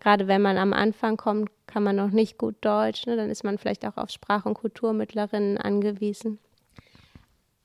gerade 0.00 0.28
wenn 0.28 0.42
man 0.42 0.58
am 0.58 0.74
Anfang 0.74 1.16
kommt, 1.16 1.48
kann 1.66 1.82
man 1.82 1.96
noch 1.96 2.10
nicht 2.10 2.36
gut 2.36 2.56
Deutsch, 2.60 3.06
ne, 3.06 3.16
dann 3.16 3.30
ist 3.30 3.42
man 3.42 3.56
vielleicht 3.56 3.86
auch 3.86 3.96
auf 3.96 4.10
Sprach- 4.10 4.44
und 4.44 4.54
Kulturmittlerinnen 4.54 5.56
angewiesen. 5.56 6.38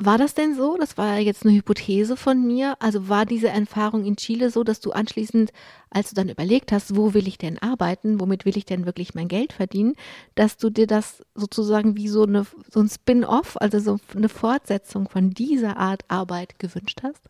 War 0.03 0.17
das 0.17 0.33
denn 0.33 0.55
so? 0.55 0.77
Das 0.79 0.97
war 0.97 1.19
jetzt 1.19 1.45
eine 1.45 1.53
Hypothese 1.55 2.17
von 2.17 2.47
mir. 2.47 2.75
Also 2.79 3.07
war 3.07 3.27
diese 3.27 3.49
Erfahrung 3.49 4.03
in 4.03 4.15
Chile 4.15 4.49
so, 4.49 4.63
dass 4.63 4.79
du 4.79 4.93
anschließend, 4.93 5.51
als 5.91 6.09
du 6.09 6.15
dann 6.15 6.27
überlegt 6.27 6.71
hast, 6.71 6.95
wo 6.95 7.13
will 7.13 7.27
ich 7.27 7.37
denn 7.37 7.59
arbeiten, 7.59 8.19
womit 8.19 8.43
will 8.45 8.57
ich 8.57 8.65
denn 8.65 8.87
wirklich 8.87 9.13
mein 9.13 9.27
Geld 9.27 9.53
verdienen, 9.53 9.93
dass 10.33 10.57
du 10.57 10.71
dir 10.71 10.87
das 10.87 11.23
sozusagen 11.35 11.97
wie 11.97 12.07
so, 12.07 12.23
eine, 12.23 12.47
so 12.71 12.79
ein 12.79 12.89
Spin-off, 12.89 13.57
also 13.61 13.77
so 13.77 13.99
eine 14.15 14.27
Fortsetzung 14.27 15.07
von 15.07 15.29
dieser 15.29 15.77
Art 15.77 16.01
Arbeit 16.07 16.57
gewünscht 16.57 17.01
hast? 17.03 17.29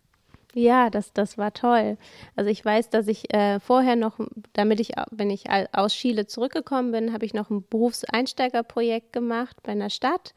Ja, 0.53 0.89
das, 0.89 1.11
das 1.11 1.37
war 1.37 1.51
toll. 1.51 1.97
Also 2.37 2.49
ich 2.49 2.63
weiß, 2.63 2.89
dass 2.89 3.09
ich 3.09 3.33
äh, 3.33 3.59
vorher 3.59 3.97
noch, 3.97 4.17
damit 4.53 4.79
ich, 4.79 4.93
wenn 5.09 5.29
ich 5.29 5.45
aus 5.73 5.93
Chile 5.93 6.25
zurückgekommen 6.25 6.93
bin, 6.93 7.11
habe 7.11 7.25
ich 7.25 7.33
noch 7.33 7.49
ein 7.49 7.65
Berufseinsteigerprojekt 7.69 9.11
gemacht 9.11 9.57
bei 9.61 9.73
einer 9.73 9.89
Stadt 9.89 10.33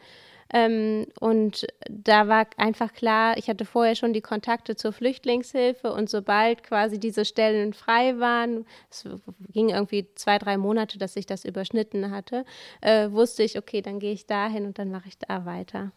ähm, 0.53 1.07
und 1.21 1.67
da 1.89 2.29
war 2.29 2.47
einfach 2.57 2.93
klar, 2.93 3.37
ich 3.39 3.49
hatte 3.49 3.65
vorher 3.65 3.95
schon 3.95 4.13
die 4.13 4.21
Kontakte 4.21 4.77
zur 4.77 4.93
Flüchtlingshilfe 4.93 5.93
und 5.93 6.11
sobald 6.11 6.63
quasi 6.63 6.99
diese 6.99 7.25
Stellen 7.25 7.73
frei 7.73 8.19
waren, 8.19 8.67
es 8.91 9.05
ging 9.53 9.71
irgendwie 9.71 10.07
zwei, 10.15 10.39
drei 10.39 10.57
Monate, 10.57 10.99
dass 10.99 11.17
ich 11.17 11.27
das 11.27 11.45
überschnitten 11.45 12.11
hatte, 12.11 12.45
äh, 12.81 13.11
wusste 13.11 13.43
ich, 13.43 13.59
okay, 13.59 13.83
dann 13.83 13.99
gehe 13.99 14.13
ich 14.13 14.27
dahin 14.27 14.67
und 14.67 14.79
dann 14.79 14.91
mache 14.91 15.09
ich 15.09 15.19
da 15.19 15.45
weiter. 15.45 15.93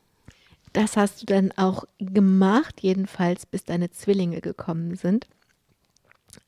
Das 0.74 0.98
hast 0.98 1.22
du 1.22 1.26
dann 1.26 1.52
auch 1.54 1.86
gemacht, 1.98 2.82
jedenfalls 2.82 3.46
bis 3.46 3.64
deine 3.64 3.90
Zwillinge 3.92 4.42
gekommen 4.42 4.96
sind. 4.96 5.28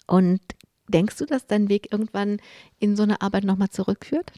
Und 0.07 0.41
denkst 0.87 1.17
du, 1.17 1.25
dass 1.25 1.47
dein 1.47 1.69
Weg 1.69 1.91
irgendwann 1.91 2.39
in 2.79 2.95
so 2.95 3.03
eine 3.03 3.21
Arbeit 3.21 3.43
nochmal 3.43 3.69
zurückführt? 3.69 4.33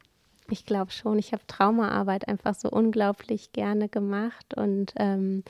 Ich 0.50 0.66
glaube 0.66 0.92
schon. 0.92 1.18
Ich 1.20 1.34
habe 1.34 1.46
Traumaarbeit 1.48 2.28
einfach 2.28 2.56
so 2.56 2.70
unglaublich 2.70 3.54
gerne 3.54 3.88
gemacht 3.90 4.54
und 4.56 4.94
ähm, 4.98 5.44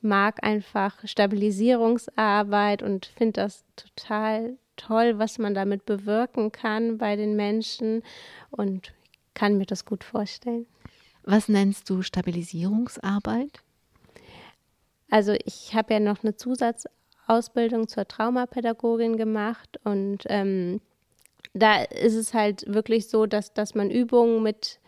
mag 0.00 0.42
einfach 0.42 0.96
Stabilisierungsarbeit 1.04 2.82
und 2.82 3.06
finde 3.06 3.42
das 3.42 3.64
total 3.76 4.56
toll, 4.76 5.18
was 5.18 5.38
man 5.38 5.54
damit 5.54 5.86
bewirken 5.86 6.50
kann 6.50 6.98
bei 6.98 7.16
den 7.16 7.36
Menschen 7.36 8.02
und 8.50 8.92
kann 9.34 9.58
mir 9.58 9.66
das 9.66 9.84
gut 9.84 10.04
vorstellen. 10.04 10.66
Was 11.24 11.48
nennst 11.48 11.88
du 11.88 12.02
Stabilisierungsarbeit? 12.02 13.62
Also 15.08 15.34
ich 15.44 15.74
habe 15.74 15.94
ja 15.94 16.00
noch 16.00 16.24
eine 16.24 16.36
Zusatzausbildung 16.36 17.86
zur 17.86 18.08
Traumapädagogin 18.08 19.16
gemacht 19.16 19.78
und 19.84 20.24
ähm, 20.26 20.80
da 21.54 21.82
ist 21.82 22.14
es 22.14 22.34
halt 22.34 22.64
wirklich 22.66 23.08
so, 23.08 23.26
dass, 23.26 23.52
dass 23.52 23.74
man 23.74 23.90
Übungen 23.90 24.42
mit 24.42 24.80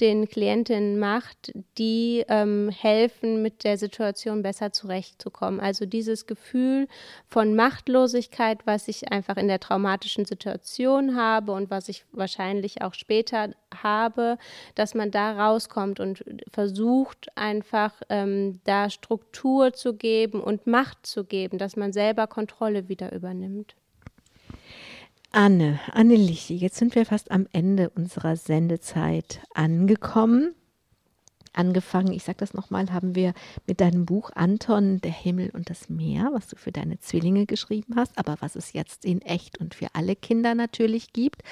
den 0.00 0.28
Klientinnen 0.28 0.98
macht, 0.98 1.52
die 1.78 2.24
ähm, 2.28 2.68
helfen, 2.68 3.42
mit 3.42 3.62
der 3.62 3.78
Situation 3.78 4.42
besser 4.42 4.72
zurechtzukommen. 4.72 5.60
Also 5.60 5.86
dieses 5.86 6.26
Gefühl 6.26 6.88
von 7.28 7.54
Machtlosigkeit, 7.54 8.66
was 8.66 8.88
ich 8.88 9.12
einfach 9.12 9.36
in 9.36 9.46
der 9.46 9.60
traumatischen 9.60 10.24
Situation 10.24 11.16
habe 11.16 11.52
und 11.52 11.70
was 11.70 11.88
ich 11.88 12.04
wahrscheinlich 12.10 12.82
auch 12.82 12.94
später 12.94 13.54
habe, 13.72 14.36
dass 14.74 14.94
man 14.94 15.12
da 15.12 15.46
rauskommt 15.46 16.00
und 16.00 16.24
versucht 16.50 17.28
einfach 17.36 17.94
ähm, 18.08 18.60
da 18.64 18.90
Struktur 18.90 19.74
zu 19.74 19.94
geben 19.94 20.40
und 20.40 20.66
Macht 20.66 21.06
zu 21.06 21.24
geben, 21.24 21.58
dass 21.58 21.76
man 21.76 21.92
selber 21.92 22.26
Kontrolle 22.26 22.88
wieder 22.88 23.12
übernimmt. 23.12 23.76
Anne, 25.36 25.80
Anne 25.90 26.14
Lichi, 26.14 26.54
jetzt 26.54 26.76
sind 26.76 26.94
wir 26.94 27.04
fast 27.04 27.32
am 27.32 27.48
Ende 27.50 27.90
unserer 27.90 28.36
Sendezeit 28.36 29.40
angekommen. 29.52 30.54
Angefangen, 31.52 32.12
ich 32.12 32.22
sage 32.22 32.38
das 32.38 32.54
nochmal, 32.54 32.92
haben 32.92 33.16
wir 33.16 33.34
mit 33.66 33.80
deinem 33.80 34.06
Buch 34.06 34.30
Anton, 34.36 35.00
der 35.00 35.10
Himmel 35.10 35.50
und 35.50 35.70
das 35.70 35.88
Meer, 35.88 36.30
was 36.32 36.46
du 36.46 36.54
für 36.54 36.70
deine 36.70 37.00
Zwillinge 37.00 37.46
geschrieben 37.46 37.96
hast, 37.96 38.16
aber 38.16 38.36
was 38.38 38.54
es 38.54 38.74
jetzt 38.74 39.04
in 39.04 39.22
echt 39.22 39.58
und 39.58 39.74
für 39.74 39.88
alle 39.94 40.14
Kinder 40.14 40.54
natürlich 40.54 41.12
gibt. 41.12 41.42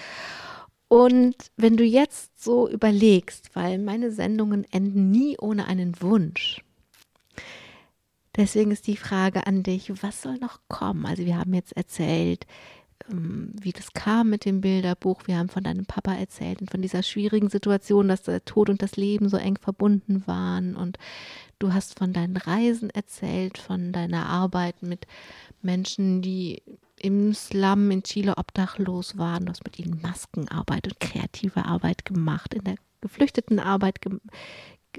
Und 0.87 1.35
wenn 1.57 1.77
du 1.77 1.83
jetzt 1.83 2.41
so 2.41 2.69
überlegst, 2.69 3.51
weil 3.57 3.81
meine 3.81 4.13
Sendungen 4.13 4.65
enden 4.71 5.11
nie 5.11 5.37
ohne 5.39 5.67
einen 5.67 6.01
Wunsch. 6.01 6.63
Deswegen 8.37 8.71
ist 8.71 8.87
die 8.87 8.97
Frage 8.97 9.45
an 9.49 9.65
dich, 9.65 9.91
was 10.05 10.23
soll 10.23 10.39
noch 10.39 10.61
kommen? 10.69 11.05
Also 11.05 11.27
wir 11.27 11.37
haben 11.37 11.53
jetzt 11.53 11.77
erzählt, 11.77 12.47
wie 13.09 13.73
das 13.73 13.93
kam 13.93 14.31
mit 14.31 14.45
dem 14.45 14.61
Bilderbuch. 14.61 15.23
Wir 15.27 15.39
haben 15.39 15.49
von 15.49 15.65
deinem 15.65 15.87
Papa 15.87 16.15
erzählt 16.15 16.61
und 16.61 16.71
von 16.71 16.83
dieser 16.83 17.03
schwierigen 17.03 17.49
Situation, 17.49 18.09
dass 18.09 18.23
der 18.23 18.45
Tod 18.45 18.71
und 18.71 18.83
das 18.83 18.97
Leben 18.97 19.29
so 19.29 19.37
eng 19.37 19.59
verbunden 19.59 20.23
waren. 20.27 20.77
Und 20.77 20.99
du 21.59 21.73
hast 21.73 21.99
von 21.99 22.13
deinen 22.13 22.37
Reisen 22.37 22.91
erzählt, 22.91 23.59
von 23.59 23.93
deiner 23.93 24.27
Arbeit 24.27 24.83
mit 24.83 25.07
Menschen, 25.63 26.23
die 26.23 26.63
im 26.99 27.35
Slum 27.35 27.91
in 27.91 28.03
Chile 28.03 28.35
obdachlos 28.37 29.19
waren. 29.19 29.47
Du 29.47 29.51
hast 29.51 29.65
mit 29.65 29.79
ihnen 29.79 30.01
Maskenarbeit 30.01 30.87
und 30.87 31.01
kreative 31.01 31.65
Arbeit 31.65 32.05
gemacht, 32.05 32.55
in 32.55 32.65
der 32.65 32.77
Geflüchtetenarbeit 33.01 33.99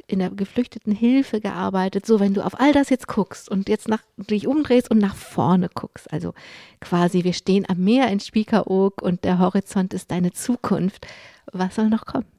in 0.07 0.19
der 0.19 0.29
geflüchteten 0.29 0.93
Hilfe 0.93 1.41
gearbeitet. 1.41 2.05
So, 2.05 2.19
wenn 2.19 2.33
du 2.33 2.45
auf 2.45 2.59
all 2.59 2.73
das 2.73 2.89
jetzt 2.89 3.07
guckst 3.07 3.49
und 3.49 3.69
jetzt 3.69 3.87
nach, 3.87 4.01
dich 4.17 4.47
umdrehst 4.47 4.89
und 4.89 4.99
nach 4.99 5.15
vorne 5.15 5.69
guckst, 5.73 6.11
also 6.11 6.33
quasi, 6.79 7.23
wir 7.23 7.33
stehen 7.33 7.65
am 7.67 7.83
Meer 7.83 8.07
in 8.09 8.19
Spiekeroog 8.19 9.01
und 9.01 9.23
der 9.23 9.39
Horizont 9.39 9.93
ist 9.93 10.11
deine 10.11 10.31
Zukunft. 10.31 11.07
Was 11.51 11.75
soll 11.75 11.89
noch 11.89 12.05
kommen? 12.05 12.32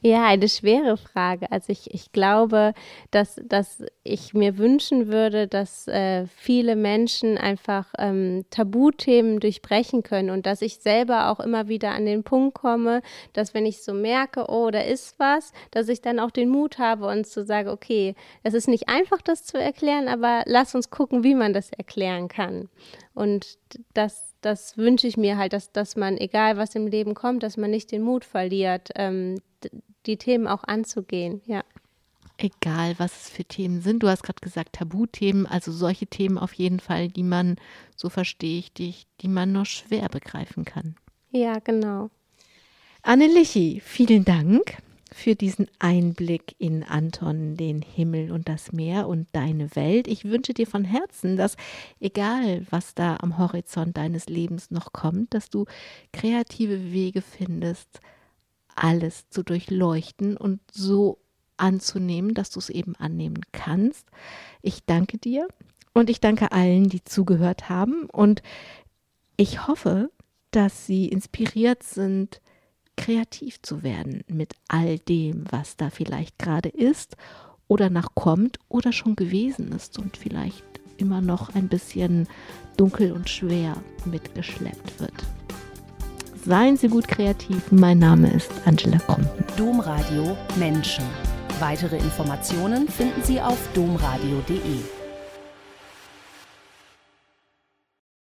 Ja, 0.00 0.26
eine 0.28 0.48
schwere 0.48 0.96
Frage. 0.96 1.50
Also 1.50 1.72
ich, 1.72 1.92
ich 1.92 2.12
glaube, 2.12 2.72
dass, 3.10 3.40
dass 3.44 3.84
ich 4.04 4.32
mir 4.32 4.56
wünschen 4.56 5.08
würde, 5.08 5.48
dass 5.48 5.88
äh, 5.88 6.28
viele 6.28 6.76
Menschen 6.76 7.36
einfach 7.36 7.92
ähm, 7.98 8.44
Tabuthemen 8.50 9.40
durchbrechen 9.40 10.04
können 10.04 10.30
und 10.30 10.46
dass 10.46 10.62
ich 10.62 10.78
selber 10.78 11.30
auch 11.30 11.40
immer 11.40 11.66
wieder 11.66 11.90
an 11.90 12.06
den 12.06 12.22
Punkt 12.22 12.54
komme, 12.54 13.02
dass 13.32 13.54
wenn 13.54 13.66
ich 13.66 13.82
so 13.82 13.92
merke, 13.92 14.46
oh, 14.48 14.70
da 14.70 14.82
ist 14.82 15.18
was, 15.18 15.52
dass 15.72 15.88
ich 15.88 16.00
dann 16.00 16.20
auch 16.20 16.30
den 16.30 16.48
Mut 16.48 16.78
habe 16.78 17.08
und 17.08 17.26
zu 17.26 17.44
sagen, 17.44 17.68
okay, 17.68 18.14
es 18.44 18.54
ist 18.54 18.68
nicht 18.68 18.88
einfach, 18.88 19.20
das 19.20 19.42
zu 19.42 19.58
erklären, 19.58 20.06
aber 20.06 20.44
lass 20.46 20.76
uns 20.76 20.90
gucken, 20.90 21.24
wie 21.24 21.34
man 21.34 21.52
das 21.52 21.72
erklären 21.72 22.28
kann. 22.28 22.68
Und 23.14 23.58
das, 23.94 24.36
das 24.42 24.78
wünsche 24.78 25.08
ich 25.08 25.16
mir 25.16 25.38
halt, 25.38 25.52
dass, 25.52 25.72
dass 25.72 25.96
man, 25.96 26.16
egal 26.18 26.56
was 26.56 26.76
im 26.76 26.86
Leben 26.86 27.14
kommt, 27.14 27.42
dass 27.42 27.56
man 27.56 27.72
nicht 27.72 27.90
den 27.90 28.02
Mut 28.02 28.24
verliert, 28.24 28.90
ähm, 28.94 29.40
die 30.06 30.16
Themen 30.16 30.46
auch 30.46 30.64
anzugehen, 30.64 31.40
ja. 31.46 31.62
Egal, 32.36 32.94
was 32.98 33.22
es 33.22 33.30
für 33.30 33.44
Themen 33.44 33.80
sind. 33.80 34.02
Du 34.02 34.08
hast 34.08 34.22
gerade 34.22 34.40
gesagt 34.40 34.74
Tabuthemen, 34.74 35.46
also 35.46 35.72
solche 35.72 36.06
Themen 36.06 36.38
auf 36.38 36.52
jeden 36.52 36.78
Fall, 36.78 37.08
die 37.08 37.24
man, 37.24 37.56
so 37.96 38.08
verstehe 38.08 38.60
ich 38.60 38.72
dich, 38.72 39.06
die 39.20 39.28
man 39.28 39.50
nur 39.50 39.64
schwer 39.64 40.08
begreifen 40.08 40.64
kann. 40.64 40.94
Ja, 41.30 41.58
genau. 41.58 42.10
Anne 43.02 43.26
Lichi, 43.26 43.80
vielen 43.84 44.24
Dank 44.24 44.78
für 45.12 45.34
diesen 45.34 45.66
Einblick 45.78 46.54
in 46.58 46.84
Anton, 46.84 47.56
den 47.56 47.82
Himmel 47.82 48.30
und 48.30 48.48
das 48.48 48.72
Meer 48.72 49.08
und 49.08 49.26
deine 49.32 49.74
Welt. 49.74 50.06
Ich 50.06 50.24
wünsche 50.24 50.54
dir 50.54 50.66
von 50.66 50.84
Herzen, 50.84 51.36
dass 51.36 51.56
egal, 52.00 52.66
was 52.70 52.94
da 52.94 53.16
am 53.20 53.38
Horizont 53.38 53.96
deines 53.96 54.26
Lebens 54.26 54.70
noch 54.70 54.92
kommt, 54.92 55.34
dass 55.34 55.50
du 55.50 55.64
kreative 56.12 56.92
Wege 56.92 57.22
findest, 57.22 58.00
alles 58.78 59.28
zu 59.30 59.42
durchleuchten 59.42 60.36
und 60.36 60.60
so 60.70 61.18
anzunehmen, 61.56 62.34
dass 62.34 62.50
du 62.50 62.60
es 62.60 62.70
eben 62.70 62.94
annehmen 62.96 63.40
kannst. 63.52 64.08
Ich 64.62 64.84
danke 64.84 65.18
dir 65.18 65.48
und 65.92 66.10
ich 66.10 66.20
danke 66.20 66.52
allen, 66.52 66.88
die 66.88 67.02
zugehört 67.04 67.68
haben 67.68 68.04
und 68.10 68.42
ich 69.36 69.66
hoffe, 69.66 70.10
dass 70.50 70.86
sie 70.86 71.08
inspiriert 71.08 71.82
sind, 71.82 72.40
kreativ 72.96 73.62
zu 73.62 73.82
werden 73.82 74.24
mit 74.26 74.54
all 74.66 74.98
dem, 74.98 75.44
was 75.50 75.76
da 75.76 75.90
vielleicht 75.90 76.38
gerade 76.38 76.68
ist 76.68 77.16
oder 77.68 77.90
noch 77.90 78.14
kommt 78.14 78.58
oder 78.68 78.92
schon 78.92 79.14
gewesen 79.14 79.72
ist 79.72 79.98
und 79.98 80.16
vielleicht 80.16 80.64
immer 80.96 81.20
noch 81.20 81.54
ein 81.54 81.68
bisschen 81.68 82.26
dunkel 82.76 83.12
und 83.12 83.28
schwer 83.28 83.76
mitgeschleppt 84.04 85.00
wird. 85.00 85.37
Seien 86.48 86.78
Sie 86.78 86.88
gut 86.88 87.06
kreativ. 87.06 87.70
Mein 87.70 87.98
Name 87.98 88.32
ist 88.32 88.50
Angela 88.64 88.96
Krumpen. 88.96 89.28
Domradio 89.58 90.34
Menschen. 90.56 91.04
Weitere 91.60 91.98
Informationen 91.98 92.88
finden 92.88 93.22
Sie 93.22 93.38
auf 93.38 93.58
domradio.de. 93.74 94.97